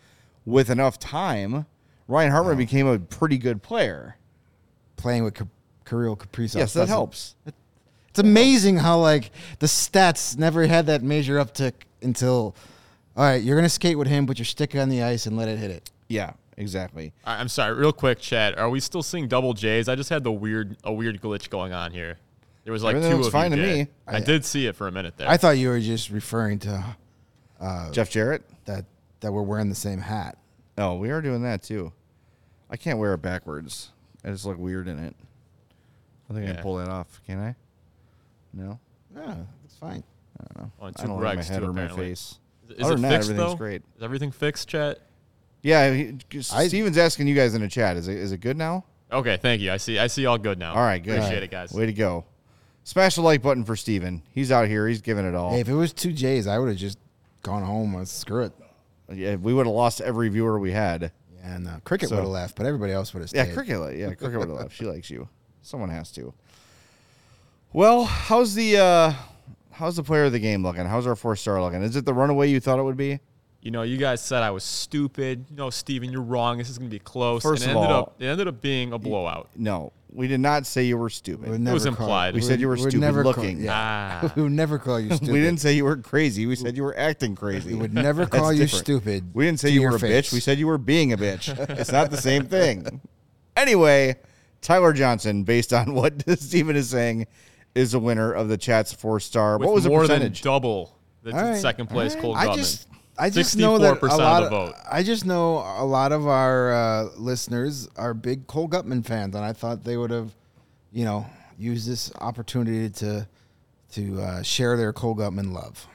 with 0.45 0.69
enough 0.69 0.99
time, 0.99 1.65
Ryan 2.07 2.31
Hartman 2.31 2.57
became 2.57 2.85
a 2.85 2.99
pretty 2.99 3.39
good 3.39 3.63
player. 3.63 4.17
Playing 4.97 5.23
with 5.23 5.33
Ka- 5.33 5.45
Kirill 5.83 6.15
Kaprizov. 6.15 6.57
yes, 6.57 6.73
that 6.73 6.87
helps. 6.87 7.35
It's 8.11 8.19
amazing 8.19 8.77
how 8.77 8.99
like 8.99 9.31
the 9.59 9.67
stats 9.67 10.37
never 10.37 10.67
had 10.67 10.85
that 10.87 11.01
major 11.01 11.35
uptick 11.35 11.73
until. 12.01 12.55
All 13.17 13.23
right, 13.25 13.41
you're 13.41 13.55
gonna 13.57 13.69
skate 13.69 13.97
with 13.97 14.07
him, 14.07 14.25
put 14.27 14.37
your 14.37 14.45
stick 14.45 14.75
on 14.75 14.87
the 14.89 15.03
ice 15.03 15.25
and 15.25 15.35
let 15.35 15.47
it 15.49 15.57
hit 15.59 15.71
it. 15.71 15.89
Yeah, 16.07 16.31
exactly. 16.57 17.13
I- 17.25 17.39
I'm 17.41 17.47
sorry, 17.49 17.73
real 17.73 17.91
quick, 17.93 18.19
Chad. 18.19 18.57
Are 18.57 18.69
we 18.69 18.79
still 18.79 19.03
seeing 19.03 19.27
double 19.27 19.53
J's? 19.53 19.87
I 19.89 19.95
just 19.95 20.09
had 20.09 20.23
the 20.23 20.31
weird 20.31 20.77
a 20.83 20.91
weird 20.93 21.21
glitch 21.21 21.49
going 21.49 21.73
on 21.73 21.91
here. 21.91 22.17
There 22.63 22.71
was 22.73 22.83
like 22.83 22.95
Everything 22.95 23.11
two 23.11 23.17
looks 23.17 23.27
of 23.27 23.33
fine 23.33 23.51
you, 23.51 23.57
to 23.57 23.63
Jay. 23.63 23.83
me. 23.83 23.87
I, 24.07 24.19
did 24.19 24.45
see 24.45 24.67
it 24.67 24.75
for 24.75 24.87
a 24.87 24.91
minute 24.91 25.17
there. 25.17 25.27
I 25.27 25.35
thought 25.37 25.51
you 25.57 25.69
were 25.69 25.79
just 25.79 26.09
referring 26.11 26.59
to 26.59 26.95
uh, 27.59 27.91
Jeff 27.91 28.09
Jarrett. 28.11 28.43
that 28.65 28.85
that 29.21 29.31
we're 29.31 29.41
wearing 29.41 29.69
the 29.69 29.75
same 29.75 29.99
hat. 29.99 30.37
Oh, 30.77 30.95
we 30.97 31.09
are 31.11 31.21
doing 31.21 31.43
that 31.43 31.63
too. 31.63 31.91
I 32.69 32.77
can't 32.77 32.99
wear 32.99 33.13
it 33.13 33.21
backwards. 33.21 33.91
I 34.23 34.29
just 34.29 34.45
look 34.45 34.57
weird 34.57 34.87
in 34.87 34.99
it. 34.99 35.15
I 36.29 36.33
think 36.33 36.45
I 36.45 36.49
Yeah. 36.49 36.53
can 36.55 36.63
pull 36.63 36.75
that 36.77 36.87
off. 36.87 37.21
Can 37.25 37.39
I? 37.39 37.55
No, 38.53 38.79
Yeah, 39.15 39.35
it's 39.65 39.75
fine. 39.75 40.03
I 40.39 40.43
don't 40.53 40.57
know. 40.65 40.71
Oh, 40.81 40.85
and 40.87 40.95
I 40.99 41.03
don't 41.05 41.21
like 41.21 41.37
my 41.37 41.43
head 41.43 41.59
too, 41.59 41.65
or 41.69 41.73
my 41.73 41.81
apparently. 41.83 42.09
face. 42.09 42.39
Is 42.69 42.83
Other 42.85 42.93
it 42.93 42.95
than 42.95 43.01
that, 43.03 43.09
fixed 43.17 43.29
everything's 43.31 43.51
though? 43.51 43.57
great. 43.57 43.81
Is 43.97 44.03
everything 44.03 44.31
fixed, 44.31 44.67
Chat? 44.67 44.99
Yeah, 45.61 45.93
he, 45.93 46.17
I- 46.53 46.67
Steven's 46.67 46.97
asking 46.97 47.27
you 47.27 47.35
guys 47.35 47.53
in 47.53 47.61
the 47.61 47.67
chat. 47.67 47.95
Is 47.97 48.07
it 48.07 48.17
is 48.17 48.31
it 48.31 48.37
good 48.39 48.57
now? 48.57 48.85
Okay, 49.11 49.37
thank 49.37 49.61
you. 49.61 49.71
I 49.71 49.77
see. 49.77 49.99
I 49.99 50.07
see 50.07 50.25
all 50.25 50.37
good 50.37 50.57
now. 50.57 50.73
All 50.73 50.81
right, 50.81 51.03
good. 51.03 51.17
Appreciate 51.19 51.43
it, 51.43 51.51
guys. 51.51 51.71
Way 51.73 51.85
to 51.85 51.93
go. 51.93 52.25
Smash 52.83 53.15
the 53.15 53.21
like 53.21 53.41
button 53.43 53.63
for 53.63 53.75
Steven. 53.75 54.23
He's 54.31 54.51
out 54.51 54.67
here. 54.67 54.87
He's 54.87 55.01
giving 55.01 55.25
it 55.25 55.35
all. 55.35 55.51
Hey, 55.51 55.59
if 55.59 55.67
it 55.69 55.75
was 55.75 55.93
two 55.93 56.13
J's, 56.13 56.47
I 56.47 56.57
would 56.57 56.69
have 56.69 56.77
just 56.77 56.97
gone 57.43 57.61
home 57.63 57.93
and 57.95 58.07
screw 58.07 58.45
it. 58.45 58.53
Yeah, 59.13 59.35
we 59.35 59.53
would 59.53 59.65
have 59.67 59.75
lost 59.75 60.01
every 60.01 60.29
viewer 60.29 60.57
we 60.59 60.71
had. 60.71 61.11
And 61.43 61.67
uh, 61.67 61.79
cricket 61.83 62.09
So- 62.09 62.15
would 62.15 62.21
have 62.21 62.31
left, 62.31 62.55
but 62.55 62.65
everybody 62.65 62.93
else 62.93 63.13
would 63.13 63.19
have 63.19 63.29
stayed. 63.29 63.37
Yeah, 63.39 63.43
stayed. 63.45 63.53
cricket. 63.55 63.97
Yeah, 63.97 64.13
cricket 64.13 64.39
would 64.39 64.47
have 64.49 64.57
left. 64.61 64.75
She 64.75 64.85
likes 64.85 65.09
you. 65.11 65.27
Someone 65.61 65.89
has 65.89 66.11
to. 66.13 66.33
Well, 67.73 68.03
how's 68.03 68.53
the 68.53 68.77
uh 68.77 69.13
how's 69.71 69.95
the 69.95 70.03
player 70.03 70.25
of 70.25 70.31
the 70.31 70.39
game 70.39 70.63
looking? 70.63 70.85
How's 70.85 71.07
our 71.07 71.15
four 71.15 71.35
star 71.35 71.61
looking? 71.61 71.81
Is 71.83 71.95
it 71.95 72.05
the 72.05 72.13
runaway 72.13 72.49
you 72.49 72.59
thought 72.59 72.79
it 72.79 72.83
would 72.83 72.97
be? 72.97 73.19
You 73.61 73.69
know, 73.71 73.83
you 73.83 73.97
guys 73.97 74.21
said 74.21 74.41
I 74.41 74.49
was 74.51 74.63
stupid. 74.63 75.45
No, 75.55 75.69
Steven, 75.69 76.11
you're 76.11 76.23
wrong. 76.23 76.57
This 76.57 76.69
is 76.69 76.79
going 76.79 76.89
to 76.89 76.93
be 76.95 76.99
close. 76.99 77.43
First 77.43 77.61
and 77.63 77.71
it 77.71 77.75
of 77.75 77.83
ended 77.83 77.95
all- 77.95 78.01
up 78.03 78.15
it 78.19 78.25
ended 78.25 78.47
up 78.47 78.59
being 78.61 78.91
a 78.91 78.97
blowout. 78.97 79.49
No, 79.55 79.93
we 80.11 80.27
did 80.27 80.39
not 80.41 80.65
say 80.65 80.83
you 80.83 80.97
were 80.97 81.09
stupid. 81.11 81.49
We'd 81.49 81.61
never 81.61 81.75
was 81.75 81.83
call- 81.83 81.91
implied. 81.93 82.33
We 82.33 82.39
We 82.39 82.45
said 82.45 82.59
you 82.59 82.67
were 82.67 82.73
we'd 82.73 82.81
stupid 82.89 82.99
never 82.99 83.23
call- 83.23 83.33
looking. 83.33 83.61
yeah. 83.61 84.21
Ah. 84.23 84.33
we 84.35 84.41
would 84.41 84.51
never 84.51 84.77
call 84.79 84.99
you 84.99 85.11
stupid. 85.15 85.31
we 85.31 85.39
didn't 85.39 85.59
say 85.61 85.73
you 85.73 85.85
were 85.85 85.95
crazy. 85.97 86.45
We 86.47 86.55
said 86.57 86.75
you 86.75 86.83
were 86.83 86.97
acting 86.97 87.35
crazy. 87.35 87.69
We 87.73 87.75
would 87.79 87.93
never 87.93 88.25
call 88.25 88.51
you 88.51 88.63
different. 88.63 88.85
stupid. 88.85 89.29
We 89.33 89.45
didn't 89.45 89.59
say 89.61 89.69
you 89.69 89.81
your 89.81 89.91
were 89.91 89.97
a 89.97 89.99
face. 89.99 90.29
bitch. 90.29 90.33
We 90.33 90.39
said 90.41 90.57
you 90.59 90.67
were 90.67 90.77
being 90.79 91.13
a 91.13 91.17
bitch. 91.17 91.47
it's 91.79 91.91
not 91.91 92.09
the 92.11 92.17
same 92.17 92.47
thing. 92.47 92.99
Anyway, 93.55 94.15
Tyler 94.61 94.91
Johnson, 94.91 95.43
based 95.43 95.71
on 95.71 95.93
what 95.93 96.27
Steven 96.39 96.75
is 96.75 96.89
saying, 96.89 97.27
is 97.75 97.93
a 97.93 97.99
winner 97.99 98.31
of 98.33 98.47
the 98.49 98.57
chat's 98.57 98.93
four 98.93 99.19
star. 99.19 99.57
With 99.57 99.67
What 99.67 99.75
was 99.75 99.83
the 99.85 99.89
percentage? 99.91 100.41
than 100.41 100.51
double 100.51 100.97
the 101.23 101.31
All 101.33 101.41
right, 101.41 101.61
second 101.61 101.87
place 101.87 102.11
all 102.11 102.15
right. 102.17 102.21
Cole 102.21 102.35
I 102.35 102.47
Guttman. 102.47 102.55
just, 102.55 102.87
I 103.17 103.29
just 103.29 103.55
know 103.57 103.77
that 103.77 104.01
a 104.01 104.05
lot 104.17 104.43
of 104.43 104.49
the 104.49 104.55
vote. 104.55 104.75
I 104.91 105.03
just 105.03 105.25
know 105.25 105.57
a 105.57 105.85
lot 105.85 106.11
of 106.11 106.27
our 106.27 106.73
uh, 106.73 107.03
listeners 107.17 107.87
are 107.95 108.13
big 108.13 108.47
Cole 108.47 108.67
Guttman 108.67 109.05
fans, 109.05 109.35
and 109.35 109.45
I 109.45 109.53
thought 109.53 109.83
they 109.83 109.97
would 109.97 110.11
have, 110.11 110.33
you 110.91 111.05
know, 111.05 111.25
used 111.57 111.87
this 111.87 112.11
opportunity 112.19 112.89
to 112.89 113.27
to 113.93 114.21
uh, 114.21 114.41
share 114.41 114.77
their 114.77 114.91
Cole 114.93 115.15
Guttman 115.15 115.53
love. 115.53 115.87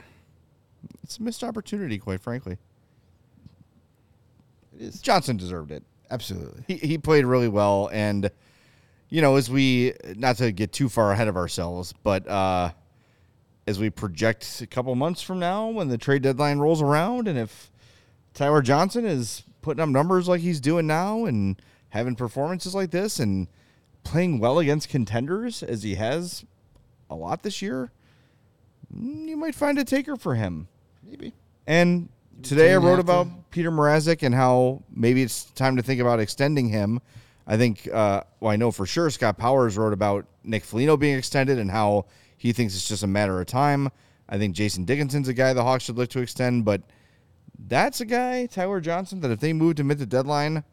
It's 1.03 1.19
a 1.19 1.23
missed 1.23 1.43
opportunity, 1.43 1.99
quite 1.99 2.21
frankly. 2.21 2.59
It 4.75 4.83
is 4.83 5.01
Johnson 5.01 5.37
deserved 5.37 5.71
it. 5.73 5.83
absolutely. 6.11 6.63
He 6.69 6.75
he 6.87 6.99
played 6.99 7.25
really 7.25 7.49
well, 7.49 7.91
and 7.93 8.31
you 9.09 9.23
know, 9.23 9.37
as 9.37 9.51
we 9.51 9.93
not 10.17 10.37
to 10.39 10.53
get 10.53 10.73
too 10.73 10.89
far 10.89 11.13
ahead 11.13 11.29
of 11.29 11.37
ourselves, 11.37 11.93
but 12.03 12.27
uh, 12.29 12.73
as 13.67 13.79
we 13.79 13.91
project 13.91 14.61
a 14.61 14.67
couple 14.67 14.95
months 14.95 15.23
from 15.23 15.39
now, 15.39 15.69
when 15.69 15.89
the 15.89 15.99
trade 15.99 16.23
deadline 16.23 16.59
rolls 16.59 16.83
around, 16.83 17.29
and 17.29 17.39
if 17.39 17.71
Tyler 18.35 18.63
Johnson 18.63 19.05
is 19.05 19.43
putting 19.63 19.83
up 19.83 19.89
numbers 19.89 20.29
like 20.29 20.41
he's 20.41 20.61
doing 20.61 20.87
now, 20.87 21.25
and 21.25 21.61
having 21.91 22.15
performances 22.17 22.75
like 22.75 22.91
this, 22.91 23.19
and 23.19 23.49
playing 24.05 24.39
well 24.39 24.59
against 24.59 24.89
contenders 24.89 25.63
as 25.63 25.83
he 25.83 25.95
has 25.97 26.45
a 27.11 27.15
lot 27.15 27.43
this 27.43 27.63
year, 27.63 27.91
mm, 28.95 29.29
you 29.29 29.37
might 29.37 29.55
find 29.55 29.79
a 29.79 29.85
taker 29.85 30.17
for 30.17 30.35
him. 30.35 30.69
Maybe. 31.09 31.33
And 31.67 32.09
today 32.43 32.73
I 32.73 32.77
wrote 32.77 32.97
have 32.97 33.07
to- 33.07 33.13
about 33.13 33.51
Peter 33.51 33.71
Mrazek 33.71 34.23
and 34.23 34.35
how 34.35 34.83
maybe 34.95 35.23
it's 35.23 35.45
time 35.45 35.77
to 35.77 35.83
think 35.83 36.01
about 36.01 36.21
extending 36.21 36.69
him. 36.69 37.01
I 37.47 37.57
think, 37.57 37.89
uh, 37.93 38.23
well, 38.41 38.53
I 38.53 38.57
know 38.57 38.71
for 38.71 38.87
sure 38.87 39.09
Scott 39.11 39.39
Powers 39.39 39.77
wrote 39.77 39.93
about 39.93 40.27
Nick 40.43 40.65
Foligno 40.65 40.97
being 40.97 41.17
extended 41.17 41.59
and 41.59 41.71
how 41.71 42.07
he 42.37 42.53
thinks 42.53 42.75
it's 42.75 42.89
just 42.89 43.03
a 43.03 43.09
matter 43.09 43.41
of 43.41 43.47
time. 43.47 43.91
I 44.29 44.39
think 44.39 44.55
Jason 44.55 44.85
Dickinson's 44.85 45.29
a 45.29 45.35
guy 45.35 45.53
the 45.53 45.63
Hawks 45.63 45.85
should 45.85 45.97
look 45.97 46.11
to 46.11 46.21
extend, 46.21 46.65
but 46.65 46.83
that's 47.59 48.01
a 48.01 48.05
guy, 48.05 48.47
Tyler 48.47 48.81
Johnson, 48.81 49.21
that 49.21 49.31
if 49.31 49.41
they 49.41 49.53
move 49.53 49.77
to 49.77 49.85
mid 49.85 49.99
the 49.99 50.07
deadline, 50.07 50.65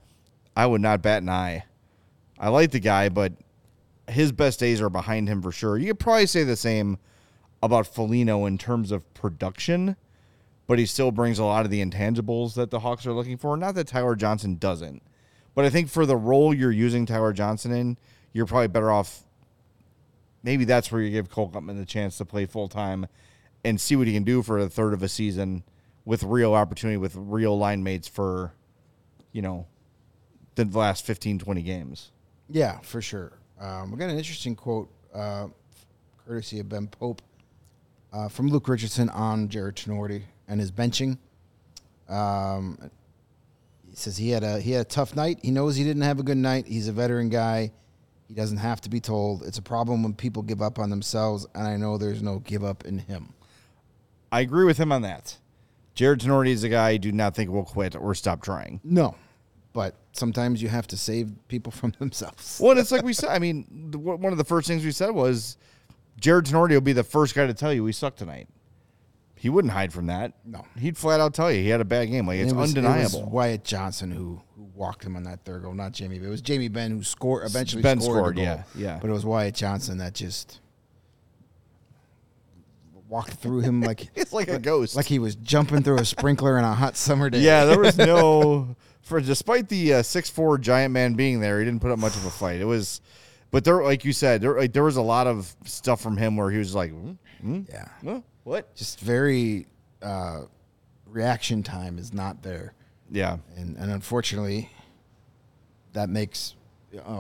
I 0.55 0.65
would 0.65 0.81
not 0.81 1.01
bat 1.01 1.21
an 1.21 1.29
eye. 1.29 1.65
I 2.39 2.49
like 2.49 2.71
the 2.71 2.79
guy, 2.79 3.09
but 3.09 3.33
his 4.07 4.31
best 4.31 4.59
days 4.59 4.81
are 4.81 4.89
behind 4.89 5.29
him 5.29 5.41
for 5.41 5.51
sure. 5.51 5.77
You 5.77 5.87
could 5.87 5.99
probably 5.99 6.25
say 6.25 6.43
the 6.43 6.55
same 6.55 6.97
about 7.61 7.87
Foligno 7.87 8.45
in 8.45 8.57
terms 8.57 8.91
of 8.91 9.13
production 9.13 9.95
but 10.67 10.79
he 10.79 10.85
still 10.85 11.11
brings 11.11 11.39
a 11.39 11.43
lot 11.43 11.65
of 11.65 11.71
the 11.71 11.83
intangibles 11.83 12.55
that 12.55 12.71
the 12.71 12.79
Hawks 12.79 13.05
are 13.05 13.13
looking 13.13 13.37
for. 13.37 13.57
Not 13.57 13.75
that 13.75 13.87
Tyler 13.87 14.15
Johnson 14.15 14.55
doesn't, 14.55 15.01
but 15.55 15.65
I 15.65 15.69
think 15.69 15.89
for 15.89 16.05
the 16.05 16.15
role 16.17 16.53
you're 16.53 16.71
using 16.71 17.05
Tyler 17.05 17.33
Johnson 17.33 17.71
in, 17.71 17.97
you're 18.31 18.45
probably 18.45 18.67
better 18.67 18.91
off. 18.91 19.23
Maybe 20.43 20.65
that's 20.65 20.91
where 20.91 21.01
you 21.01 21.09
give 21.11 21.29
Cole 21.29 21.49
Guttman 21.49 21.77
the 21.77 21.85
chance 21.85 22.17
to 22.17 22.25
play 22.25 22.45
full 22.45 22.67
time 22.67 23.07
and 23.63 23.79
see 23.79 23.95
what 23.95 24.07
he 24.07 24.13
can 24.13 24.23
do 24.23 24.43
for 24.43 24.57
a 24.59 24.67
third 24.67 24.93
of 24.93 25.01
a 25.03 25.07
season 25.07 25.63
with 26.05 26.23
real 26.23 26.53
opportunity, 26.53 26.97
with 26.97 27.15
real 27.15 27.57
line 27.57 27.81
mates 27.83 28.07
for, 28.09 28.53
you 29.31 29.41
know, 29.41 29.67
the 30.55 30.65
last 30.65 31.05
15, 31.05 31.39
20 31.39 31.61
games. 31.61 32.11
Yeah, 32.49 32.79
for 32.81 33.01
sure. 33.01 33.31
Um, 33.59 33.91
we 33.91 33.97
got 33.97 34.09
an 34.09 34.17
interesting 34.17 34.55
quote, 34.55 34.89
uh, 35.13 35.47
courtesy 36.27 36.59
of 36.59 36.67
Ben 36.69 36.87
Pope. 36.87 37.21
uh, 38.11 38.27
from 38.27 38.49
Luke 38.49 38.67
Richardson 38.67 39.09
on 39.09 39.47
Jarred 39.49 39.75
Tinordi 39.77 40.23
and 40.47 40.59
his 40.59 40.71
benching. 40.71 41.17
Um, 42.09 42.77
he 43.93 43.97
says 43.97 44.17
he 44.17 44.31
had 44.31 44.43
a 44.43 44.59
he 44.59 44.71
had 44.71 44.81
a 44.81 44.89
tough 44.89 45.15
night. 45.15 45.37
He 45.43 45.51
knows 45.51 45.75
he 45.75 45.83
didn't 45.83 46.01
have 46.01 46.19
a 46.19 46.23
good 46.23 46.37
night. 46.37 46.65
He's 46.65 46.87
a 46.87 46.91
veteran 46.91 47.29
guy. 47.29 47.71
He 48.27 48.33
doesn't 48.33 48.57
have 48.57 48.81
to 48.81 48.89
be 48.89 48.99
told. 48.99 49.43
It's 49.43 49.59
a 49.59 49.61
problem 49.61 50.01
when 50.01 50.15
people 50.15 50.41
give 50.41 50.63
up 50.63 50.79
on 50.79 50.89
themselves, 50.89 51.45
and 51.53 51.67
I 51.67 51.77
know 51.77 51.99
there's 51.99 52.23
no 52.23 52.39
give 52.39 52.63
up 52.63 52.85
in 52.85 52.97
him. 52.97 53.33
I 54.31 54.41
agree 54.41 54.65
with 54.65 54.79
him 54.79 54.91
on 54.91 55.03
that. 55.03 55.37
Jarred 55.93 56.21
Tinordi 56.21 56.49
is 56.49 56.63
a 56.63 56.69
guy 56.69 56.89
I 56.89 56.97
do 56.97 57.11
not 57.11 57.35
think 57.35 57.51
will 57.51 57.65
quit 57.65 57.95
or 57.95 58.15
stop 58.15 58.41
trying. 58.41 58.81
No, 58.83 59.13
but 59.73 59.93
sometimes 60.13 60.59
you 60.59 60.69
have 60.69 60.87
to 60.87 60.97
save 60.97 61.31
people 61.47 61.71
from 61.79 61.93
themselves. 61.99 62.59
Well, 62.59 62.75
it's 62.79 62.91
like 62.91 63.03
we 63.03 63.13
said. 63.13 63.29
I 63.29 63.37
mean, 63.37 63.91
one 63.93 64.31
of 64.31 64.39
the 64.39 64.43
first 64.43 64.67
things 64.67 64.83
we 64.83 64.91
said 64.91 65.11
was 65.11 65.55
Jarred 66.19 66.47
Tinordi 66.47 66.71
will 66.71 66.81
be 66.81 66.93
the 66.93 67.03
first 67.03 67.35
guy 67.35 67.45
to 67.45 67.53
tell 67.53 67.71
you 67.71 67.83
we 67.83 67.91
suck 67.91 68.15
tonight. 68.15 68.47
He 69.43 69.49
wouldn't 69.49 69.73
hide 69.73 69.91
from 69.91 70.05
that. 70.05 70.31
No. 70.45 70.65
he'd 70.79 70.97
flat 70.97 71.19
out 71.19 71.33
tell 71.33 71.51
you 71.51 71.61
he 71.61 71.67
had 71.67 71.81
a 71.81 71.85
bad 71.85 72.05
game. 72.09 72.25
Like 72.25 72.39
it's 72.39 72.53
It 72.53 72.55
was- 72.55 72.69
undeniable. 72.69 73.19
It 73.19 73.23
was 73.25 73.29
Wyatt 73.33 73.65
Johnson 73.65 74.09
who, 74.09 74.41
who 74.55 74.63
walked 74.73 75.03
him 75.03 75.17
on 75.17 75.23
that 75.23 75.43
third 75.43 75.63
goal, 75.63 75.73
not 75.73 75.91
Jamie. 75.91 76.17
But 76.17 76.27
it 76.27 76.29
was 76.29 76.41
Jamie 76.41 76.69
Benn 76.69 76.91
who 76.91 77.03
scored 77.03 77.45
eventually. 77.45 77.81
Benn 77.81 77.99
scored, 77.99 78.19
scored, 78.19 78.37
yeah, 78.37 78.63
yeah. 78.73 78.99
But 79.01 79.09
it 79.09 79.13
was 79.13 79.25
Wyatt 79.25 79.53
Johnson 79.53 79.97
that 79.97 80.13
just 80.13 80.61
walked 83.09 83.33
through 83.33 83.59
him 83.61 83.81
like 83.81 84.07
It's 84.15 84.33
like 84.33 84.47
a 84.47 84.59
ghost. 84.59 84.95
like 84.95 85.05
he 85.07 85.19
was 85.19 85.35
jumping 85.35 85.83
through 85.83 85.99
a 85.99 86.05
sprinkler 86.05 86.57
on 86.57 86.63
a 86.63 86.73
hot 86.73 86.95
summer 86.95 87.29
day. 87.29 87.39
yeah, 87.41 87.65
there 87.65 87.79
was 87.79 87.97
no 87.97 88.75
for 89.01 89.19
despite 89.19 89.67
the 89.69 89.95
uh, 89.95 90.03
six 90.03 90.29
four 90.29 90.57
giant 90.57 90.93
man 90.93 91.15
being 91.15 91.39
there, 91.41 91.59
he 91.59 91.65
didn't 91.65 91.81
put 91.81 91.91
up 91.91 91.99
much 91.99 92.15
of 92.15 92.25
a 92.25 92.29
fight. 92.31 92.61
It 92.61 92.65
was, 92.65 93.01
but 93.51 93.65
there, 93.65 93.83
like 93.83 94.05
you 94.05 94.13
said, 94.13 94.39
there 94.41 94.57
like 94.57 94.71
there 94.73 94.83
was 94.85 94.95
a 94.95 95.01
lot 95.01 95.27
of 95.27 95.53
stuff 95.65 95.99
from 96.01 96.15
him 96.17 96.37
where 96.37 96.49
he 96.49 96.57
was 96.59 96.73
like, 96.73 96.91
hmm? 96.91 97.11
Hmm? 97.41 97.61
yeah. 97.69 98.19
What? 98.43 98.73
Just 98.75 98.99
very 98.99 99.67
uh, 100.01 100.41
reaction 101.07 101.63
time 101.63 101.97
is 101.97 102.13
not 102.13 102.43
there, 102.43 102.73
Yeah, 103.11 103.37
and 103.55 103.77
and 103.77 103.91
unfortunately, 103.91 104.69
that 105.93 106.09
makes 106.09 106.55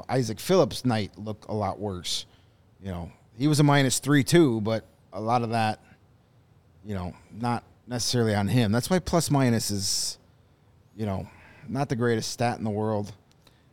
Isaac 0.09 0.39
Phillips' 0.39 0.85
night 0.85 1.11
look 1.17 1.45
a 1.47 1.53
lot 1.53 1.79
worse. 1.79 2.25
You 2.81 2.91
know, 2.91 3.11
he 3.37 3.47
was 3.47 3.59
a 3.59 3.63
minus 3.63 3.99
three 3.99 4.23
too, 4.23 4.61
but 4.61 4.85
a 5.13 5.21
lot 5.21 5.41
of 5.43 5.51
that, 5.51 5.79
you 6.85 6.95
know, 6.95 7.13
not 7.31 7.63
necessarily 7.87 8.35
on 8.35 8.47
him. 8.47 8.71
That's 8.71 8.89
why 8.89 8.99
plus 8.99 9.31
minus 9.31 9.71
is, 9.71 10.17
you 10.95 11.05
know, 11.05 11.27
not 11.67 11.89
the 11.89 11.95
greatest 11.95 12.31
stat 12.31 12.57
in 12.57 12.63
the 12.63 12.69
world. 12.69 13.13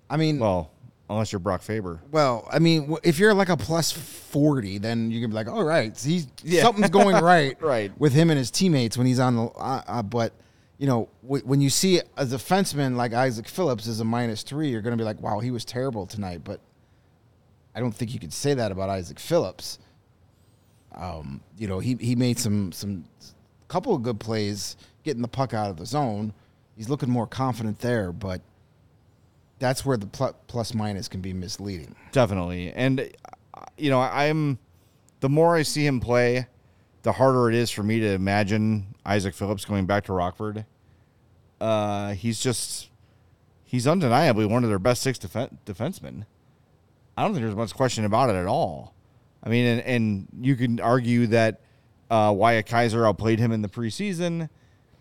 I 0.08 0.16
mean, 0.16 0.38
well, 0.38 0.70
unless 1.10 1.32
you're 1.32 1.40
Brock 1.40 1.60
Faber. 1.60 2.00
Well, 2.10 2.48
I 2.50 2.58
mean, 2.60 2.96
if 3.02 3.18
you're 3.18 3.34
like 3.34 3.48
a 3.50 3.56
plus 3.56 3.92
forty, 3.92 4.78
then 4.78 5.10
you 5.10 5.20
can 5.20 5.28
be 5.30 5.34
like, 5.34 5.48
all 5.48 5.64
right, 5.64 5.96
he's 5.98 6.26
Yeah. 6.42 6.62
something's 6.62 6.88
going 6.90 7.16
right, 7.22 7.60
Right. 7.60 7.92
with 8.00 8.12
him 8.14 8.30
and 8.30 8.38
his 8.38 8.50
teammates 8.50 8.96
when 8.96 9.06
he's 9.06 9.20
on 9.20 9.36
the. 9.36 9.42
Uh, 9.46 9.82
uh, 9.86 10.02
but 10.02 10.32
you 10.78 10.86
know, 10.86 11.08
w- 11.22 11.44
when 11.44 11.60
you 11.60 11.68
see 11.68 11.98
a 12.16 12.24
defenseman 12.24 12.96
like 12.96 13.12
Isaac 13.12 13.46
Phillips 13.48 13.86
is 13.86 14.00
a 14.00 14.04
minus 14.04 14.42
three, 14.42 14.70
you're 14.70 14.80
going 14.80 14.96
to 14.96 15.00
be 15.00 15.04
like, 15.04 15.20
wow, 15.20 15.40
he 15.40 15.50
was 15.50 15.64
terrible 15.64 16.06
tonight. 16.06 16.40
But 16.42 16.60
I 17.74 17.80
don't 17.80 17.92
think 17.92 18.14
you 18.14 18.20
could 18.20 18.32
say 18.32 18.54
that 18.54 18.72
about 18.72 18.88
Isaac 18.88 19.18
Phillips. 19.18 19.78
Um, 20.94 21.40
you 21.58 21.68
know, 21.68 21.78
he 21.80 21.96
he 22.00 22.14
made 22.16 22.38
some 22.38 22.72
some 22.72 23.04
couple 23.68 23.94
of 23.94 24.02
good 24.02 24.18
plays 24.18 24.76
getting 25.04 25.22
the 25.22 25.28
puck 25.28 25.54
out 25.54 25.70
of 25.70 25.76
the 25.76 25.86
zone. 25.86 26.32
He's 26.76 26.88
looking 26.88 27.10
more 27.10 27.26
confident 27.26 27.78
there, 27.80 28.10
but 28.12 28.40
that's 29.60 29.86
where 29.86 29.96
the 29.96 30.06
pl- 30.06 30.36
plus 30.48 30.74
minus 30.74 31.06
can 31.06 31.20
be 31.20 31.32
misleading. 31.32 31.94
Definitely. 32.10 32.72
And, 32.72 33.00
uh, 33.54 33.64
you 33.78 33.90
know, 33.90 34.00
I'm, 34.00 34.58
the 35.20 35.28
more 35.28 35.54
I 35.54 35.62
see 35.62 35.86
him 35.86 36.00
play, 36.00 36.46
the 37.02 37.12
harder 37.12 37.48
it 37.48 37.54
is 37.54 37.70
for 37.70 37.84
me 37.84 38.00
to 38.00 38.08
imagine 38.08 38.94
Isaac 39.06 39.34
Phillips 39.34 39.64
going 39.64 39.86
back 39.86 40.04
to 40.06 40.12
Rockford. 40.12 40.64
Uh, 41.60 42.14
he's 42.14 42.40
just, 42.40 42.88
he's 43.64 43.86
undeniably 43.86 44.46
one 44.46 44.64
of 44.64 44.70
their 44.70 44.78
best 44.78 45.02
six 45.02 45.18
defen- 45.18 45.58
defensemen. 45.64 46.24
I 47.16 47.22
don't 47.22 47.34
think 47.34 47.44
there's 47.44 47.56
much 47.56 47.74
question 47.74 48.04
about 48.04 48.30
it 48.30 48.36
at 48.36 48.46
all. 48.46 48.94
I 49.44 49.50
mean, 49.50 49.66
and, 49.66 49.80
and 49.82 50.28
you 50.40 50.56
can 50.56 50.80
argue 50.80 51.26
that 51.28 51.60
uh, 52.10 52.32
Wyatt 52.34 52.66
Kaiser 52.66 53.06
outplayed 53.06 53.38
him 53.38 53.52
in 53.52 53.62
the 53.62 53.68
preseason 53.68 54.48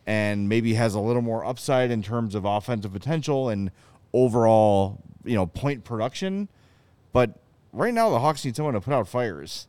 and 0.05 0.49
maybe 0.49 0.73
has 0.73 0.95
a 0.95 0.99
little 0.99 1.21
more 1.21 1.45
upside 1.45 1.91
in 1.91 2.01
terms 2.01 2.35
of 2.35 2.43
offensive 2.43 2.91
potential 2.91 3.49
and 3.49 3.71
overall, 4.13 5.01
you 5.23 5.35
know, 5.35 5.45
point 5.45 5.83
production. 5.83 6.47
But 7.11 7.31
right 7.73 7.93
now, 7.93 8.09
the 8.09 8.19
Hawks 8.19 8.45
need 8.45 8.55
someone 8.55 8.73
to 8.75 8.81
put 8.81 8.93
out 8.93 9.07
fires, 9.07 9.67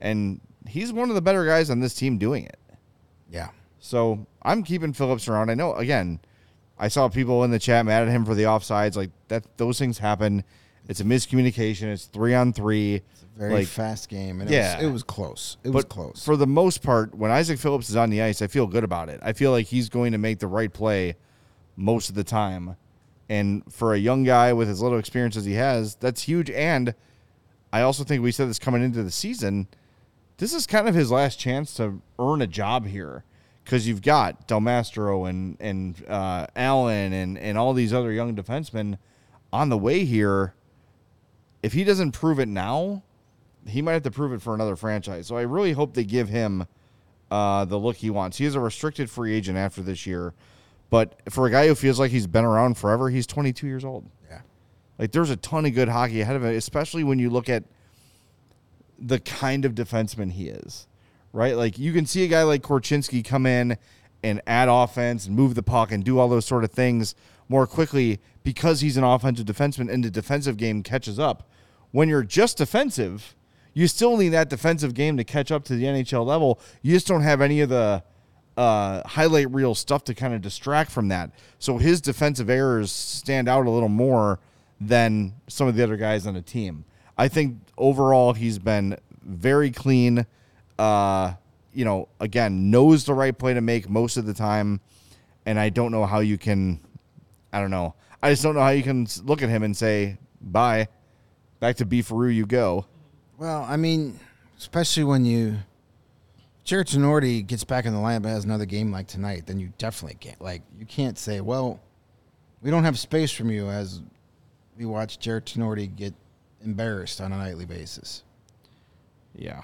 and 0.00 0.40
he's 0.66 0.92
one 0.92 1.08
of 1.08 1.14
the 1.14 1.22
better 1.22 1.44
guys 1.46 1.70
on 1.70 1.80
this 1.80 1.94
team 1.94 2.18
doing 2.18 2.44
it. 2.44 2.58
Yeah. 3.30 3.48
So 3.80 4.26
I'm 4.42 4.62
keeping 4.62 4.92
Phillips 4.92 5.26
around. 5.28 5.50
I 5.50 5.54
know 5.54 5.74
again, 5.74 6.20
I 6.78 6.88
saw 6.88 7.08
people 7.08 7.44
in 7.44 7.50
the 7.50 7.58
chat 7.58 7.84
mad 7.86 8.02
at 8.02 8.08
him 8.08 8.24
for 8.24 8.34
the 8.34 8.44
offsides. 8.44 8.96
Like 8.96 9.10
that, 9.28 9.44
those 9.56 9.78
things 9.78 9.98
happen. 9.98 10.44
It's 10.88 11.00
a 11.00 11.04
miscommunication. 11.04 11.84
It's 11.92 12.06
three 12.06 12.34
on 12.34 12.52
three. 12.52 12.96
It's 12.96 13.22
a 13.36 13.38
Very 13.38 13.52
like, 13.54 13.66
fast 13.68 14.08
game, 14.08 14.40
and 14.40 14.50
Yeah. 14.50 14.74
it 14.74 14.76
was, 14.78 14.84
it 14.84 14.92
was 14.92 15.02
close. 15.04 15.56
It 15.64 15.70
was 15.70 15.84
close. 15.84 16.24
for 16.24 16.36
the 16.36 16.46
most 16.46 16.82
part, 16.82 17.14
when 17.14 17.30
Isaac 17.30 17.58
Phillips 17.58 17.88
is 17.88 17.96
on 17.96 18.10
the 18.10 18.20
ice, 18.20 18.42
I 18.42 18.48
feel 18.48 18.66
good 18.66 18.84
about 18.84 19.08
it. 19.08 19.20
I 19.22 19.32
feel 19.32 19.52
like 19.52 19.66
he's 19.66 19.88
going 19.88 20.12
to 20.12 20.18
make 20.18 20.38
the 20.40 20.48
right 20.48 20.72
play 20.72 21.14
most 21.76 22.08
of 22.08 22.14
the 22.16 22.24
time. 22.24 22.76
And 23.32 23.62
for 23.72 23.94
a 23.94 23.98
young 23.98 24.24
guy 24.24 24.52
with 24.52 24.68
as 24.68 24.82
little 24.82 24.98
experience 24.98 25.38
as 25.38 25.46
he 25.46 25.54
has, 25.54 25.94
that's 25.94 26.20
huge. 26.20 26.50
And 26.50 26.94
I 27.72 27.80
also 27.80 28.04
think 28.04 28.22
we 28.22 28.30
said 28.30 28.50
this 28.50 28.58
coming 28.58 28.82
into 28.82 29.02
the 29.02 29.10
season. 29.10 29.68
This 30.36 30.52
is 30.52 30.66
kind 30.66 30.86
of 30.86 30.94
his 30.94 31.10
last 31.10 31.40
chance 31.40 31.72
to 31.76 32.02
earn 32.18 32.42
a 32.42 32.46
job 32.46 32.86
here 32.86 33.24
because 33.64 33.88
you've 33.88 34.02
got 34.02 34.46
Del 34.48 34.60
Mastro 34.60 35.24
and 35.24 35.56
and 35.60 36.04
uh, 36.08 36.46
Allan 36.54 37.14
and 37.14 37.38
and 37.38 37.56
all 37.56 37.72
these 37.72 37.94
other 37.94 38.12
young 38.12 38.36
defensemen 38.36 38.98
on 39.50 39.70
the 39.70 39.78
way 39.78 40.04
here. 40.04 40.52
If 41.62 41.72
he 41.72 41.84
doesn't 41.84 42.12
prove 42.12 42.38
it 42.38 42.48
now, 42.48 43.02
he 43.66 43.80
might 43.80 43.94
have 43.94 44.02
to 44.02 44.10
prove 44.10 44.34
it 44.34 44.42
for 44.42 44.52
another 44.52 44.76
franchise. 44.76 45.26
So 45.26 45.38
I 45.38 45.42
really 45.42 45.72
hope 45.72 45.94
they 45.94 46.04
give 46.04 46.28
him 46.28 46.66
uh, 47.30 47.64
the 47.64 47.78
look 47.78 47.96
he 47.96 48.10
wants. 48.10 48.36
He 48.36 48.44
is 48.44 48.54
a 48.54 48.60
restricted 48.60 49.08
free 49.08 49.32
agent 49.32 49.56
after 49.56 49.80
this 49.80 50.06
year, 50.06 50.34
but 50.92 51.22
for 51.30 51.46
a 51.46 51.50
guy 51.50 51.68
who 51.68 51.74
feels 51.74 51.98
like 51.98 52.10
he's 52.10 52.26
been 52.26 52.44
around 52.44 52.76
forever, 52.76 53.08
he's 53.08 53.26
22 53.26 53.66
years 53.66 53.82
old. 53.82 54.10
yeah. 54.28 54.42
Like 54.98 55.10
there's 55.10 55.30
a 55.30 55.36
ton 55.36 55.64
of 55.64 55.72
good 55.72 55.88
hockey 55.88 56.20
ahead 56.20 56.36
of 56.36 56.44
him, 56.44 56.54
especially 56.54 57.02
when 57.02 57.18
you 57.18 57.30
look 57.30 57.48
at 57.48 57.64
the 58.98 59.18
kind 59.18 59.64
of 59.64 59.74
defenseman 59.74 60.32
he 60.32 60.48
is. 60.48 60.86
Right? 61.32 61.56
Like 61.56 61.78
you 61.78 61.94
can 61.94 62.04
see 62.04 62.24
a 62.24 62.28
guy 62.28 62.42
like 62.42 62.60
Korchinski 62.60 63.24
come 63.24 63.46
in 63.46 63.78
and 64.22 64.42
add 64.46 64.68
offense 64.68 65.26
and 65.26 65.34
move 65.34 65.54
the 65.54 65.62
puck 65.62 65.92
and 65.92 66.04
do 66.04 66.18
all 66.18 66.28
those 66.28 66.44
sort 66.44 66.62
of 66.62 66.70
things 66.70 67.14
more 67.48 67.66
quickly 67.66 68.20
because 68.42 68.82
he's 68.82 68.98
an 68.98 69.04
offensive 69.04 69.46
defenseman 69.46 69.90
and 69.90 70.04
the 70.04 70.10
defensive 70.10 70.58
game 70.58 70.82
catches 70.82 71.18
up. 71.18 71.48
When 71.92 72.10
you're 72.10 72.22
just 72.22 72.58
defensive, 72.58 73.34
you 73.72 73.88
still 73.88 74.18
need 74.18 74.28
that 74.28 74.50
defensive 74.50 74.92
game 74.92 75.16
to 75.16 75.24
catch 75.24 75.50
up 75.50 75.64
to 75.64 75.74
the 75.74 75.84
NHL 75.84 76.26
level. 76.26 76.60
You 76.82 76.92
just 76.92 77.06
don't 77.06 77.22
have 77.22 77.40
any 77.40 77.62
of 77.62 77.70
the 77.70 78.02
uh, 78.56 79.06
highlight 79.06 79.50
reel 79.50 79.74
stuff 79.74 80.04
to 80.04 80.14
kind 80.14 80.34
of 80.34 80.42
distract 80.42 80.90
from 80.90 81.08
that. 81.08 81.30
So 81.58 81.78
his 81.78 82.00
defensive 82.00 82.50
errors 82.50 82.90
stand 82.90 83.48
out 83.48 83.66
a 83.66 83.70
little 83.70 83.88
more 83.88 84.38
than 84.80 85.34
some 85.48 85.68
of 85.68 85.76
the 85.76 85.82
other 85.82 85.96
guys 85.96 86.26
on 86.26 86.34
the 86.34 86.42
team. 86.42 86.84
I 87.16 87.28
think 87.28 87.58
overall 87.78 88.32
he's 88.32 88.58
been 88.58 88.98
very 89.22 89.70
clean. 89.70 90.26
Uh, 90.78 91.34
you 91.72 91.84
know, 91.84 92.08
again, 92.20 92.70
knows 92.70 93.04
the 93.04 93.14
right 93.14 93.36
play 93.36 93.54
to 93.54 93.60
make 93.60 93.88
most 93.88 94.16
of 94.16 94.26
the 94.26 94.34
time. 94.34 94.80
And 95.46 95.58
I 95.58 95.70
don't 95.70 95.92
know 95.92 96.04
how 96.04 96.20
you 96.20 96.38
can, 96.38 96.80
I 97.52 97.60
don't 97.60 97.70
know. 97.70 97.94
I 98.22 98.30
just 98.30 98.42
don't 98.42 98.54
know 98.54 98.60
how 98.60 98.70
you 98.70 98.82
can 98.82 99.06
look 99.24 99.42
at 99.42 99.48
him 99.48 99.62
and 99.62 99.76
say, 99.76 100.18
bye, 100.40 100.88
back 101.60 101.76
to 101.76 101.86
Beefaroo 101.86 102.34
you 102.34 102.46
go. 102.46 102.86
Well, 103.38 103.66
I 103.68 103.76
mean, 103.76 104.20
especially 104.58 105.04
when 105.04 105.24
you 105.24 105.58
Jarred 106.64 106.86
Tinordi 106.86 107.46
gets 107.46 107.64
back 107.64 107.86
in 107.86 107.92
the 107.92 107.98
lineup 107.98 108.16
and 108.16 108.26
has 108.26 108.44
another 108.44 108.66
game 108.66 108.92
like 108.92 109.08
tonight, 109.08 109.46
then 109.46 109.58
you 109.58 109.72
definitely 109.78 110.16
can't 110.20 110.40
like 110.40 110.62
you 110.78 110.86
can't 110.86 111.18
say, 111.18 111.40
well, 111.40 111.80
we 112.62 112.70
don't 112.70 112.84
have 112.84 112.98
space 112.98 113.32
from 113.32 113.50
you 113.50 113.68
as 113.68 114.00
we 114.78 114.86
watch 114.86 115.18
Jarred 115.18 115.46
Tinordi 115.46 115.94
get 115.94 116.14
embarrassed 116.64 117.20
on 117.20 117.32
a 117.32 117.36
nightly 117.36 117.66
basis. 117.66 118.22
Yeah. 119.34 119.62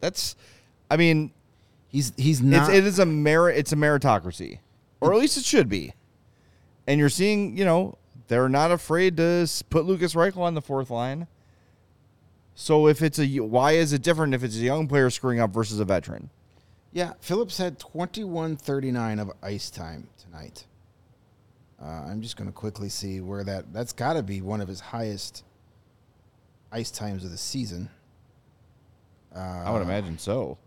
That's, 0.00 0.36
I 0.90 0.96
mean, 0.96 1.32
He's 1.90 2.12
he's 2.16 2.38
it's, 2.38 2.46
not. 2.46 2.72
it 2.72 2.86
is 2.86 3.00
a 3.00 3.06
merit. 3.06 3.58
It's 3.58 3.72
a 3.72 3.76
meritocracy, 3.76 4.60
or 5.00 5.12
at 5.12 5.18
least 5.18 5.36
it 5.36 5.44
should 5.44 5.68
be. 5.68 5.92
And 6.86 7.00
you're 7.00 7.08
seeing, 7.08 7.56
you 7.56 7.64
know, 7.64 7.98
they're 8.28 8.48
not 8.48 8.70
afraid 8.70 9.16
to 9.16 9.48
put 9.70 9.86
Lukas 9.86 10.14
Reichel 10.14 10.38
on 10.38 10.54
the 10.54 10.62
fourth 10.62 10.90
line. 10.90 11.26
So 12.54 12.88
if 12.88 13.00
it's 13.02 13.18
a, 13.18 13.26
why 13.40 13.72
is 13.72 13.92
it 13.92 14.02
different 14.02 14.34
if 14.34 14.44
it's 14.44 14.56
a 14.56 14.60
young 14.60 14.86
player 14.88 15.08
screwing 15.10 15.40
up 15.40 15.52
versus 15.52 15.80
a 15.80 15.84
veteran? 15.84 16.30
yeah, 16.92 17.12
Phillips 17.20 17.56
had 17.58 17.78
twenty 17.78 18.24
one 18.24 18.56
thirty 18.56 18.90
nine 18.90 19.18
of 19.18 19.30
ice 19.42 19.70
time 19.70 20.08
tonight. 20.18 20.66
Uh, 21.80 21.86
I'm 21.86 22.20
just 22.20 22.36
going 22.36 22.48
to 22.48 22.52
quickly 22.52 22.88
see 22.88 23.20
where 23.20 23.44
that 23.44 23.72
that's 23.72 23.92
got 23.92 24.14
to 24.14 24.22
be 24.22 24.40
one 24.40 24.60
of 24.60 24.68
his 24.68 24.80
highest 24.80 25.44
ice 26.72 26.90
times 26.90 27.24
of 27.24 27.30
the 27.30 27.38
season. 27.38 27.88
Uh, 29.34 29.38
I 29.38 29.70
would 29.70 29.82
imagine 29.82 30.18
so. 30.18 30.58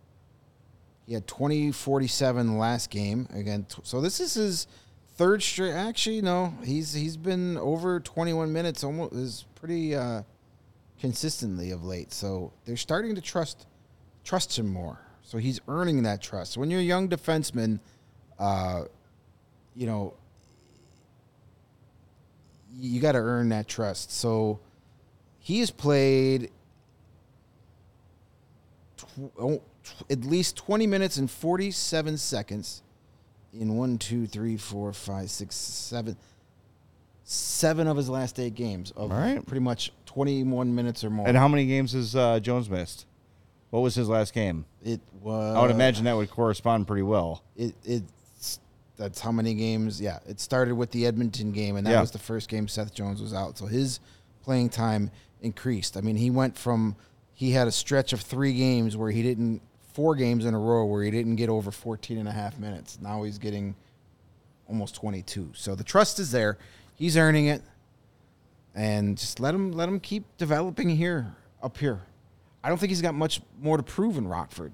He 1.06 1.14
had 1.14 1.28
20 1.28 1.74
47 1.74 2.58
last 2.58 2.90
game. 2.90 3.28
Again, 3.34 3.66
t- 3.68 3.82
so 3.84 4.00
this 4.00 4.22
is 4.22 4.36
his 4.36 4.68
third 5.16 5.44
straight. 5.44 5.74
Actually, 5.74 6.22
no, 6.22 6.54
he's 6.64 6.94
he's 6.94 7.18
been 7.18 7.58
over 7.58 8.00
21 8.00 8.54
minutes 8.54 8.84
almost 8.84 9.14
is 9.14 9.46
pretty 9.56 9.94
uh, 9.94 10.24
consistently 11.04 11.72
of 11.72 11.84
late. 11.84 12.14
So 12.14 12.54
they're 12.64 12.78
starting 12.78 13.14
to 13.16 13.20
trust 13.20 13.68
trust 14.24 14.58
him 14.58 14.70
more. 14.70 15.00
So 15.22 15.38
he's 15.38 15.60
earning 15.68 16.04
that 16.04 16.22
trust. 16.22 16.58
When 16.58 16.72
you're 16.72 16.80
a 16.80 16.84
young 16.84 17.10
defenseman, 17.10 17.82
uh, 18.40 18.86
you 19.76 19.86
know, 19.86 20.14
you 22.74 23.02
got 23.02 23.12
to 23.12 23.18
earn 23.18 23.50
that 23.50 23.68
trust. 23.68 24.14
So 24.14 24.62
he 25.40 25.60
has 25.60 25.72
played 25.72 26.52
tw- 28.96 29.32
oh, 29.38 29.62
tw- 29.84 30.10
at 30.10 30.24
least 30.24 30.56
20 30.56 30.88
minutes 30.88 31.18
and 31.18 31.30
47 31.30 32.18
seconds 32.18 32.82
in 33.52 33.76
one, 33.76 33.98
two, 33.98 34.26
three, 34.26 34.56
four, 34.56 34.94
five, 34.94 35.30
six, 35.30 35.58
seven, 35.58 36.16
seven 37.24 37.88
of 37.88 37.98
his 37.98 38.10
last 38.10 38.40
eight 38.40 38.56
games 38.56 38.92
of 38.92 39.12
All 39.12 39.18
right. 39.18 39.46
pretty 39.46 39.62
much 39.64 39.92
21 40.08 40.74
minutes 40.76 41.04
or 41.04 41.10
more. 41.10 41.28
And 41.28 41.38
how 41.38 41.48
many 41.48 41.66
games 41.66 41.94
has 41.94 42.16
uh, 42.16 42.40
Jones 42.40 42.70
missed? 42.70 43.06
What 43.70 43.80
was 43.82 43.96
his 43.96 44.08
last 44.10 44.34
game? 44.34 44.66
it 44.84 45.00
was. 45.22 45.56
I 45.56 45.62
would 45.62 45.72
imagine 45.72 46.04
that 46.06 46.16
would 46.16 46.30
correspond 46.30 46.86
pretty 46.88 47.04
well. 47.04 47.44
it 47.56 47.74
it's 47.86 48.60
that's 48.96 49.20
how 49.20 49.32
many 49.32 49.56
games 49.56 50.00
yeah 50.00 50.20
it 50.28 50.40
started 50.40 50.76
with 50.76 50.92
the 50.92 51.08
edmonton 51.08 51.52
game 51.52 51.78
and 51.78 51.88
that 51.88 51.92
Yeah. 51.94 52.02
was 52.02 52.12
the 52.12 52.20
first 52.20 52.48
game 52.48 52.68
seth 52.68 52.94
jones 52.94 53.24
was 53.24 53.34
out 53.34 53.58
so 53.58 53.66
his 53.66 54.00
playing 54.44 54.70
time 54.70 55.10
increased 55.42 55.98
i 55.98 56.02
mean 56.02 56.16
he 56.16 56.30
went 56.30 56.56
from 56.56 56.96
he 57.34 57.50
had 57.52 57.68
a 57.68 57.72
stretch 57.72 58.14
of 58.14 58.22
three 58.22 58.54
games 58.54 58.96
where 58.96 59.10
he 59.10 59.24
didn't 59.24 59.64
four 59.94 60.14
games 60.14 60.46
in 60.46 60.54
a 60.54 60.60
row 60.60 60.86
where 60.86 61.02
he 61.04 61.10
didn't 61.10 61.38
get 61.38 61.50
over 61.50 61.72
14 61.72 62.20
and 62.20 62.28
a 62.28 62.32
half 62.32 62.60
minutes 62.60 63.00
now 63.02 63.24
he's 63.24 63.40
getting 63.40 63.74
almost 64.70 64.94
22 64.96 65.50
so 65.56 65.74
the 65.74 65.84
trust 65.84 66.20
is 66.20 66.32
there 66.32 66.60
he's 66.96 67.18
earning 67.18 67.48
it 67.48 67.62
and 68.76 69.18
just 69.18 69.40
let 69.40 69.54
him 69.54 69.72
let 69.72 69.88
him 69.88 70.00
keep 70.00 70.24
developing 70.38 70.90
here 70.90 71.36
up 71.62 71.78
here 71.78 72.02
i 72.64 72.70
don't 72.70 72.78
think 72.78 72.90
he's 72.90 73.02
got 73.02 73.14
much 73.14 73.42
more 73.62 73.78
to 73.78 73.84
prove 73.84 74.18
in 74.18 74.28
rockford 74.28 74.74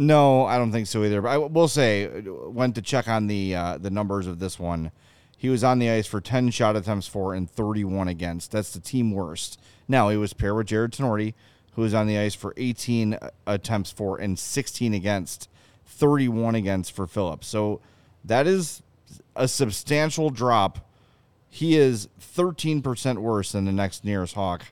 No, 0.00 0.44
I 0.46 0.58
don't 0.58 0.70
think 0.70 0.86
so 0.86 1.02
either. 1.02 1.20
But 1.20 1.28
I 1.30 1.38
will 1.38 1.66
say, 1.66 2.08
went 2.46 2.76
to 2.76 2.82
check 2.82 3.08
on 3.08 3.26
the 3.26 3.56
uh, 3.56 3.78
the 3.78 3.90
numbers 3.90 4.28
of 4.28 4.38
this 4.38 4.56
one. 4.56 4.92
He 5.36 5.48
was 5.48 5.64
on 5.64 5.80
the 5.80 5.90
ice 5.90 6.06
for 6.06 6.20
ten 6.20 6.50
shot 6.50 6.76
attempts 6.76 7.08
for 7.08 7.34
and 7.34 7.50
thirty 7.50 7.82
one 7.82 8.06
against. 8.06 8.52
That's 8.52 8.72
the 8.72 8.78
team 8.78 9.10
worst. 9.10 9.60
Now 9.88 10.08
he 10.08 10.16
was 10.16 10.32
paired 10.34 10.54
with 10.54 10.68
Jarred 10.68 10.92
Tinordi, 10.92 11.34
who 11.72 11.82
was 11.82 11.94
on 11.94 12.06
the 12.06 12.16
ice 12.16 12.36
for 12.36 12.54
eighteen 12.56 13.18
attempts 13.44 13.90
for 13.90 14.20
and 14.20 14.38
sixteen 14.38 14.94
against, 14.94 15.48
thirty 15.84 16.28
one 16.28 16.54
against 16.54 16.92
for 16.92 17.08
Phillips. 17.08 17.48
So 17.48 17.80
that 18.24 18.46
is 18.46 18.82
a 19.34 19.48
substantial 19.48 20.30
drop. 20.30 20.87
He 21.48 21.76
is 21.76 22.08
thirteen 22.18 22.82
percent 22.82 23.20
worse 23.20 23.52
than 23.52 23.64
the 23.64 23.72
next 23.72 24.04
nearest 24.04 24.34
Hawk 24.34 24.66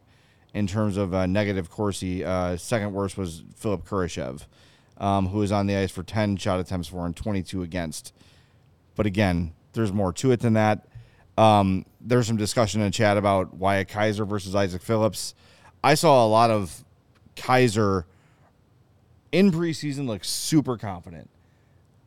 in 0.57 0.67
terms 0.67 0.97
of 0.97 1.13
uh, 1.13 1.27
negative 1.27 1.69
Corsi. 1.69 2.25
Uh, 2.25 2.57
second 2.57 2.95
worst 2.95 3.19
was 3.19 3.43
Philipp 3.57 3.85
Kurashev, 3.85 4.47
um, 4.97 5.27
who 5.29 5.41
was 5.41 5.53
on 5.53 5.67
the 5.67 5.77
ice 5.77 5.91
for 5.91 6.03
10 6.03 6.39
shot 6.39 6.59
attempts 6.59 6.89
for 6.89 7.05
and 7.05 7.15
22 7.15 7.61
against. 7.61 8.15
But 8.95 9.05
again, 9.05 9.53
there's 9.75 9.93
more 9.93 10.15
to 10.15 10.31
it 10.31 10.41
than 10.41 10.55
that. 10.55 10.89
Um, 11.37 11.85
there's 12.01 12.27
some 12.27 12.39
discussion 12.39 12.81
in 12.81 12.91
chat 12.91 13.19
about 13.19 13.53
Wyatt 13.53 13.89
Kaiser 13.89 14.25
versus 14.25 14.55
Isaac 14.55 14.81
Phillips. 14.81 15.35
I 15.85 15.95
saw 15.95 16.25
a 16.25 16.29
lot 16.29 16.51
of 16.51 16.83
Kaiser 17.37 18.07
in 19.33 19.53
preseason 19.53 20.07
look 20.07 20.25
super 20.25 20.79
confident. 20.79 21.29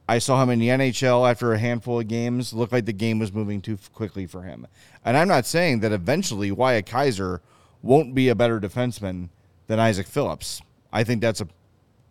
I 0.09 0.17
saw 0.17 0.41
him 0.41 0.49
in 0.49 0.57
the 0.57 0.69
NHL 0.69 1.29
after 1.29 1.53
a 1.53 1.59
handful 1.59 1.99
of 1.99 2.07
games. 2.07 2.51
Looked 2.51 2.73
like 2.73 2.85
the 2.85 2.93
game 2.93 3.19
was 3.19 3.31
moving 3.31 3.61
too 3.61 3.77
quickly 3.93 4.25
for 4.25 4.41
him. 4.41 4.65
And 5.05 5.15
I'm 5.15 5.27
not 5.27 5.45
saying 5.45 5.81
that 5.81 5.91
eventually 5.91 6.51
Wyatt 6.51 6.87
Kaiser 6.87 7.43
won't 7.83 8.15
be 8.15 8.27
a 8.27 8.33
better 8.33 8.59
defenseman 8.59 9.29
than 9.67 9.79
Isaac 9.79 10.07
Phillips. 10.07 10.63
I 10.91 11.03
think 11.03 11.21
that's 11.21 11.41
a 11.41 11.47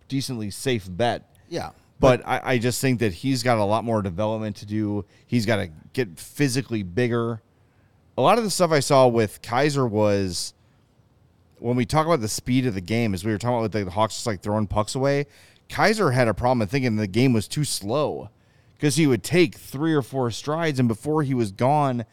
decently 0.07 0.49
safe 0.53 0.87
bet. 0.89 1.29
yeah 1.49 1.71
But 1.99 2.23
I, 2.25 2.41
I 2.45 2.59
just 2.59 2.81
think 2.81 3.01
that 3.01 3.15
he's 3.15 3.43
got 3.43 3.59
a 3.59 3.65
lot 3.65 3.83
more 3.83 4.01
development 4.01 4.55
to 4.59 4.67
do. 4.67 5.05
He's 5.27 5.45
got 5.45 5.57
to 5.57 5.69
get 5.93 6.21
physically 6.21 6.85
bigger. 6.85 7.43
A 8.17 8.23
lot 8.23 8.39
of 8.39 8.45
the 8.45 8.51
stuff 8.51 8.71
I 8.71 8.79
saw 8.79 9.09
with 9.09 9.43
Kaiser 9.43 9.89
was 9.89 10.55
when 11.59 11.75
we 11.75 11.85
talk 11.85 12.07
about 12.07 12.21
the 12.21 12.29
speed 12.29 12.65
of 12.65 12.75
the 12.75 12.81
game, 12.81 13.13
as 13.13 13.25
we 13.25 13.33
were 13.33 13.39
talking 13.39 13.57
about 13.57 13.63
with 13.63 13.73
the 13.73 13.91
Hawks 13.91 14.15
just 14.15 14.27
like 14.29 14.41
throwing 14.41 14.69
pucks 14.69 14.95
away, 14.95 15.27
Kaiser 15.69 16.13
had 16.13 16.29
a 16.29 16.35
problem 16.35 16.67
thinking 16.67 16.97
the 16.97 17.07
game 17.07 17.33
was 17.33 17.49
too 17.49 17.65
slow 17.65 18.31
because 18.75 18.97
he 18.97 19.07
would 19.07 19.23
take 19.23 19.57
three 19.57 19.93
or 19.93 20.03
four 20.03 20.31
strides, 20.31 20.79
and 20.79 20.89
before 20.89 21.23
he 21.23 21.35
was 21.35 21.51
gone, 21.51 22.05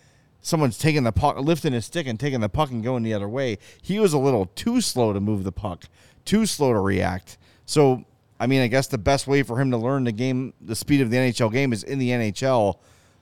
someone's 0.41 0.77
taking 0.77 1.03
the 1.03 1.11
puck, 1.11 1.37
lifting 1.39 1.73
his 1.73 1.85
stick 1.85 2.07
and 2.07 2.19
taking 2.19 2.41
the 2.41 2.49
puck 2.49 2.71
and 2.71 2.83
going 2.83 3.03
the 3.03 3.13
other 3.13 3.29
way. 3.29 3.57
He 3.81 3.99
was 3.99 4.13
a 4.13 4.17
little 4.17 4.47
too 4.55 4.81
slow 4.81 5.13
to 5.13 5.19
move 5.19 5.43
the 5.43 5.51
puck, 5.51 5.85
too 6.25 6.45
slow 6.45 6.73
to 6.73 6.79
react. 6.79 7.37
So, 7.65 8.05
I 8.39 8.47
mean, 8.47 8.61
I 8.61 8.67
guess 8.67 8.87
the 8.87 8.97
best 8.97 9.27
way 9.27 9.43
for 9.43 9.59
him 9.59 9.71
to 9.71 9.77
learn 9.77 10.03
the 10.03 10.11
game, 10.11 10.53
the 10.59 10.75
speed 10.75 11.01
of 11.01 11.09
the 11.09 11.17
NHL 11.17 11.51
game, 11.51 11.71
is 11.71 11.83
in 11.83 11.99
the 11.99 12.09
NHL. 12.09 12.77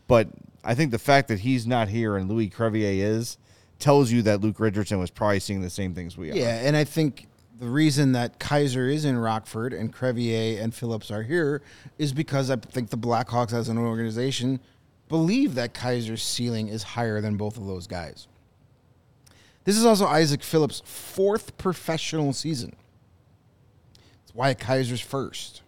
But 0.08 0.30
I 0.64 0.76
think 0.76 0.92
the 0.92 1.00
fact 1.00 1.28
that 1.28 1.40
he's 1.40 1.68
not 1.68 1.90
here 1.90 2.18
and 2.18 2.30
Louis 2.30 2.50
Crevier 2.50 2.98
is 3.00 3.38
tells 3.80 4.12
you 4.12 4.22
that 4.24 4.42
Luke 4.42 4.60
Richardson 4.60 5.00
was 5.00 5.12
probably 5.12 5.40
seeing 5.40 5.62
the 5.62 5.70
same 5.70 5.94
things 5.94 6.18
we 6.18 6.32
are. 6.32 6.36
Yeah, 6.36 6.62
and 6.62 6.76
I 6.76 6.84
think 6.86 7.28
the 7.60 7.68
reason 7.70 8.12
that 8.14 8.40
Kaiser 8.40 8.88
is 8.90 9.06
in 9.06 9.18
Rockford 9.18 9.74
and 9.74 9.94
Crevier 9.94 10.62
and 10.62 10.74
Phillips 10.74 11.12
are 11.12 11.24
here 11.24 11.62
is 11.98 12.12
because 12.14 12.50
I 12.50 12.56
think 12.58 12.90
the 12.90 12.98
Blackhawks 12.98 13.54
as 13.54 13.70
an 13.70 13.78
organization 13.78 14.60
believe 15.08 15.56
that 15.56 15.74
Kaiser's 15.74 16.24
ceiling 16.24 16.68
is 16.68 16.82
higher 16.84 17.22
than 17.22 17.38
both 17.38 17.58
of 17.58 17.66
those 17.66 17.86
guys. 17.88 18.28
This 19.66 19.78
is 19.78 19.86
also 19.86 20.06
Isaac 20.08 20.44
Phillips' 20.44 20.82
fourth 20.86 21.58
professional 21.58 22.34
season. 22.34 22.76
It's 24.24 24.34
why 24.34 24.54
Kaiser's 24.56 25.00
first. 25.02 25.62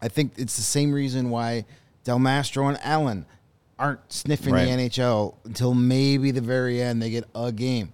I 0.00 0.08
think 0.08 0.32
it's 0.36 0.56
the 0.56 0.62
same 0.62 0.92
reason 0.92 1.30
why 1.30 1.64
Del 2.04 2.18
Mastro 2.18 2.66
and 2.68 2.78
Allan 2.82 3.26
aren't 3.78 4.10
sniffing 4.12 4.52
Right. 4.54 4.64
the 4.64 4.70
NHL 4.70 5.34
until 5.44 5.74
maybe 5.74 6.30
the 6.30 6.40
very 6.40 6.80
end 6.82 7.02
they 7.02 7.10
get 7.10 7.24
a 7.34 7.52
game. 7.52 7.92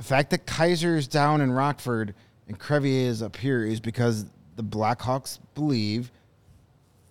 The 0.00 0.06
fact 0.06 0.30
that 0.30 0.46
Kaiser 0.46 0.96
is 0.96 1.06
down 1.06 1.42
in 1.42 1.52
Rockford 1.52 2.14
and 2.48 2.58
Crevier 2.58 3.04
is 3.04 3.22
up 3.22 3.36
here 3.36 3.66
is 3.66 3.80
because 3.80 4.24
the 4.56 4.62
Blackhawks 4.62 5.38
believe 5.54 6.10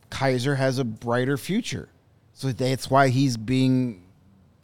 Kaiser 0.09 0.55
has 0.55 0.79
a 0.79 0.83
brighter 0.83 1.37
future. 1.37 1.89
So 2.33 2.51
that's 2.51 2.89
why 2.89 3.09
he's 3.09 3.37
being 3.37 4.01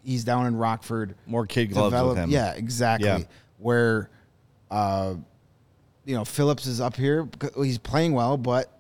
he's 0.04 0.24
down 0.24 0.48
in 0.48 0.56
Rockford. 0.56 1.14
More 1.28 1.46
kid 1.46 1.68
gloves 1.68 1.96
with 2.04 2.18
him. 2.18 2.32
Yeah, 2.32 2.54
exactly. 2.54 3.08
Yeah. 3.08 3.20
Where 3.60 4.10
uh 4.72 5.14
you 6.04 6.16
know, 6.16 6.26
Phillips 6.26 6.66
is 6.66 6.82
up 6.82 6.96
here 6.96 7.30
he's 7.56 7.78
playing 7.78 8.14
well, 8.14 8.38
but 8.38 8.80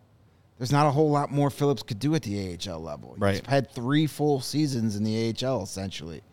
there's 0.58 0.72
not 0.72 0.88
a 0.88 0.92
whole 0.92 1.12
lot 1.12 1.32
more 1.32 1.52
Phillips 1.52 1.84
could 1.84 2.00
do 2.00 2.16
at 2.16 2.24
the 2.24 2.58
AHL 2.68 2.80
level. 2.80 3.14
Right. 3.20 3.36
He's 3.36 3.46
had 3.46 3.70
three 3.70 4.08
full 4.08 4.42
seasons 4.42 4.96
in 4.96 5.04
the 5.04 5.36
AHL 5.46 5.62
essentially. 5.62 6.24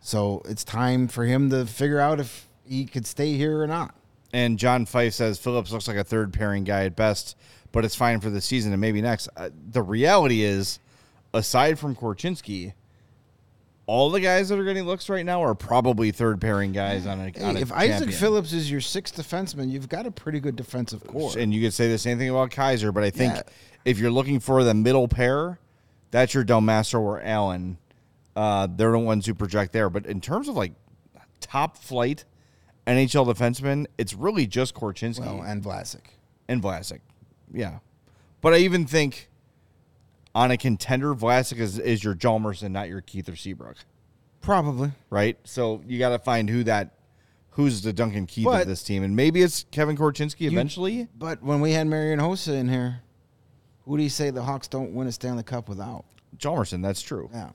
So 0.00 0.42
it's 0.46 0.64
time 0.64 1.06
for 1.06 1.24
him 1.24 1.48
to 1.50 1.64
figure 1.64 2.00
out 2.00 2.18
if 2.18 2.45
he 2.68 2.84
could 2.86 3.06
stay 3.06 3.34
here 3.34 3.60
or 3.62 3.66
not. 3.66 3.94
And 4.32 4.58
John 4.58 4.86
Fife 4.86 5.14
says 5.14 5.38
Phillips 5.38 5.72
looks 5.72 5.88
like 5.88 5.96
a 5.96 6.04
third 6.04 6.32
pairing 6.32 6.64
guy 6.64 6.84
at 6.84 6.96
best, 6.96 7.36
but 7.72 7.84
it's 7.84 7.94
fine 7.94 8.20
for 8.20 8.28
the 8.30 8.40
season 8.40 8.72
and 8.72 8.80
maybe 8.80 9.00
next. 9.00 9.28
Uh, 9.36 9.50
the 9.70 9.82
reality 9.82 10.42
is, 10.42 10.78
aside 11.32 11.78
from 11.78 11.94
Korchinski, 11.96 12.72
all 13.86 14.10
the 14.10 14.20
guys 14.20 14.48
that 14.48 14.58
are 14.58 14.64
getting 14.64 14.84
looks 14.84 15.08
right 15.08 15.24
now 15.24 15.42
are 15.44 15.54
probably 15.54 16.10
third 16.10 16.40
pairing 16.40 16.72
guys 16.72 17.06
on 17.06 17.20
a. 17.20 17.30
Hey, 17.30 17.42
on 17.44 17.56
a 17.56 17.60
if 17.60 17.72
Isaac. 17.72 18.10
Phillips 18.12 18.52
is 18.52 18.70
your 18.70 18.80
sixth 18.80 19.16
defenseman, 19.16 19.70
you've 19.70 19.88
got 19.88 20.06
a 20.06 20.10
pretty 20.10 20.40
good 20.40 20.56
defensive 20.56 21.06
core. 21.06 21.32
and 21.38 21.54
you 21.54 21.62
could 21.62 21.72
say 21.72 21.88
the 21.88 21.98
same 21.98 22.18
thing 22.18 22.28
about 22.28 22.50
Kaiser, 22.50 22.90
but 22.90 23.04
I 23.04 23.10
think 23.10 23.34
Yeah. 23.34 23.42
if 23.84 23.98
you're 23.98 24.10
looking 24.10 24.40
for 24.40 24.64
the 24.64 24.74
middle 24.74 25.06
pair, 25.06 25.60
that's 26.10 26.34
your 26.34 26.42
Del 26.42 26.60
Mastro 26.60 27.00
or 27.00 27.22
Allan. 27.22 27.78
Uh, 28.34 28.66
they're 28.70 28.90
the 28.92 28.98
ones 28.98 29.24
who 29.26 29.34
project 29.34 29.72
there. 29.72 29.88
But 29.88 30.04
in 30.06 30.20
terms 30.20 30.48
of 30.48 30.56
like 30.56 30.72
top 31.40 31.76
flight 31.76 32.24
NHL 32.86 33.26
defensemen, 33.32 33.86
it's 33.98 34.14
really 34.14 34.46
just 34.46 34.74
Korchinski. 34.74 35.20
well, 35.20 35.42
and 35.42 35.62
Vlasic. 35.62 36.02
and 36.48 36.62
Vlasic. 36.62 37.00
Yeah. 37.52 37.78
But 38.40 38.54
I 38.54 38.58
even 38.58 38.86
think 38.86 39.28
on 40.34 40.50
a 40.50 40.56
contender, 40.56 41.14
Vlasic 41.14 41.58
is, 41.58 41.78
is 41.78 42.04
your 42.04 42.14
Hjalmarsson, 42.14 42.70
not 42.70 42.88
your 42.88 43.00
Keith 43.00 43.28
or 43.28 43.34
Seabrook, 43.36 43.76
Probably. 44.40 44.92
right? 45.10 45.36
So 45.44 45.82
you 45.86 45.98
got 45.98 46.10
to 46.10 46.18
find 46.18 46.48
who 46.48 46.62
that, 46.64 46.90
who's 47.50 47.82
the 47.82 47.92
Duncan 47.92 48.26
Keith 48.26 48.44
But- 48.44 48.62
of 48.62 48.68
this 48.68 48.82
team. 48.84 49.02
And 49.02 49.16
maybe 49.16 49.42
it's 49.42 49.64
Kevin 49.72 49.96
Korchinski 49.96 50.40
You- 50.42 50.50
eventually. 50.50 51.08
But 51.18 51.42
when 51.42 51.60
we 51.60 51.72
had 51.72 51.86
Marian 51.88 52.20
Hossa 52.20 52.52
in 52.54 52.68
here, 52.68 53.00
who 53.84 53.96
do 53.96 54.02
you 54.04 54.10
say 54.10 54.30
the 54.30 54.42
Hawks 54.44 54.68
don't 54.68 54.94
win 54.94 55.08
a 55.08 55.12
Stanley 55.12 55.42
Cup 55.42 55.68
without? 55.68 56.04
Hjalmarsson, 56.38 56.82
that's 56.82 57.02
true. 57.02 57.30
Yeah. 57.32 57.50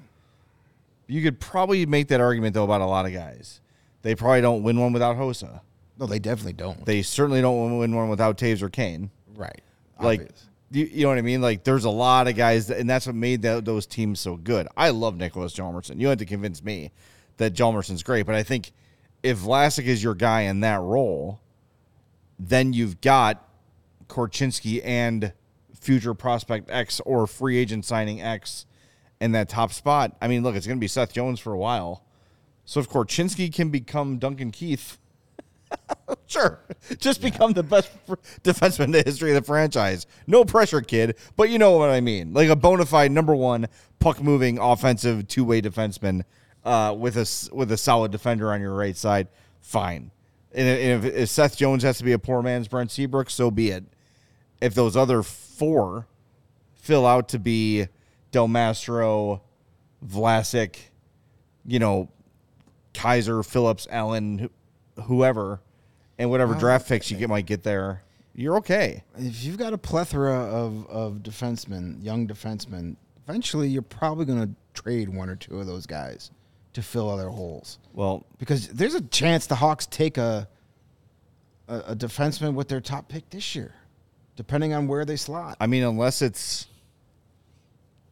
You 1.07 1.21
could 1.21 1.39
probably 1.39 1.85
make 1.85 2.07
that 2.09 2.19
argument, 2.19 2.53
though, 2.53 2.63
about 2.63 2.81
a 2.81 2.85
lot 2.85 3.05
of 3.05 3.13
guys. 3.13 3.60
They 4.01 4.15
probably 4.15 4.41
don't 4.41 4.63
win 4.63 4.79
one 4.79 4.93
without 4.93 5.17
Hossa. 5.17 5.61
No, 5.99 6.05
they 6.07 6.19
definitely 6.19 6.53
don't. 6.53 6.83
They 6.85 7.01
certainly 7.01 7.41
don't 7.41 7.77
win 7.77 7.95
one 7.95 8.09
without 8.09 8.37
Toews 8.37 8.61
or 8.61 8.69
Kane. 8.69 9.11
right. 9.35 9.61
Like, 9.99 10.21
Obvious. 10.21 10.47
you, 10.71 10.85
you 10.85 11.03
know 11.03 11.09
what 11.09 11.19
I 11.19 11.21
mean? 11.21 11.41
Like, 11.41 11.63
there's 11.63 11.85
a 11.85 11.89
lot 11.91 12.27
of 12.27 12.35
guys, 12.35 12.67
that, 12.67 12.79
and 12.79 12.89
that's 12.89 13.05
what 13.05 13.13
made 13.13 13.43
tho- 13.43 13.61
those 13.61 13.85
teams 13.85 14.19
so 14.19 14.35
good. 14.35 14.67
I 14.75 14.89
love 14.89 15.13
Niklas 15.13 15.53
Hjalmarsson. 15.53 15.99
You 15.99 16.07
had 16.07 16.17
to 16.17 16.25
convince 16.25 16.63
me 16.63 16.91
that 17.37 17.53
Hjalmarsson's 17.53 18.01
great, 18.01 18.25
but 18.25 18.33
I 18.33 18.41
think 18.41 18.71
if 19.21 19.37
Vlasic 19.37 19.85
is 19.85 20.03
your 20.03 20.15
guy 20.15 20.41
in 20.41 20.61
that 20.61 20.79
role, 20.81 21.39
then 22.39 22.73
you've 22.73 22.99
got 23.01 23.47
Korchinski 24.07 24.81
and 24.83 25.33
future 25.79 26.15
prospect 26.15 26.71
X 26.71 26.99
or 27.05 27.27
free 27.27 27.57
agent 27.57 27.85
signing 27.85 28.21
X 28.21 28.65
in 29.19 29.33
that 29.33 29.49
top 29.49 29.71
spot. 29.71 30.15
I 30.19 30.27
mean, 30.27 30.41
look, 30.41 30.55
it's 30.55 30.65
going 30.65 30.77
to 30.77 30.81
be 30.81 30.87
Seth 30.87 31.13
Jones 31.13 31.39
for 31.39 31.53
a 31.53 31.57
while. 31.57 32.03
So 32.71 32.79
if 32.79 32.87
Korchinski 32.87 33.53
can 33.53 33.67
become 33.67 34.17
Duncan 34.17 34.49
Keith, 34.49 34.97
sure, 36.25 36.61
just 36.99 37.21
become 37.21 37.51
the 37.51 37.63
best 37.63 37.89
defenseman 38.43 38.85
in 38.85 38.91
the 38.91 39.03
history 39.05 39.31
of 39.31 39.35
the 39.35 39.45
franchise. 39.45 40.07
No 40.25 40.45
pressure, 40.45 40.79
kid, 40.79 41.17
but 41.35 41.49
you 41.49 41.59
know 41.59 41.77
what 41.77 41.89
I 41.89 41.99
mean. 41.99 42.33
Like 42.33 42.47
a 42.47 42.55
bona 42.55 42.85
fide 42.85 43.11
number 43.11 43.35
one 43.35 43.67
puck 43.99 44.23
moving 44.23 44.57
offensive 44.57 45.27
two 45.27 45.43
way 45.43 45.61
defenseman 45.61 46.23
uh, 46.63 46.95
with 46.97 47.17
a 47.17 47.49
with 47.53 47.73
a 47.73 47.77
solid 47.77 48.13
defender 48.13 48.53
on 48.53 48.61
your 48.61 48.73
right 48.73 48.95
side. 48.95 49.27
Fine. 49.59 50.11
And 50.53 51.03
if, 51.03 51.13
if 51.13 51.27
Seth 51.27 51.57
Jones 51.57 51.83
has 51.83 51.97
to 51.97 52.05
be 52.05 52.13
a 52.13 52.19
poor 52.19 52.41
man's 52.41 52.69
Brent 52.69 52.89
Seabrook, 52.89 53.29
so 53.29 53.51
be 53.51 53.71
it. 53.71 53.83
If 54.61 54.75
those 54.75 54.95
other 54.95 55.23
four 55.23 56.07
fill 56.75 57.05
out 57.05 57.27
to 57.29 57.37
be 57.37 57.89
Del 58.31 58.47
Mastro, 58.47 59.41
Vlasic, 60.01 60.77
you 61.65 61.77
know, 61.77 62.07
Kaiser, 62.93 63.43
Phillips, 63.43 63.87
Allan, 63.89 64.49
wh- 64.97 65.01
whoever, 65.03 65.61
and 66.17 66.29
whatever 66.29 66.55
oh, 66.55 66.59
draft 66.59 66.87
picks 66.87 67.09
you 67.11 67.17
get 67.17 67.29
might 67.29 67.45
get 67.45 67.63
there, 67.63 68.03
you're 68.35 68.57
okay. 68.57 69.03
if 69.17 69.43
you've 69.43 69.57
got 69.57 69.73
a 69.73 69.77
plethora 69.77 70.33
of, 70.33 70.87
of 70.89 71.13
defensemen, 71.23 72.03
young 72.03 72.27
defensemen, 72.27 72.95
eventually 73.27 73.67
you're 73.67 73.81
probably 73.81 74.25
going 74.25 74.41
to 74.47 74.81
trade 74.81 75.09
one 75.09 75.29
or 75.29 75.35
two 75.35 75.59
of 75.59 75.67
those 75.67 75.85
guys 75.85 76.31
to 76.73 76.81
fill 76.81 77.09
other 77.09 77.27
holes. 77.29 77.79
Well, 77.93 78.25
Because 78.39 78.67
there's 78.69 78.95
a 78.95 79.01
chance 79.01 79.47
the 79.47 79.55
Hawks 79.55 79.85
take 79.87 80.17
a, 80.17 80.47
a 81.67 81.75
a 81.87 81.95
defenseman 81.95 82.53
with 82.53 82.67
their 82.69 82.79
top 82.81 83.07
pick 83.09 83.29
this 83.29 83.55
year, 83.55 83.73
depending 84.37 84.73
on 84.73 84.87
where 84.87 85.03
they 85.05 85.15
slot. 85.17 85.57
I 85.59 85.67
mean, 85.67 85.83
unless 85.83 86.21
it's 86.21 86.67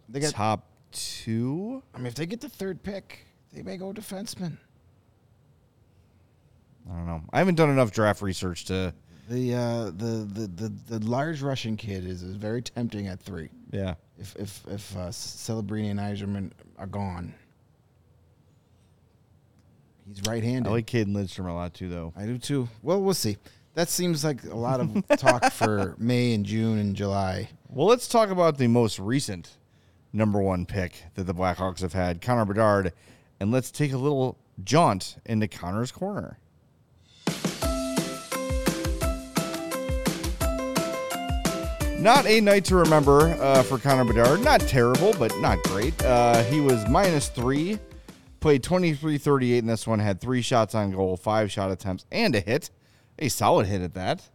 They 0.09 0.19
got. 0.19 0.32
top 0.34 0.65
two, 0.91 1.82
I 1.93 1.97
mean, 1.99 2.07
if 2.07 2.15
they 2.15 2.25
get 2.25 2.41
the 2.41 2.49
third 2.49 2.84
pick, 2.84 3.25
they 3.53 3.61
may 3.61 3.77
go 3.77 3.93
defenseman. 3.93 4.57
I 6.91 6.95
don't 6.95 7.05
know. 7.05 7.21
I 7.31 7.39
haven't 7.39 7.55
done 7.55 7.69
enough 7.69 7.91
draft 7.91 8.21
research 8.21 8.65
to, 8.65 8.93
The 9.29 9.53
uh, 9.55 9.85
the, 9.85 10.27
the 10.31 10.47
the 10.47 10.97
the 10.97 11.05
large 11.05 11.41
Russian 11.41 11.77
kid 11.77 12.05
is, 12.05 12.23
is 12.23 12.35
very 12.35 12.61
tempting 12.61 13.07
at 13.07 13.19
three. 13.19 13.49
yeah. 13.71 13.95
If 14.17 14.35
if 14.35 14.63
if 14.69 14.97
uh, 14.97 15.09
Celebrini 15.09 15.91
and 15.91 15.99
Eiserman 15.99 16.51
are 16.77 16.87
gone, 16.87 17.33
he's 20.07 20.21
right-handed. 20.27 20.67
I 20.69 20.73
like 20.73 20.87
Cayden 20.87 21.13
Lindstrom 21.13 21.47
a 21.47 21.53
lot 21.53 21.73
too, 21.73 21.89
though. 21.89 22.13
I 22.17 22.25
do 22.25 22.37
too. 22.37 22.67
Well, 22.81 23.01
we'll 23.01 23.13
see. 23.13 23.37
That 23.75 23.87
seems 23.87 24.23
like 24.23 24.43
a 24.43 24.55
lot 24.57 24.81
of 24.81 25.07
talk 25.17 25.45
for 25.53 25.95
May 25.97 26.33
and 26.33 26.45
June 26.45 26.79
and 26.79 26.95
July. 26.95 27.49
Well, 27.69 27.87
let's 27.87 28.07
talk 28.07 28.29
about 28.29 28.57
the 28.57 28.67
most 28.67 28.99
recent 28.99 29.57
number 30.11 30.41
one 30.41 30.65
pick 30.65 31.03
that 31.13 31.23
the 31.25 31.33
Blackhawks 31.35 31.81
have 31.81 31.93
had, 31.93 32.19
Connor 32.21 32.45
Bedard, 32.45 32.91
and 33.39 33.51
let's 33.51 33.71
take 33.71 33.93
a 33.93 33.97
little 33.97 34.37
jaunt 34.63 35.17
into 35.25 35.47
Connor's 35.47 35.91
corner. 35.91 36.39
Not 42.02 42.26
a 42.26 42.41
night 42.41 42.66
to 42.66 42.76
remember 42.76 43.30
uh, 43.41 43.64
for 43.64 43.78
Connor 43.78 44.06
Bedard. 44.06 44.41
Not 44.41 44.62
terrible, 44.62 45.14
but 45.20 45.38
not 45.39 45.62
great. 45.64 46.02
Uh, 46.04 46.43
he 46.43 46.62
was 46.62 46.88
minus 46.88 47.28
three, 47.30 47.78
played 48.39 48.64
23 48.64 49.18
38 49.18 49.58
in 49.58 49.68
this 49.68 49.86
one, 49.86 50.00
had 50.00 50.22
three 50.22 50.41
shots 50.41 50.74
on 50.76 50.91
goal, 50.91 51.18
five 51.18 51.52
shot 51.52 51.72
attempts, 51.72 52.06
and 52.12 52.36
a 52.36 52.39
hit. 52.39 52.70
A 53.20 53.28
solid 53.28 53.68
hit 53.68 53.82
at 53.82 53.93
that 53.95 54.30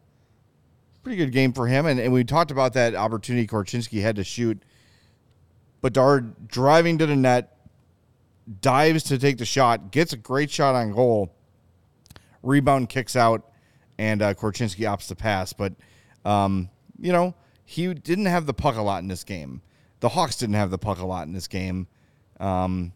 pretty 1.04 1.18
good 1.18 1.30
game 1.30 1.52
for 1.52 1.68
him. 1.68 1.86
And, 1.86 2.00
and 2.00 2.12
we 2.12 2.24
talked 2.24 2.50
about 2.50 2.72
that 2.72 2.94
opportunity 2.94 3.46
Korchinski 3.46 4.00
had 4.00 4.16
to 4.16 4.24
shoot. 4.24 4.60
Bedard 5.82 6.48
driving 6.48 6.98
to 6.98 7.06
the 7.06 7.14
net, 7.14 7.56
dives 8.62 9.04
to 9.04 9.18
take 9.18 9.36
the 9.36 9.44
shot, 9.44 9.92
gets 9.92 10.14
a 10.14 10.16
great 10.16 10.50
shot 10.50 10.74
on 10.74 10.92
goal, 10.92 11.36
rebound 12.42 12.88
kicks 12.88 13.14
out, 13.14 13.50
and 13.98 14.22
uh, 14.22 14.32
Korchinski 14.32 14.80
opts 14.80 15.08
to 15.08 15.14
pass. 15.14 15.52
But, 15.52 15.74
um, 16.24 16.70
you 16.98 17.12
know, 17.12 17.34
he 17.64 17.92
didn't 17.94 18.26
have 18.26 18.46
the 18.46 18.54
puck 18.54 18.76
a 18.76 18.82
lot 18.82 19.02
in 19.02 19.08
this 19.08 19.24
game. 19.24 19.62
The 20.00 20.10
Hawks 20.10 20.36
didn't 20.36 20.56
have 20.56 20.70
the 20.70 20.78
puck 20.78 20.98
a 20.98 21.06
lot 21.06 21.26
in 21.26 21.32
this 21.32 21.48
game. 21.48 21.86
Um, 22.40 22.92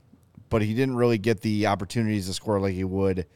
but 0.50 0.62
he 0.62 0.74
didn't 0.74 0.96
really 0.96 1.18
get 1.18 1.40
the 1.42 1.66
opportunities 1.66 2.26
to 2.26 2.32
score 2.34 2.58
like 2.60 2.74
he 2.74 2.84
would. 2.84 3.26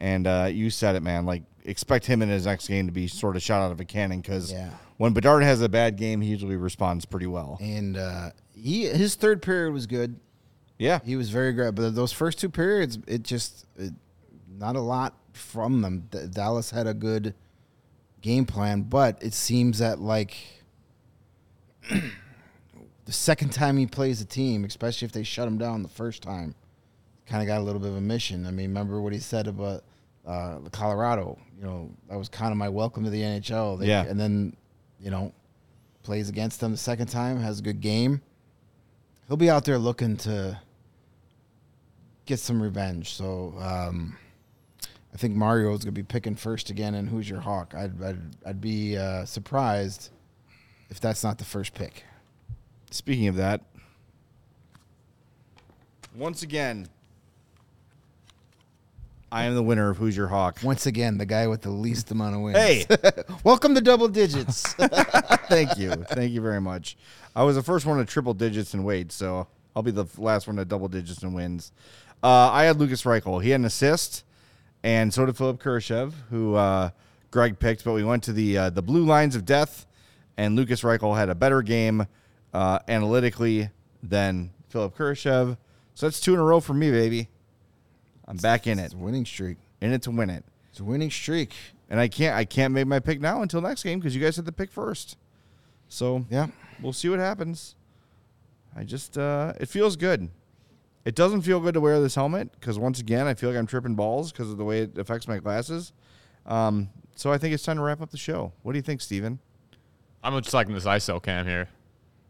And 0.00 0.26
uh, 0.26 0.48
you 0.50 0.70
said 0.70 0.96
it, 0.96 1.02
man. 1.02 1.26
Like, 1.26 1.42
expect 1.64 2.06
him 2.06 2.22
in 2.22 2.28
his 2.28 2.46
next 2.46 2.66
game 2.66 2.86
to 2.86 2.92
be 2.92 3.06
sort 3.06 3.36
of 3.36 3.42
shot 3.42 3.62
out 3.62 3.70
of 3.72 3.78
a 3.80 3.84
cannon 3.84 4.20
because 4.20 4.52
Yeah. 4.52 4.70
when 4.96 5.12
Bedard 5.12 5.42
has 5.44 5.60
a 5.62 5.68
bad 5.68 5.96
game, 5.96 6.20
he 6.20 6.28
usually 6.30 6.56
responds 6.56 7.04
pretty 7.04 7.26
well. 7.28 7.56
And 7.60 7.96
uh, 7.96 8.30
he 8.54 8.86
his 8.86 9.14
third 9.14 9.42
period 9.42 9.72
was 9.72 9.86
good. 9.86 10.18
Yeah. 10.78 10.98
He 11.04 11.14
was 11.14 11.30
very 11.30 11.52
good, 11.52 11.74
but 11.76 11.94
those 11.94 12.10
first 12.12 12.38
two 12.40 12.48
periods, 12.48 12.98
it 13.06 13.22
just 13.22 13.66
it, 13.76 13.92
not 14.58 14.74
a 14.74 14.80
lot 14.80 15.14
from 15.32 15.82
them. 15.82 16.08
D- 16.10 16.26
Dallas 16.30 16.70
had 16.72 16.86
a 16.88 16.94
good 16.94 17.34
game 18.20 18.44
plan, 18.46 18.82
but 18.82 19.22
it 19.22 19.34
seems 19.34 19.78
that 19.78 20.00
like 20.00 20.36
the 23.04 23.12
second 23.12 23.50
time 23.52 23.76
he 23.76 23.86
plays 23.86 24.20
a 24.20 24.24
team, 24.24 24.64
especially 24.64 25.06
if 25.06 25.12
they 25.12 25.22
shut 25.22 25.46
him 25.48 25.58
down 25.58 25.82
the 25.82 25.88
first 25.88 26.22
time, 26.22 26.54
kind 27.26 27.42
of 27.42 27.46
got 27.46 27.60
a 27.60 27.64
little 27.64 27.80
bit 27.80 27.90
of 27.90 27.96
a 27.96 28.00
mission. 28.00 28.46
I 28.46 28.50
mean, 28.50 28.68
remember 28.70 29.00
what 29.00 29.12
he 29.12 29.18
said 29.18 29.46
about 29.48 29.84
uh, 30.26 30.58
Colorado? 30.70 31.38
You 31.58 31.64
know, 31.64 31.90
that 32.08 32.16
was 32.16 32.28
kind 32.28 32.52
of 32.52 32.58
my 32.58 32.68
welcome 32.68 33.04
to 33.04 33.10
the 33.10 33.22
NHL. 33.22 33.78
They, 33.78 33.86
Yeah. 33.88 34.04
and 34.04 34.18
then 34.18 34.56
you 35.00 35.10
know 35.10 35.32
plays 36.02 36.28
against 36.28 36.60
them 36.60 36.72
the 36.72 36.78
second 36.78 37.06
time, 37.08 37.38
has 37.40 37.60
a 37.60 37.62
good 37.62 37.80
game. 37.80 38.20
He'll 39.28 39.36
be 39.36 39.50
out 39.50 39.64
there 39.64 39.78
looking 39.78 40.16
to 40.18 40.60
get 42.26 42.38
some 42.38 42.62
revenge. 42.62 43.14
So 43.14 43.54
um, 43.58 44.16
I 45.12 45.16
think 45.16 45.34
Mario's 45.34 45.80
gonna 45.84 45.92
be 45.92 46.02
picking 46.02 46.34
first 46.36 46.70
again. 46.70 46.94
And 46.94 47.08
who's 47.08 47.28
your 47.28 47.40
hawk? 47.40 47.74
I'd 47.76 48.00
I'd, 48.02 48.18
I'd 48.46 48.60
be 48.60 48.96
uh, 48.96 49.24
surprised 49.24 50.10
if 50.92 51.00
that's 51.00 51.24
not 51.24 51.38
the 51.38 51.44
first 51.44 51.72
pick. 51.72 52.04
Speaking 52.90 53.26
of 53.26 53.36
that, 53.36 53.62
once 56.14 56.42
again, 56.42 56.86
I 59.32 59.44
am 59.44 59.54
the 59.54 59.62
winner 59.62 59.88
of 59.88 59.96
Who's 59.96 60.14
Your 60.14 60.28
Hawk. 60.28 60.58
Once 60.62 60.84
again, 60.84 61.16
the 61.16 61.24
guy 61.24 61.46
with 61.46 61.62
the 61.62 61.70
least 61.70 62.10
amount 62.10 62.34
of 62.34 62.42
wins. 62.42 62.58
Hey, 62.58 62.84
welcome 63.44 63.74
to 63.74 63.80
double 63.80 64.06
digits. 64.06 64.74
thank 65.48 65.78
you. 65.78 65.92
Thank 65.92 66.32
you 66.32 66.42
very 66.42 66.60
much. 66.60 66.98
I 67.34 67.42
was 67.42 67.56
the 67.56 67.62
first 67.62 67.86
one 67.86 67.96
to 67.96 68.04
triple 68.04 68.34
digits 68.34 68.74
in 68.74 68.84
weight, 68.84 69.12
so 69.12 69.46
I'll 69.74 69.82
be 69.82 69.92
the 69.92 70.04
last 70.18 70.46
one 70.46 70.56
to 70.56 70.66
double 70.66 70.88
digits 70.88 71.22
in 71.22 71.32
wins. 71.32 71.72
Uh, 72.22 72.50
I 72.50 72.64
had 72.64 72.78
Lukas 72.78 73.04
Reichel. 73.04 73.42
He 73.42 73.48
had 73.48 73.60
an 73.60 73.64
assist, 73.64 74.24
and 74.82 75.14
so 75.14 75.24
did 75.24 75.38
Philipp 75.38 75.58
Kurashev, 75.58 76.12
who 76.28 76.54
uh, 76.54 76.90
Greg 77.30 77.58
picked. 77.58 77.82
But 77.82 77.94
we 77.94 78.04
went 78.04 78.24
to 78.24 78.34
the 78.34 78.58
uh, 78.58 78.68
the 78.68 78.82
blue 78.82 79.06
lines 79.06 79.34
of 79.34 79.46
death, 79.46 79.86
and 80.36 80.56
Lukas 80.56 80.82
Reichel 80.82 81.16
had 81.16 81.28
a 81.28 81.34
better 81.34 81.62
game 81.62 82.06
uh, 82.54 82.78
analytically 82.88 83.70
than 84.02 84.50
Philipp 84.68 84.96
Kurashev. 84.96 85.56
So 85.94 86.06
that's 86.06 86.20
two 86.20 86.34
in 86.34 86.40
a 86.40 86.44
row 86.44 86.60
for 86.60 86.74
me, 86.74 86.90
baby. 86.90 87.28
I'm 88.26 88.36
back 88.38 88.66
in 88.66 88.78
it, 88.78 88.84
it's 88.86 88.94
a 88.94 88.96
winning 88.96 89.24
streak. 89.26 89.58
in 89.80 89.92
it 89.92 90.02
to 90.02 90.10
win 90.10 90.30
it. 90.30 90.44
It's 90.70 90.80
a 90.80 90.84
winning 90.84 91.10
streak. 91.10 91.52
And 91.90 92.00
I 92.00 92.08
can't 92.08 92.34
I 92.34 92.44
can't 92.46 92.72
make 92.72 92.86
my 92.86 92.98
pick 93.00 93.20
now 93.20 93.42
until 93.42 93.60
next 93.60 93.82
game 93.82 93.98
because 93.98 94.14
you 94.16 94.22
guys 94.22 94.36
had 94.36 94.46
the 94.46 94.52
pick 94.52 94.70
first. 94.72 95.18
So 95.88 96.24
Yeah. 96.30 96.46
we'll 96.80 96.94
see 96.94 97.08
what 97.10 97.18
happens. 97.18 97.74
I 98.74 98.84
just 98.84 99.18
uh, 99.18 99.52
it 99.60 99.66
feels 99.68 99.96
good. 99.96 100.30
It 101.04 101.14
doesn't 101.14 101.42
feel 101.42 101.60
good 101.60 101.74
to 101.74 101.80
wear 101.80 102.00
this 102.00 102.14
helmet 102.14 102.52
because 102.52 102.78
once 102.78 103.00
again 103.00 103.26
I 103.26 103.34
feel 103.34 103.50
like 103.50 103.58
I'm 103.58 103.66
tripping 103.66 103.94
balls 103.96 104.32
because 104.32 104.50
of 104.50 104.56
the 104.56 104.64
way 104.64 104.82
it 104.82 104.96
affects 104.96 105.28
my 105.28 105.38
glasses. 105.38 105.92
Um, 106.46 106.88
so 107.14 107.30
I 107.30 107.36
think 107.38 107.52
it's 107.52 107.62
time 107.64 107.76
to 107.76 107.82
wrap 107.82 108.00
up 108.00 108.10
the 108.10 108.16
show. 108.16 108.52
What 108.62 108.72
do 108.72 108.78
you 108.78 108.82
think, 108.82 109.00
Steven? 109.02 109.38
I'm 110.22 110.40
just 110.42 110.54
liking 110.54 110.74
this 110.74 110.84
ISO 110.84 111.22
cam 111.22 111.46
here. 111.46 111.68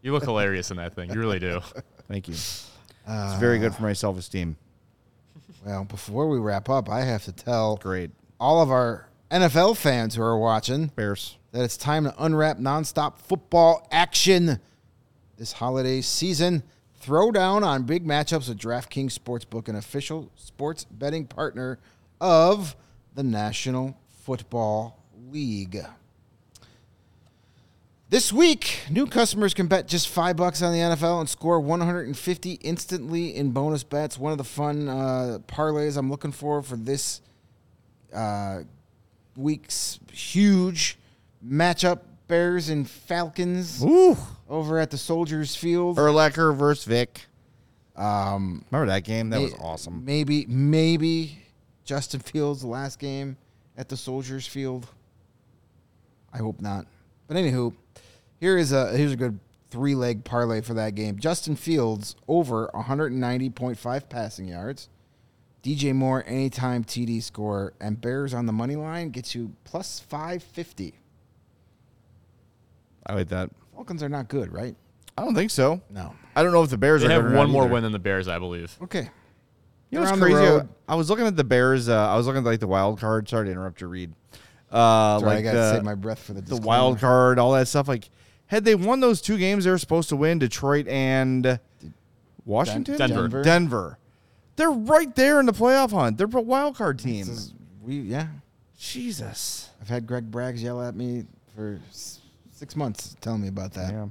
You 0.01 0.11
look 0.11 0.23
hilarious 0.23 0.71
in 0.71 0.77
that 0.77 0.93
thing. 0.95 1.11
You 1.11 1.19
really 1.19 1.39
do. 1.39 1.61
Thank 2.07 2.27
you. 2.27 2.35
Uh, 3.07 3.29
it's 3.31 3.39
very 3.39 3.59
good 3.59 3.73
for 3.75 3.83
my 3.83 3.93
self 3.93 4.17
esteem. 4.17 4.57
Well, 5.65 5.85
before 5.85 6.27
we 6.27 6.39
wrap 6.39 6.69
up, 6.69 6.89
I 6.89 7.01
have 7.01 7.23
to 7.25 7.31
tell 7.31 7.77
Great. 7.77 8.11
all 8.39 8.61
of 8.61 8.69
our 8.69 9.07
NFL 9.31 9.77
fans 9.77 10.15
who 10.15 10.21
are 10.21 10.37
watching 10.37 10.87
Bears. 10.87 11.37
that 11.51 11.63
it's 11.63 11.77
time 11.77 12.03
to 12.03 12.13
unwrap 12.17 12.57
nonstop 12.57 13.17
football 13.17 13.87
action 13.91 14.59
this 15.37 15.53
holiday 15.53 16.01
season. 16.01 16.63
Throw 16.99 17.31
down 17.31 17.63
on 17.63 17.83
big 17.83 18.05
matchups 18.05 18.49
with 18.49 18.57
DraftKings 18.59 19.17
Sportsbook, 19.17 19.67
an 19.67 19.75
official 19.75 20.31
sports 20.35 20.83
betting 20.85 21.25
partner 21.27 21.79
of 22.19 22.75
the 23.13 23.23
National 23.23 23.97
Football 24.23 24.99
League. 25.29 25.77
This 28.13 28.31
week, 28.31 28.81
new 28.91 29.07
customers 29.07 29.55
can 29.55 29.65
bet 29.65 29.87
just 29.87 30.07
five 30.07 30.35
bucks 30.35 30.61
on 30.61 30.71
the 30.71 30.77
NFL 30.77 31.21
and 31.21 31.27
score 31.27 31.59
150 31.59 32.51
instantly 32.61 33.35
in 33.35 33.49
bonus 33.49 33.83
bets. 33.83 34.19
One 34.19 34.31
of 34.31 34.37
the 34.37 34.43
fun 34.43 34.87
uh, 34.87 35.39
parlays 35.47 35.97
I'm 35.97 36.11
looking 36.11 36.31
for 36.31 36.61
for 36.61 36.75
this 36.75 37.21
uh, 38.13 38.59
week's 39.35 39.99
huge 40.11 40.99
matchup: 41.43 42.01
Bears 42.27 42.69
and 42.69 42.87
Falcons 42.87 43.83
Ooh. 43.83 44.15
over 44.47 44.77
at 44.77 44.91
the 44.91 44.97
Soldiers 44.99 45.55
Field. 45.55 45.97
Urlacher 45.97 46.55
versus 46.55 46.85
Vick. 46.85 47.25
Um, 47.95 48.63
Remember 48.69 48.93
that 48.93 49.05
game? 49.05 49.31
That 49.31 49.41
was 49.41 49.55
awesome. 49.55 50.05
Maybe, 50.05 50.45
maybe 50.45 51.39
Justin 51.83 52.19
Fields' 52.19 52.63
last 52.63 52.99
game 52.99 53.37
at 53.75 53.89
the 53.89 53.97
Soldiers 53.97 54.45
Field. 54.45 54.87
I 56.31 56.37
hope 56.37 56.61
not. 56.61 56.85
But 57.27 57.37
anywho, 57.37 57.73
here 58.43 58.57
is 58.57 58.73
a 58.73 58.95
here's 58.97 59.13
a 59.13 59.15
good 59.15 59.39
three 59.69 59.95
leg 59.95 60.25
parlay 60.25 60.59
for 60.59 60.73
that 60.73 60.95
game. 60.95 61.17
Justin 61.17 61.55
Fields 61.55 62.17
over 62.27 62.69
190.5 62.75 64.09
passing 64.09 64.49
yards. 64.49 64.89
DJ 65.63 65.95
Moore 65.95 66.25
anytime 66.27 66.83
TD 66.83 67.23
score 67.23 67.71
and 67.79 68.01
Bears 68.01 68.33
on 68.33 68.45
the 68.45 68.51
money 68.51 68.75
line 68.75 69.11
gets 69.11 69.33
you 69.33 69.55
plus 69.63 70.01
550. 70.01 70.93
I 73.07 73.13
like 73.13 73.29
that. 73.29 73.49
Falcons 73.73 74.03
are 74.03 74.09
not 74.09 74.27
good, 74.27 74.51
right? 74.51 74.75
I 75.17 75.23
don't 75.23 75.35
think 75.35 75.49
so. 75.49 75.81
No. 75.89 76.13
I 76.35 76.43
don't 76.43 76.51
know 76.51 76.63
if 76.63 76.69
the 76.69 76.77
Bears 76.77 77.01
They 77.01 77.07
are 77.07 77.23
have 77.23 77.31
one 77.33 77.49
more 77.49 77.63
either. 77.63 77.73
win 77.73 77.83
than 77.83 77.93
the 77.93 77.99
Bears, 77.99 78.27
I 78.27 78.39
believe. 78.39 78.77
Okay. 78.81 79.09
You 79.89 79.99
know 79.99 80.05
what's 80.05 80.19
crazy? 80.19 80.67
I 80.89 80.95
was 80.95 81.09
looking 81.09 81.27
at 81.27 81.37
the 81.37 81.45
Bears. 81.45 81.87
Uh, 81.87 82.09
I 82.09 82.17
was 82.17 82.27
looking 82.27 82.39
at 82.39 82.45
like 82.45 82.59
the 82.59 82.67
wild 82.67 82.99
card. 82.99 83.29
Sorry 83.29 83.45
to 83.45 83.51
interrupt 83.51 83.79
your 83.79 83.89
read. 83.89 84.11
Uh, 84.69 85.19
Sorry, 85.19 85.29
like 85.29 85.37
I 85.37 85.41
got 85.43 85.51
to 85.51 85.57
the, 85.57 85.71
save 85.75 85.83
my 85.83 85.95
breath 85.95 86.19
for 86.19 86.33
the 86.33 86.41
the 86.41 86.57
wild 86.57 86.99
card, 86.99 87.39
all 87.39 87.53
that 87.53 87.69
stuff. 87.69 87.87
Like, 87.87 88.09
had 88.47 88.65
they 88.65 88.75
won 88.75 88.99
those 88.99 89.21
two 89.21 89.37
games, 89.37 89.63
they 89.65 89.71
were 89.71 89.77
supposed 89.77 90.09
to 90.09 90.15
win 90.15 90.39
Detroit 90.39 90.87
and 90.87 91.59
Washington, 92.45 92.97
Denver. 92.97 93.21
Denver. 93.27 93.43
Denver. 93.43 93.97
They're 94.55 94.71
right 94.71 95.13
there 95.15 95.39
in 95.39 95.45
the 95.45 95.53
playoff 95.53 95.91
hunt. 95.91 96.17
They're 96.17 96.27
a 96.31 96.41
wild 96.41 96.75
card 96.75 96.99
team. 96.99 97.27
Is- 97.27 97.53
we 97.81 97.95
yeah. 97.99 98.27
Jesus. 98.77 99.69
I've 99.81 99.89
had 99.89 100.05
Greg 100.05 100.29
Braggs 100.29 100.61
yell 100.61 100.81
at 100.81 100.95
me 100.95 101.23
for 101.55 101.79
s- 101.89 102.19
six 102.51 102.75
months 102.75 103.15
telling 103.21 103.41
me 103.41 103.47
about 103.47 103.73
that. 103.73 103.91
Yeah. 103.93 104.07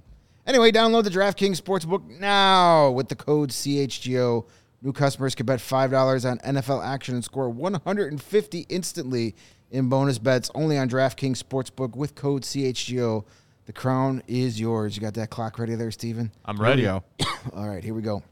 Anyway, 0.47 0.73
download 0.73 1.05
the 1.05 1.11
DraftKings 1.11 1.61
Sportsbook 1.61 2.09
now 2.19 2.91
with 2.91 3.09
the 3.09 3.15
code 3.15 3.51
CHGO. 3.51 4.45
New 4.83 4.93
customers 4.93 5.35
can 5.37 5.47
bet 5.47 5.61
$5 5.61 6.29
on 6.29 6.39
NFL 6.39 6.85
action 6.85 7.15
and 7.15 7.23
score 7.25 7.49
150 7.49 8.67
instantly 8.69 9.37
in 9.71 9.89
bonus 9.89 10.19
bets 10.19 10.51
only 10.55 10.77
on 10.77 10.89
DraftKings 10.89 11.41
Sportsbook 11.43 11.95
with 11.95 12.15
code 12.17 12.43
CHGO. 12.43 13.25
The 13.73 13.81
crown 13.81 14.23
is 14.29 14.61
yours. 14.61 14.95
You 14.95 15.01
got 15.01 15.15
that 15.15 15.31
clock 15.31 15.59
ready 15.59 15.75
there, 15.77 15.91
Steven? 15.91 16.31
I'm 16.45 16.61
ready. 16.61 16.83
go. 16.83 17.03
All 17.55 17.67
right, 17.67 17.83
here 17.83 17.95
we 17.95 18.03
go. 18.03 18.23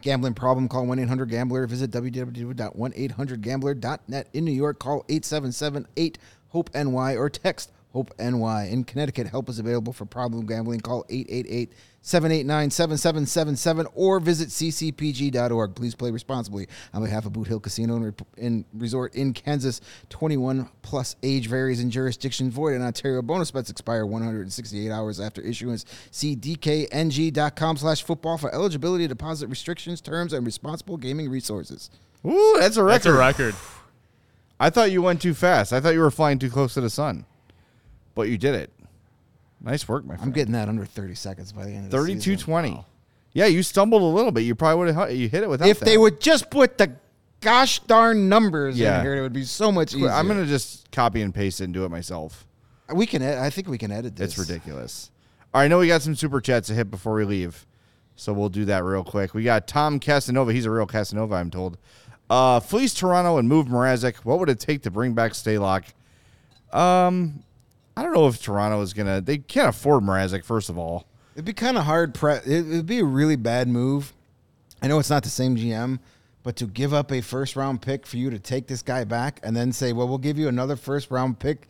Gambling 0.00 0.34
problem, 0.34 0.66
call 0.66 0.86
1 0.86 0.98
800 0.98 1.30
Gambler. 1.30 1.68
Visit 1.68 1.92
www.1800Gambler.net. 1.92 4.28
In 4.32 4.44
New 4.44 4.50
York, 4.50 4.80
call 4.80 5.04
877 5.08 5.86
8 5.96 6.18
HOPE 6.48 6.74
NY 6.74 7.14
or 7.14 7.30
text 7.30 7.70
HOPE 7.96 8.12
NY. 8.18 8.68
In 8.70 8.84
Connecticut, 8.84 9.26
help 9.26 9.48
is 9.48 9.58
available 9.58 9.94
for 9.94 10.04
problem 10.04 10.44
gambling. 10.44 10.80
Call 10.80 11.06
888 11.08 11.72
789 12.02 12.70
7777 12.70 13.86
or 13.94 14.20
visit 14.20 14.50
ccpg.org. 14.50 15.74
Please 15.74 15.94
play 15.94 16.10
responsibly 16.10 16.68
on 16.92 17.02
behalf 17.02 17.24
of 17.24 17.32
Boot 17.32 17.48
Hill 17.48 17.58
Casino 17.58 17.96
and 17.96 18.04
Rep- 18.04 18.26
and 18.36 18.66
Resort 18.74 19.14
in 19.14 19.32
Kansas. 19.32 19.80
21 20.10 20.68
plus 20.82 21.16
age 21.22 21.48
varies 21.48 21.80
in 21.80 21.90
jurisdiction. 21.90 22.50
Void 22.50 22.74
in 22.74 22.82
Ontario. 22.82 23.22
Bonus 23.22 23.50
bets 23.50 23.70
expire 23.70 24.04
168 24.04 24.90
hours 24.90 25.18
after 25.18 25.40
issuance. 25.40 25.86
See 26.10 26.36
dkng.com 26.36 27.78
slash 27.78 28.02
football 28.02 28.36
for 28.36 28.54
eligibility, 28.54 29.08
deposit 29.08 29.48
restrictions, 29.48 30.02
terms, 30.02 30.34
and 30.34 30.44
responsible 30.44 30.98
gaming 30.98 31.30
resources. 31.30 31.88
Ooh, 32.26 32.56
that's 32.60 32.76
a 32.76 32.82
record. 32.82 32.92
That's 32.92 33.06
a 33.06 33.12
record. 33.14 33.54
I 34.60 34.68
thought 34.70 34.90
you 34.90 35.00
went 35.00 35.22
too 35.22 35.32
fast. 35.34 35.72
I 35.72 35.80
thought 35.80 35.94
you 35.94 36.00
were 36.00 36.10
flying 36.10 36.38
too 36.38 36.50
close 36.50 36.74
to 36.74 36.80
the 36.80 36.90
sun, 36.90 37.24
but 38.16 38.28
you 38.28 38.36
did 38.36 38.56
it. 38.56 38.72
Nice 39.60 39.86
work, 39.88 40.04
my 40.04 40.14
friend. 40.16 40.28
I'm 40.28 40.32
getting 40.32 40.52
that 40.54 40.68
under 40.68 40.84
30 40.84 41.14
seconds 41.14 41.52
by 41.52 41.64
the 41.64 41.70
end 41.70 41.84
of 41.86 41.90
the 41.92 42.20
season. 42.20 42.36
twenty. 42.38 42.84
Yeah, 43.32 43.46
you 43.46 43.62
stumbled 43.62 44.02
a 44.02 44.04
little 44.06 44.32
bit. 44.32 44.40
You 44.40 44.54
probably 44.54 44.86
would 44.86 44.94
have 44.94 45.12
you 45.12 45.28
hit 45.28 45.42
it 45.44 45.48
without. 45.48 45.68
If 45.68 45.78
they 45.80 45.96
would 45.98 46.20
just 46.20 46.50
put 46.50 46.78
the 46.78 46.92
gosh 47.40 47.78
darn 47.80 48.28
numbers 48.28 48.78
Yeah. 48.78 48.98
in 48.98 49.04
here, 49.04 49.16
it 49.16 49.20
would 49.20 49.32
be 49.32 49.44
so 49.44 49.70
much 49.70 49.94
easier. 49.94 50.08
I'm 50.10 50.26
gonna 50.26 50.46
just 50.46 50.90
copy 50.90 51.20
and 51.22 51.34
paste 51.34 51.60
it 51.60 51.64
and 51.64 51.74
do 51.74 51.84
it 51.84 51.90
myself. 51.90 52.46
We 52.94 53.04
can. 53.06 53.20
ed- 53.22 53.38
I 53.38 53.50
think 53.50 53.68
we 53.68 53.78
can 53.78 53.90
edit 53.92 54.16
this. 54.16 54.38
It's 54.38 54.48
ridiculous. 54.48 55.10
All 55.52 55.60
right, 55.60 55.64
I 55.66 55.68
know 55.68 55.78
we 55.78 55.86
got 55.86 56.00
some 56.02 56.14
super 56.14 56.40
chats 56.40 56.68
to 56.68 56.74
hit 56.74 56.90
before 56.90 57.14
we 57.14 57.24
leave, 57.24 57.66
so 58.14 58.32
we'll 58.32 58.48
do 58.48 58.64
that 58.66 58.84
real 58.84 59.04
quick. 59.04 59.34
We 59.34 59.42
got 59.42 59.66
Tom 59.66 59.98
Casanova. 60.00 60.52
He's 60.52 60.64
a 60.66 60.70
real 60.70 60.86
Casanova, 60.86 61.34
I'm 61.34 61.50
told. 61.50 61.76
Uh, 62.30 62.60
fleece 62.60 62.94
Toronto 62.94 63.36
and 63.38 63.48
move 63.48 63.66
Mrazek. 63.66 64.16
What 64.24 64.38
would 64.38 64.48
it 64.48 64.60
take 64.60 64.82
to 64.82 64.90
bring 64.90 65.12
back 65.14 65.32
Stalock? 65.32 65.84
Um, 66.72 67.42
I 67.96 68.02
don't 68.02 68.12
know 68.12 68.28
if 68.28 68.42
Toronto 68.42 68.80
is 68.82 68.92
gonna. 68.92 69.20
They 69.20 69.38
can't 69.38 69.68
afford 69.70 70.02
Mrazek. 70.02 70.44
First 70.44 70.68
of 70.68 70.76
all, 70.76 71.06
It'd 71.36 71.44
be 71.44 71.52
kind 71.52 71.76
of 71.76 71.84
hard. 71.84 72.14
Pre- 72.14 72.36
it, 72.36 72.46
it'd 72.46 72.86
be 72.86 73.00
a 73.00 73.04
really 73.04 73.36
bad 73.36 73.68
move. 73.68 74.14
I 74.80 74.88
know 74.88 74.98
it's 74.98 75.10
not 75.10 75.22
the 75.22 75.28
same 75.28 75.54
GM, 75.54 75.98
but 76.42 76.56
to 76.56 76.66
give 76.66 76.94
up 76.94 77.12
a 77.12 77.20
first 77.20 77.56
round 77.56 77.82
pick 77.82 78.06
for 78.06 78.16
you 78.16 78.30
to 78.30 78.38
take 78.38 78.66
this 78.68 78.80
guy 78.80 79.04
back 79.04 79.40
and 79.42 79.54
then 79.54 79.70
say, 79.72 79.92
"Well, 79.92 80.08
we'll 80.08 80.16
give 80.16 80.38
you 80.38 80.48
another 80.48 80.76
first 80.76 81.10
round 81.10 81.38
pick 81.38 81.68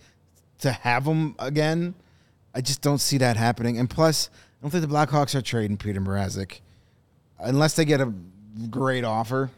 to 0.60 0.70
have 0.70 1.04
him 1.04 1.34
again," 1.40 1.94
I 2.54 2.60
just 2.60 2.80
don't 2.80 2.98
see 2.98 3.18
that 3.18 3.36
happening. 3.36 3.76
And 3.78 3.90
plus, 3.90 4.30
I 4.32 4.62
don't 4.62 4.70
think 4.70 4.88
the 4.88 4.94
Blackhawks 4.94 5.34
are 5.34 5.42
trading 5.42 5.76
Peter 5.76 6.00
Mrazek 6.00 6.60
unless 7.40 7.74
they 7.74 7.84
get 7.84 8.00
a 8.00 8.12
great 8.70 9.04
offer. 9.04 9.50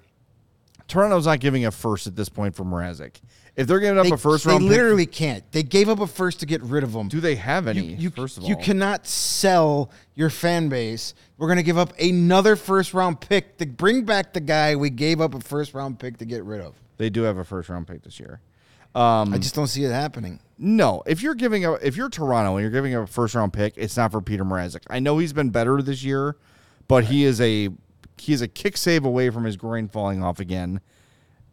Toronto's 0.87 1.27
not 1.27 1.41
giving 1.41 1.66
a 1.66 1.71
first 1.71 2.07
at 2.07 2.16
this 2.16 2.31
point 2.31 2.57
for 2.57 2.64
Mrazek. 2.64 3.21
If 3.59 3.66
they're 3.66 3.80
giving 3.80 3.98
up 3.98 4.04
They, 4.04 4.12
a 4.12 4.16
first 4.16 4.46
round, 4.46 4.64
They 4.64 4.68
literally 4.68 5.04
can't. 5.04 5.42
They 5.50 5.64
gave 5.64 5.88
up 5.88 5.98
a 5.98 6.06
first 6.06 6.38
to 6.40 6.46
get 6.46 6.62
rid 6.62 6.84
of 6.84 6.92
them. 6.92 7.09
do 7.09 7.20
they 7.20 7.34
have 7.34 7.66
any? 7.66 7.80
you, 7.80 7.96
you, 7.96 8.11
first 8.11 8.38
of 8.38 8.44
all, 8.44 8.48
you 8.48 8.56
cannot 8.56 9.04
sell 9.04 9.90
your 10.14 10.30
fan 10.30 10.68
base. 10.68 11.12
We're 11.38 11.48
going 11.48 11.56
to 11.56 11.64
give 11.64 11.76
up 11.76 11.92
another 11.98 12.54
first 12.54 12.94
round 12.94 13.20
pick 13.20 13.59
to 13.59 13.66
bring 13.66 14.04
back 14.04 14.32
the 14.32 14.40
guy 14.40 14.76
we 14.76 14.90
gave 14.90 15.20
up 15.20 15.34
a 15.34 15.40
first 15.40 15.74
round 15.74 15.98
pick 15.98 16.18
to 16.18 16.24
get 16.24 16.44
rid 16.44 16.61
of. 16.61 16.76
They 16.98 17.11
do 17.11 17.22
have 17.22 17.36
a 17.36 17.44
first 17.44 17.68
round 17.68 17.88
pick 17.88 18.04
this 18.04 18.20
year. 18.20 18.40
Um, 18.94 19.34
I 19.34 19.38
just 19.38 19.56
don't 19.56 19.66
see 19.66 19.84
it 19.84 19.90
happening. 19.90 20.38
No, 20.56 21.02
if 21.04 21.20
you're 21.20 21.34
giving 21.34 21.64
up, 21.64 21.80
if 21.82 21.96
you're 21.96 22.09
Toronto 22.09 22.56
and 22.56 22.62
you're 22.62 22.70
giving 22.70 22.94
up 22.94 23.04
a 23.04 23.12
first 23.12 23.34
round 23.34 23.52
pick, 23.52 23.74
it's 23.76 23.96
not 23.96 24.12
for 24.12 24.20
Peter 24.20 24.44
Mrazek. 24.44 24.82
I 24.88 25.00
know 25.00 25.18
he's 25.18 25.32
been 25.32 25.50
better 25.50 25.82
this 25.82 26.04
year, 26.04 26.36
but 26.86 27.04
he 27.04 27.24
is 27.24 27.40
a 27.40 27.70
he 28.18 28.32
is 28.32 28.40
a 28.40 28.48
kick 28.48 28.76
save 28.76 29.04
away 29.04 29.30
from 29.30 29.42
his 29.42 29.56
groin 29.56 29.88
falling 29.88 30.22
off 30.22 30.38
again, 30.38 30.80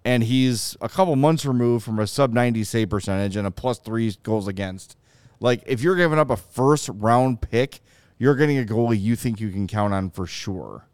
and 0.06 0.24
he's 0.24 0.78
a 0.80 0.88
couple 0.88 1.16
months 1.16 1.46
removed 1.46 1.84
from 1.84 2.00
a 2.00 2.08
sub 2.08 2.32
ninety 2.32 2.64
save 2.64 2.90
percentage 2.90 3.36
and 3.36 3.46
a 3.46 3.52
plus 3.52 3.80
three 3.80 4.16
goals 4.24 4.48
against. 4.48 4.96
Like 5.42 5.64
if 5.66 5.82
you're 5.82 5.96
giving 5.98 6.20
up 6.20 6.30
a 6.30 6.38
first 6.38 6.90
round 6.90 7.42
pick, 7.42 7.82
you're 8.18 8.36
getting 8.36 8.58
a 8.58 8.64
goalie 8.64 9.02
you 9.02 9.16
think 9.18 9.42
you 9.42 9.50
can 9.50 9.68
count 9.68 9.94
on 9.94 10.12
for 10.12 10.26
sure. 10.26 10.86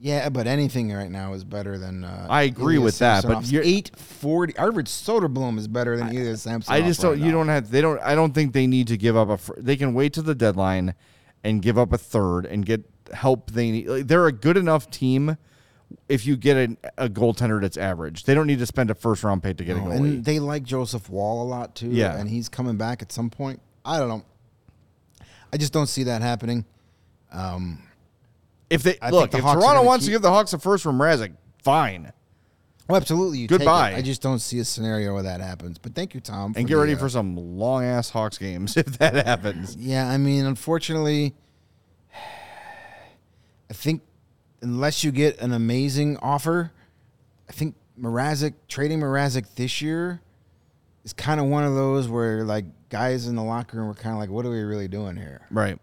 Yeah, 0.00 0.28
but 0.28 0.46
anything 0.46 0.92
right 0.92 1.10
now 1.10 1.32
is 1.32 1.44
better 1.44 1.78
than. 1.78 2.04
Uh, 2.04 2.26
I 2.28 2.42
agree 2.42 2.74
Ilya 2.74 2.84
with 2.84 2.98
that, 2.98 3.24
but 3.24 3.50
you're- 3.50 3.66
eight 3.66 3.90
forty. 3.96 4.56
Arvid 4.56 4.86
Soderblom 4.86 5.56
is 5.58 5.66
better 5.66 5.96
than 5.96 6.08
Ilya 6.14 6.36
Samsonov. 6.36 6.76
I 6.82 6.86
just 6.86 7.00
don't. 7.00 7.12
right 7.12 7.20
you 7.20 7.26
now. 7.26 7.38
don't 7.38 7.48
have. 7.48 7.70
They 7.70 7.80
don't. 7.80 8.00
I 8.02 8.14
don't 8.14 8.32
think 8.32 8.52
they 8.52 8.66
need 8.66 8.88
to 8.88 8.96
give 8.96 9.16
up 9.16 9.28
a. 9.30 9.60
They 9.60 9.76
can 9.76 9.94
wait 9.94 10.12
to 10.14 10.22
the 10.22 10.34
deadline, 10.34 10.94
and 11.42 11.62
give 11.62 11.78
up 11.78 11.92
a 11.92 11.98
third 11.98 12.44
and 12.44 12.66
get 12.66 12.82
help 13.12 13.52
they 13.52 13.70
need. 13.70 13.88
Like, 13.88 14.06
they're 14.06 14.26
a 14.26 14.32
good 14.32 14.56
enough 14.56 14.90
team. 14.90 15.38
If 16.08 16.26
you 16.26 16.36
get 16.36 16.56
a, 16.56 16.76
a 17.04 17.08
goaltender 17.08 17.60
that's 17.60 17.76
average, 17.76 18.24
they 18.24 18.34
don't 18.34 18.46
need 18.46 18.58
to 18.58 18.66
spend 18.66 18.90
a 18.90 18.94
first 18.94 19.24
round 19.24 19.42
pick 19.42 19.56
to 19.58 19.64
get 19.64 19.76
a 19.76 19.80
No, 19.80 19.86
goalie. 19.86 19.96
and 19.96 20.24
they 20.24 20.38
like 20.38 20.62
Joseph 20.62 21.08
Woll 21.08 21.42
a 21.42 21.48
lot 21.48 21.74
too. 21.74 21.88
Yeah. 21.88 22.16
and 22.18 22.28
he's 22.28 22.48
coming 22.48 22.76
back 22.76 23.00
at 23.02 23.12
some 23.12 23.30
point. 23.30 23.60
I 23.84 23.98
don't 23.98 24.08
know. 24.08 24.24
I 25.52 25.56
just 25.56 25.72
don't 25.72 25.86
see 25.86 26.04
that 26.04 26.20
happening. 26.20 26.64
Um, 27.32 27.82
if 28.70 28.82
they 28.82 28.98
I 29.00 29.10
look, 29.10 29.30
the 29.30 29.38
if 29.38 29.44
Hawks 29.44 29.60
Toronto 29.62 29.82
wants 29.84 30.04
to 30.06 30.10
give 30.10 30.22
the 30.22 30.30
Hawks 30.30 30.52
a 30.52 30.58
first 30.58 30.82
from 30.82 30.98
Razik, 30.98 31.32
fine, 31.62 32.12
well, 32.88 32.96
absolutely. 32.96 33.38
You. 33.38 33.48
Goodbye. 33.48 33.94
I 33.94 34.02
just 34.02 34.20
don't 34.20 34.40
see 34.40 34.58
a 34.58 34.64
scenario 34.64 35.14
where 35.14 35.22
that 35.22 35.40
happens. 35.40 35.78
But 35.78 35.94
thank 35.94 36.14
you, 36.14 36.20
Tom. 36.20 36.52
and 36.56 36.66
get 36.66 36.74
the, 36.74 36.80
ready 36.80 36.94
uh, 36.94 36.98
for 36.98 37.08
some 37.08 37.36
long 37.36 37.84
ass 37.84 38.10
Hawks 38.10 38.36
games 38.36 38.76
if 38.76 38.98
that 38.98 39.26
happens. 39.26 39.76
Yeah, 39.76 40.08
I 40.08 40.18
mean, 40.18 40.44
unfortunately, 40.44 41.34
I 43.70 43.72
think 43.72 44.02
unless 44.64 45.04
you 45.04 45.12
get 45.12 45.38
an 45.40 45.52
amazing 45.52 46.16
offer, 46.18 46.72
I 47.48 47.52
think 47.52 47.74
Mrazek 48.00 48.54
trading 48.66 49.00
Mrazek 49.00 49.54
this 49.54 49.80
year 49.80 50.20
is 51.04 51.12
kind 51.12 51.38
of 51.38 51.46
one 51.46 51.62
of 51.64 51.74
those 51.74 52.08
where 52.08 52.42
like 52.44 52.64
guys 52.88 53.26
in 53.28 53.36
the 53.36 53.42
locker 53.42 53.76
room 53.76 53.86
were 53.88 53.94
kind 53.94 54.14
of 54.14 54.18
like, 54.18 54.30
"What 54.30 54.44
are 54.46 54.50
we 54.50 54.62
really 54.62 54.88
doing 54.88 55.16
here?" 55.16 55.42
Right? 55.50 55.78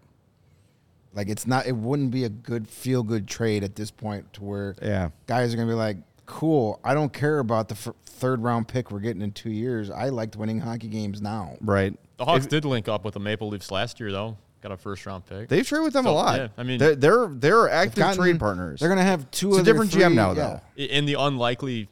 Like 1.14 1.28
it's 1.28 1.46
not. 1.46 1.66
It 1.66 1.76
wouldn't 1.76 2.10
be 2.10 2.24
a 2.24 2.28
good 2.28 2.68
feel 2.68 3.02
good 3.02 3.26
trade 3.28 3.62
at 3.64 3.76
this 3.76 3.90
point 3.90 4.32
to 4.34 4.44
where 4.44 4.74
Yeah. 4.82 5.10
guys 5.26 5.54
are 5.54 5.56
gonna 5.56 5.68
be 5.68 5.74
like, 5.74 5.98
"Cool, 6.26 6.80
I 6.84 6.92
don't 6.94 7.12
care 7.12 7.38
about 7.38 7.68
the 7.68 7.74
f- 7.74 7.94
third 8.04 8.42
round 8.42 8.66
pick 8.68 8.90
we're 8.90 9.00
getting 9.00 9.22
in 9.22 9.32
two 9.32 9.50
years. 9.50 9.90
I 9.90 10.08
liked 10.08 10.36
winning 10.36 10.60
hockey 10.60 10.88
games 10.88 11.22
now." 11.22 11.56
Right. 11.60 11.96
The 12.18 12.24
Hawks 12.24 12.44
If- 12.44 12.50
did 12.50 12.64
link 12.64 12.88
up 12.88 13.04
with 13.04 13.14
the 13.14 13.20
Maple 13.20 13.48
Leafs 13.48 13.70
last 13.70 14.00
year, 14.00 14.10
though. 14.12 14.36
Got 14.62 14.72
a 14.72 14.76
first 14.76 15.04
round 15.06 15.26
pick. 15.26 15.48
They've 15.48 15.66
traded 15.66 15.84
with 15.84 15.92
them 15.92 16.06
a 16.06 16.12
lot. 16.12 16.38
yeah, 16.38 16.48
I 16.56 16.62
mean- 16.62 16.78
they're 16.78 16.94
they're, 16.94 17.26
they're 17.26 17.68
active 17.68 17.96
Gotten- 17.96 18.16
trade 18.22 18.38
partners. 18.38 18.78
They're 18.80 18.88
gonna 18.88 19.02
have 19.02 19.28
two. 19.32 19.48
It's 19.48 19.56
a 19.56 19.60
of 19.60 19.64
their 19.64 19.74
different 19.74 19.90
GM 19.90 20.14
now, 20.14 20.32
yeah. 20.32 20.60
though. 20.76 20.82
In 20.84 21.04
the 21.04 21.14
unlikely 21.14 21.88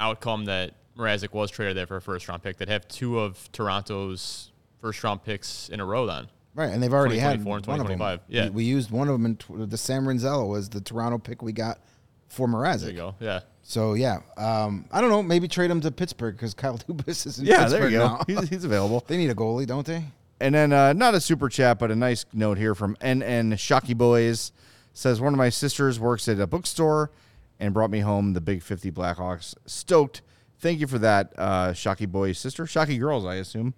outcome 0.00 0.46
that 0.46 0.72
Mrazek 0.96 1.32
was 1.32 1.50
traded 1.50 1.76
there 1.76 1.86
for 1.86 1.96
a 1.96 2.00
first 2.00 2.26
round 2.28 2.42
pick, 2.42 2.56
they'd 2.56 2.68
have 2.68 2.88
two 2.88 3.18
of 3.20 3.50
Toronto's 3.52 4.50
first 4.80 5.04
round 5.04 5.22
picks 5.22 5.68
in 5.68 5.80
a 5.80 5.84
row 5.84 6.06
then. 6.06 6.28
Right, 6.54 6.70
and 6.70 6.82
they've 6.82 6.92
already 6.94 7.18
had 7.18 7.40
2024 7.40 7.56
and 7.56 7.66
one 7.66 7.80
of 7.80 7.86
them. 7.88 7.98
2025, 7.98 8.20
yeah. 8.28 8.44
we, 8.44 8.50
we 8.50 8.64
used 8.64 8.90
one 8.90 9.08
of 9.08 9.14
them. 9.14 9.26
In 9.26 9.36
tw- 9.36 9.68
the 9.70 9.76
Sam 9.76 10.04
Rinzel 10.04 10.48
was 10.48 10.68
the 10.68 10.80
Toronto 10.80 11.18
pick 11.18 11.42
we 11.42 11.52
got 11.52 11.80
for 12.28 12.46
Mrazek. 12.46 12.80
There 12.80 12.90
you 12.90 12.96
go. 12.96 13.14
Yeah. 13.18 13.40
So 13.64 13.94
yeah, 13.94 14.20
um, 14.36 14.84
I 14.92 15.00
don't 15.00 15.10
know. 15.10 15.22
Maybe 15.22 15.48
trade 15.48 15.70
him 15.70 15.80
to 15.80 15.90
Pittsburgh 15.90 16.36
because 16.36 16.54
Kyle 16.54 16.78
Dubas 16.88 17.26
is 17.26 17.38
in 17.38 17.46
yeah, 17.46 17.64
Pittsburgh 17.64 17.80
there 17.80 17.90
you 17.90 17.98
go. 17.98 18.06
now. 18.06 18.24
He's, 18.26 18.48
he's 18.48 18.64
available. 18.64 19.02
they 19.08 19.16
need 19.16 19.30
a 19.30 19.34
goalie, 19.34 19.66
don't 19.66 19.84
they? 19.86 20.04
And 20.44 20.54
then 20.54 20.74
uh, 20.74 20.92
not 20.92 21.14
a 21.14 21.22
super 21.22 21.48
chat, 21.48 21.78
but 21.78 21.90
a 21.90 21.96
nice 21.96 22.26
note 22.34 22.58
here 22.58 22.74
from 22.74 22.96
NN 22.96 23.58
Shocky 23.58 23.94
Boys 23.94 24.52
says 24.92 25.18
one 25.18 25.32
of 25.32 25.38
my 25.38 25.48
sisters 25.48 25.98
works 25.98 26.28
at 26.28 26.38
a 26.38 26.46
bookstore 26.46 27.10
and 27.58 27.72
brought 27.72 27.88
me 27.88 28.00
home 28.00 28.34
the 28.34 28.42
Big 28.42 28.62
50 28.62 28.92
Blackhawks. 28.92 29.54
Stoked. 29.64 30.20
Thank 30.58 30.80
you 30.80 30.86
for 30.86 30.98
that, 30.98 31.32
uh, 31.38 31.72
Shocky 31.72 32.04
Boys 32.04 32.38
sister. 32.38 32.66
Shocky 32.66 32.98
Girls, 32.98 33.24
I 33.24 33.36
assume. 33.36 33.72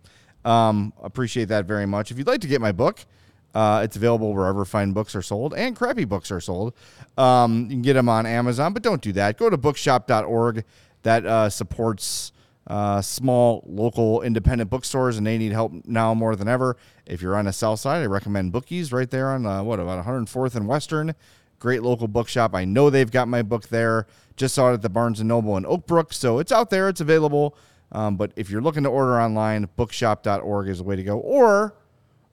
Um, 0.45 0.93
appreciate 1.01 1.45
that 1.51 1.67
very 1.67 1.87
much. 1.87 2.11
If 2.11 2.19
you'd 2.19 2.27
like 2.27 2.41
to 2.41 2.49
get 2.49 2.61
my 2.61 2.73
book, 2.73 3.07
uh, 3.55 3.83
it's 3.85 3.95
available 3.95 4.35
wherever 4.35 4.65
fine 4.65 4.91
books 4.91 5.15
are 5.15 5.23
sold 5.23 5.55
and 5.55 5.77
crappy 5.77 6.05
books 6.05 6.33
are 6.33 6.41
sold. 6.41 6.75
Um, 7.17 7.67
you 7.67 7.77
can 7.77 7.83
get 7.83 7.93
them 7.93 8.09
on 8.09 8.27
Amazon, 8.27 8.73
but 8.73 8.83
don't 8.83 9.01
do 9.01 9.13
that. 9.13 9.39
Go 9.39 9.49
to 9.49 9.57
bookshop.org. 9.57 10.65
That 11.05 11.27
uh, 11.27 11.49
supports 11.49 12.33
uh, 12.67 13.01
small 13.01 13.63
local 13.67 14.23
independent 14.23 14.71
bookstores, 14.71 15.17
and 15.17 15.27
they 15.27 15.39
need 15.39 15.53
help 15.53 15.73
now 15.87 16.15
more 16.15 16.35
than 16.35 16.49
ever. 16.49 16.77
If 17.07 17.23
you're 17.23 17.37
on 17.37 17.45
the 17.45 17.53
south 17.53 17.81
side, 17.81 18.03
I 18.03 18.07
recommend 18.07 18.53
Bookies 18.53 18.93
right 18.93 19.09
there 19.09 19.31
on 19.31 19.47
uh, 19.47 19.63
what 19.63 19.79
about 19.81 20.05
104th 20.05 20.55
and 20.57 20.67
Western. 20.67 21.15
Great 21.59 21.83
local 21.83 22.09
bookshop. 22.09 22.55
I 22.55 22.65
know 22.65 22.91
they've 22.91 23.11
got 23.11 23.29
my 23.29 23.43
book 23.43 23.69
there. 23.69 24.07
Just 24.37 24.55
saw 24.55 24.71
it 24.71 24.75
at 24.75 24.83
the 24.83 24.89
Barnes 24.89 25.21
and 25.21 25.29
Noble 25.29 25.57
in 25.57 25.65
Oakbrook, 25.65 26.13
so 26.13 26.39
it's 26.39 26.53
out 26.53 26.71
there. 26.71 26.89
It's 26.89 27.01
available. 27.01 27.57
Um, 27.93 28.17
but 28.17 28.33
if 28.37 28.51
you're 28.51 28.61
looking 28.61 28.83
to 28.83 28.91
order 28.91 29.21
online, 29.21 29.69
bookshop.org 29.77 30.69
is 30.69 30.79
the 30.79 30.85
way 30.85 30.97
to 30.97 31.03
go. 31.03 31.19
Or 31.19 31.75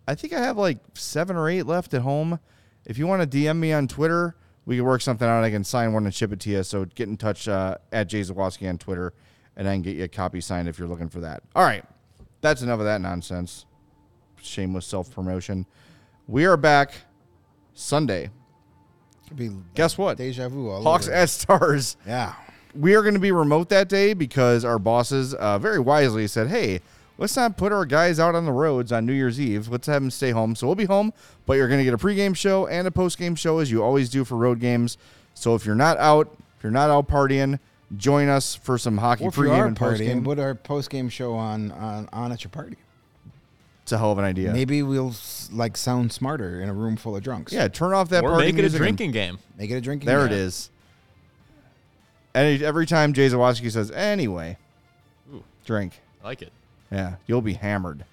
I 0.08 0.16
think 0.16 0.34
I 0.34 0.42
have 0.42 0.58
like 0.58 0.80
seven 0.94 1.36
or 1.36 1.48
eight 1.48 1.64
left 1.64 1.94
at 1.94 2.02
home. 2.02 2.40
If 2.86 2.98
you 2.98 3.08
want 3.08 3.30
to 3.30 3.38
DM 3.38 3.58
me 3.58 3.72
on 3.72 3.88
Twitter, 3.88 4.36
we 4.66 4.78
can 4.78 4.86
work 4.86 5.02
something 5.02 5.28
out. 5.28 5.44
I 5.44 5.52
can 5.52 5.64
sign 5.64 5.94
one 5.94 6.06
and 6.06 6.14
ship 6.14 6.34
it 6.34 6.40
to 6.42 6.50
you. 6.50 6.64
So 6.64 6.86
get 6.86 7.08
in 7.08 7.18
touch 7.18 7.48
uh, 7.48 7.78
at 7.92 8.08
Jay 8.08 8.22
Zawaski 8.22 8.68
on 8.68 8.78
Twitter, 8.78 9.14
and 9.56 9.68
I 9.68 9.74
can 9.74 9.82
get 9.82 9.96
you 9.96 10.04
a 10.04 10.08
copy 10.08 10.42
signed 10.42 10.68
if 10.68 10.78
you're 10.80 10.88
looking 10.88 11.10
for 11.10 11.20
that. 11.22 11.44
All 11.56 11.64
right, 11.64 11.84
that's 12.42 12.62
enough 12.62 12.80
of 12.80 12.86
that 12.86 13.02
nonsense. 13.02 13.66
Shameless 14.42 14.86
self 14.86 15.14
promotion. 15.14 15.66
We 16.28 16.46
are 16.46 16.58
back 16.58 16.94
Sunday. 17.74 18.30
Could 19.28 19.38
be 19.38 19.52
Guess 19.76 19.98
what? 19.98 20.18
Deja 20.18 20.50
vu. 20.50 20.70
All 20.70 20.84
Hawks 20.84 21.08
over. 21.08 21.16
at 21.16 21.30
Stars. 21.30 21.98
yeah. 22.06 22.34
We 22.76 22.96
are 22.96 23.02
going 23.04 23.14
to 23.14 23.20
be 23.20 23.32
remote 23.32 23.70
that 23.70 23.88
day 23.88 24.14
because 24.14 24.66
our 24.66 24.80
bosses 24.80 25.34
uh, 25.36 25.60
very 25.60 25.80
wisely 25.80 26.26
said, 26.28 26.48
hey, 26.48 26.82
let's 27.20 27.36
not 27.36 27.56
put 27.56 27.72
our 27.72 27.86
guys 27.86 28.20
out 28.20 28.34
on 28.34 28.46
the 28.46 28.52
roads 28.52 28.92
on 28.92 29.06
New 29.06 29.14
Year's 29.14 29.40
Eve. 29.40 29.68
Let's 29.68 29.86
have 29.88 30.02
them 30.02 30.10
stay 30.10 30.32
home. 30.32 30.56
So 30.56 30.66
we'll 30.66 30.76
be 30.76 30.86
home, 30.86 31.14
but 31.46 31.54
you're 31.54 31.68
going 31.68 31.80
to 31.80 31.84
get 31.86 31.94
a 31.94 31.98
pregame 31.98 32.36
show 32.36 32.66
and 32.66 32.88
a 32.88 32.92
postgame 32.92 33.38
show 33.38 33.60
as 33.60 33.70
you 33.70 33.84
always 33.84 34.10
do 34.10 34.26
for 34.26 34.36
road 34.38 34.60
games. 34.60 34.98
So 35.36 35.54
if 35.54 35.66
you're 35.68 35.76
not 35.76 35.98
out, 36.00 36.36
if 36.58 36.64
you're 36.64 36.72
not 36.72 36.90
out 36.90 37.08
partying, 37.08 37.60
join 37.98 38.28
us 38.30 38.56
for 38.56 38.78
some 38.78 38.98
hockey 38.98 39.24
Or 39.26 39.30
if 39.30 39.38
you 39.38 39.44
pregame 39.44 39.68
and 39.68 39.78
partying, 39.78 40.16
postgame. 40.22 40.24
put 40.24 40.40
our 40.40 40.56
post 40.56 40.90
game 40.90 41.10
show 41.10 41.34
on, 41.36 41.72
on 41.72 42.10
on 42.14 42.32
at 42.32 42.44
your 42.44 42.50
party. 42.52 42.78
It's 43.84 43.92
a 43.92 43.98
hell 43.98 44.12
of 44.14 44.18
an 44.18 44.24
idea. 44.24 44.54
Maybe 44.54 44.82
we'll 44.82 45.14
like 45.52 45.76
sound 45.76 46.12
smarter 46.14 46.62
in 46.62 46.70
a 46.70 46.74
room 46.74 46.96
full 46.96 47.16
of 47.18 47.24
drunks. 47.24 47.52
Yeah, 47.52 47.68
turn 47.68 47.94
off 47.94 48.10
that 48.10 48.24
or 48.24 48.30
party 48.32 48.46
make 48.46 48.56
it 48.56 48.60
a 48.60 48.62
music 48.62 48.80
and- 48.80 48.84
drinking 48.98 49.12
game. 49.12 49.40
Make 49.58 49.72
it 49.72 49.76
a 49.76 49.82
drinking. 49.82 50.08
Game. 50.08 50.18
There 50.18 50.28
game. 50.28 50.38
it 50.38 50.42
is. 50.42 50.70
And 52.34 52.62
every 52.64 52.86
time 52.86 53.14
Jay 53.14 53.28
Zawaski 53.28 53.70
says, 53.72 53.92
anyway, 53.92 54.58
Ooh, 55.34 55.44
drink. 55.66 56.00
I 56.24 56.28
like 56.28 56.42
it. 56.42 56.52
Yeah, 56.92 57.16
you'll 57.28 57.42
be 57.42 57.54
hammered. 57.54 58.06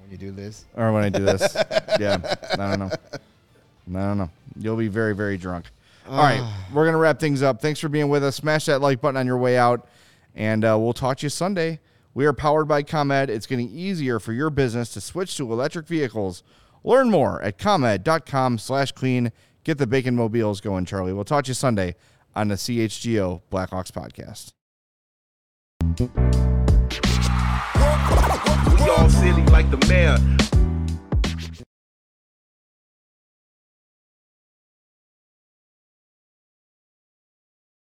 When 0.00 0.10
you 0.10 0.16
do 0.16 0.30
this. 0.30 0.64
Or 0.76 0.92
when 0.92 1.04
I 1.04 1.08
do 1.10 1.24
this. 1.24 1.54
yeah, 2.00 2.36
I 2.52 2.56
don't 2.76 2.78
know. 2.78 2.90
I 2.90 4.06
don't 4.06 4.18
know. 4.18 4.30
You'll 4.58 4.76
be 4.76 4.88
very, 4.88 5.14
very 5.14 5.36
drunk. 5.36 5.66
All 6.10 6.18
right, 6.18 6.42
we're 6.74 6.82
going 6.82 6.94
to 6.94 6.98
wrap 6.98 7.20
things 7.20 7.40
up. 7.40 7.62
Thanks 7.62 7.78
for 7.78 7.88
being 7.88 8.08
with 8.08 8.24
us. 8.24 8.34
Smash 8.34 8.66
that 8.66 8.80
like 8.80 9.00
button 9.00 9.16
on 9.16 9.26
your 9.26 9.38
way 9.38 9.56
out, 9.56 9.86
and 10.34 10.64
uh, 10.64 10.76
we'll 10.76 10.92
talk 10.92 11.18
to 11.18 11.26
you 11.26 11.30
Sunday. 11.30 11.78
We 12.14 12.26
are 12.26 12.32
powered 12.32 12.66
by 12.66 12.82
ComEd. 12.82 13.30
It's 13.30 13.46
getting 13.46 13.70
easier 13.70 14.18
for 14.18 14.32
your 14.32 14.50
business 14.50 14.92
to 14.94 15.00
switch 15.00 15.36
to 15.36 15.52
electric 15.52 15.86
vehicles. 15.86 16.42
Learn 16.82 17.10
more 17.10 17.40
at 17.42 17.58
comed.com 17.58 18.58
slash 18.58 18.90
clean. 18.90 19.30
Get 19.62 19.78
the 19.78 19.86
bacon 19.86 20.16
mobiles 20.16 20.60
going, 20.60 20.84
Charlie. 20.84 21.12
We'll 21.12 21.24
talk 21.24 21.44
to 21.44 21.50
you 21.50 21.54
Sunday 21.54 21.94
on 22.34 22.48
the 22.48 22.56
CHGO 22.56 23.42
Blackhawks 23.52 23.92
podcast. 23.92 24.52
We 28.80 28.90
all 28.90 29.08
silly 29.08 29.44
like 29.46 29.70
the 29.70 29.86
mayor. 29.88 30.16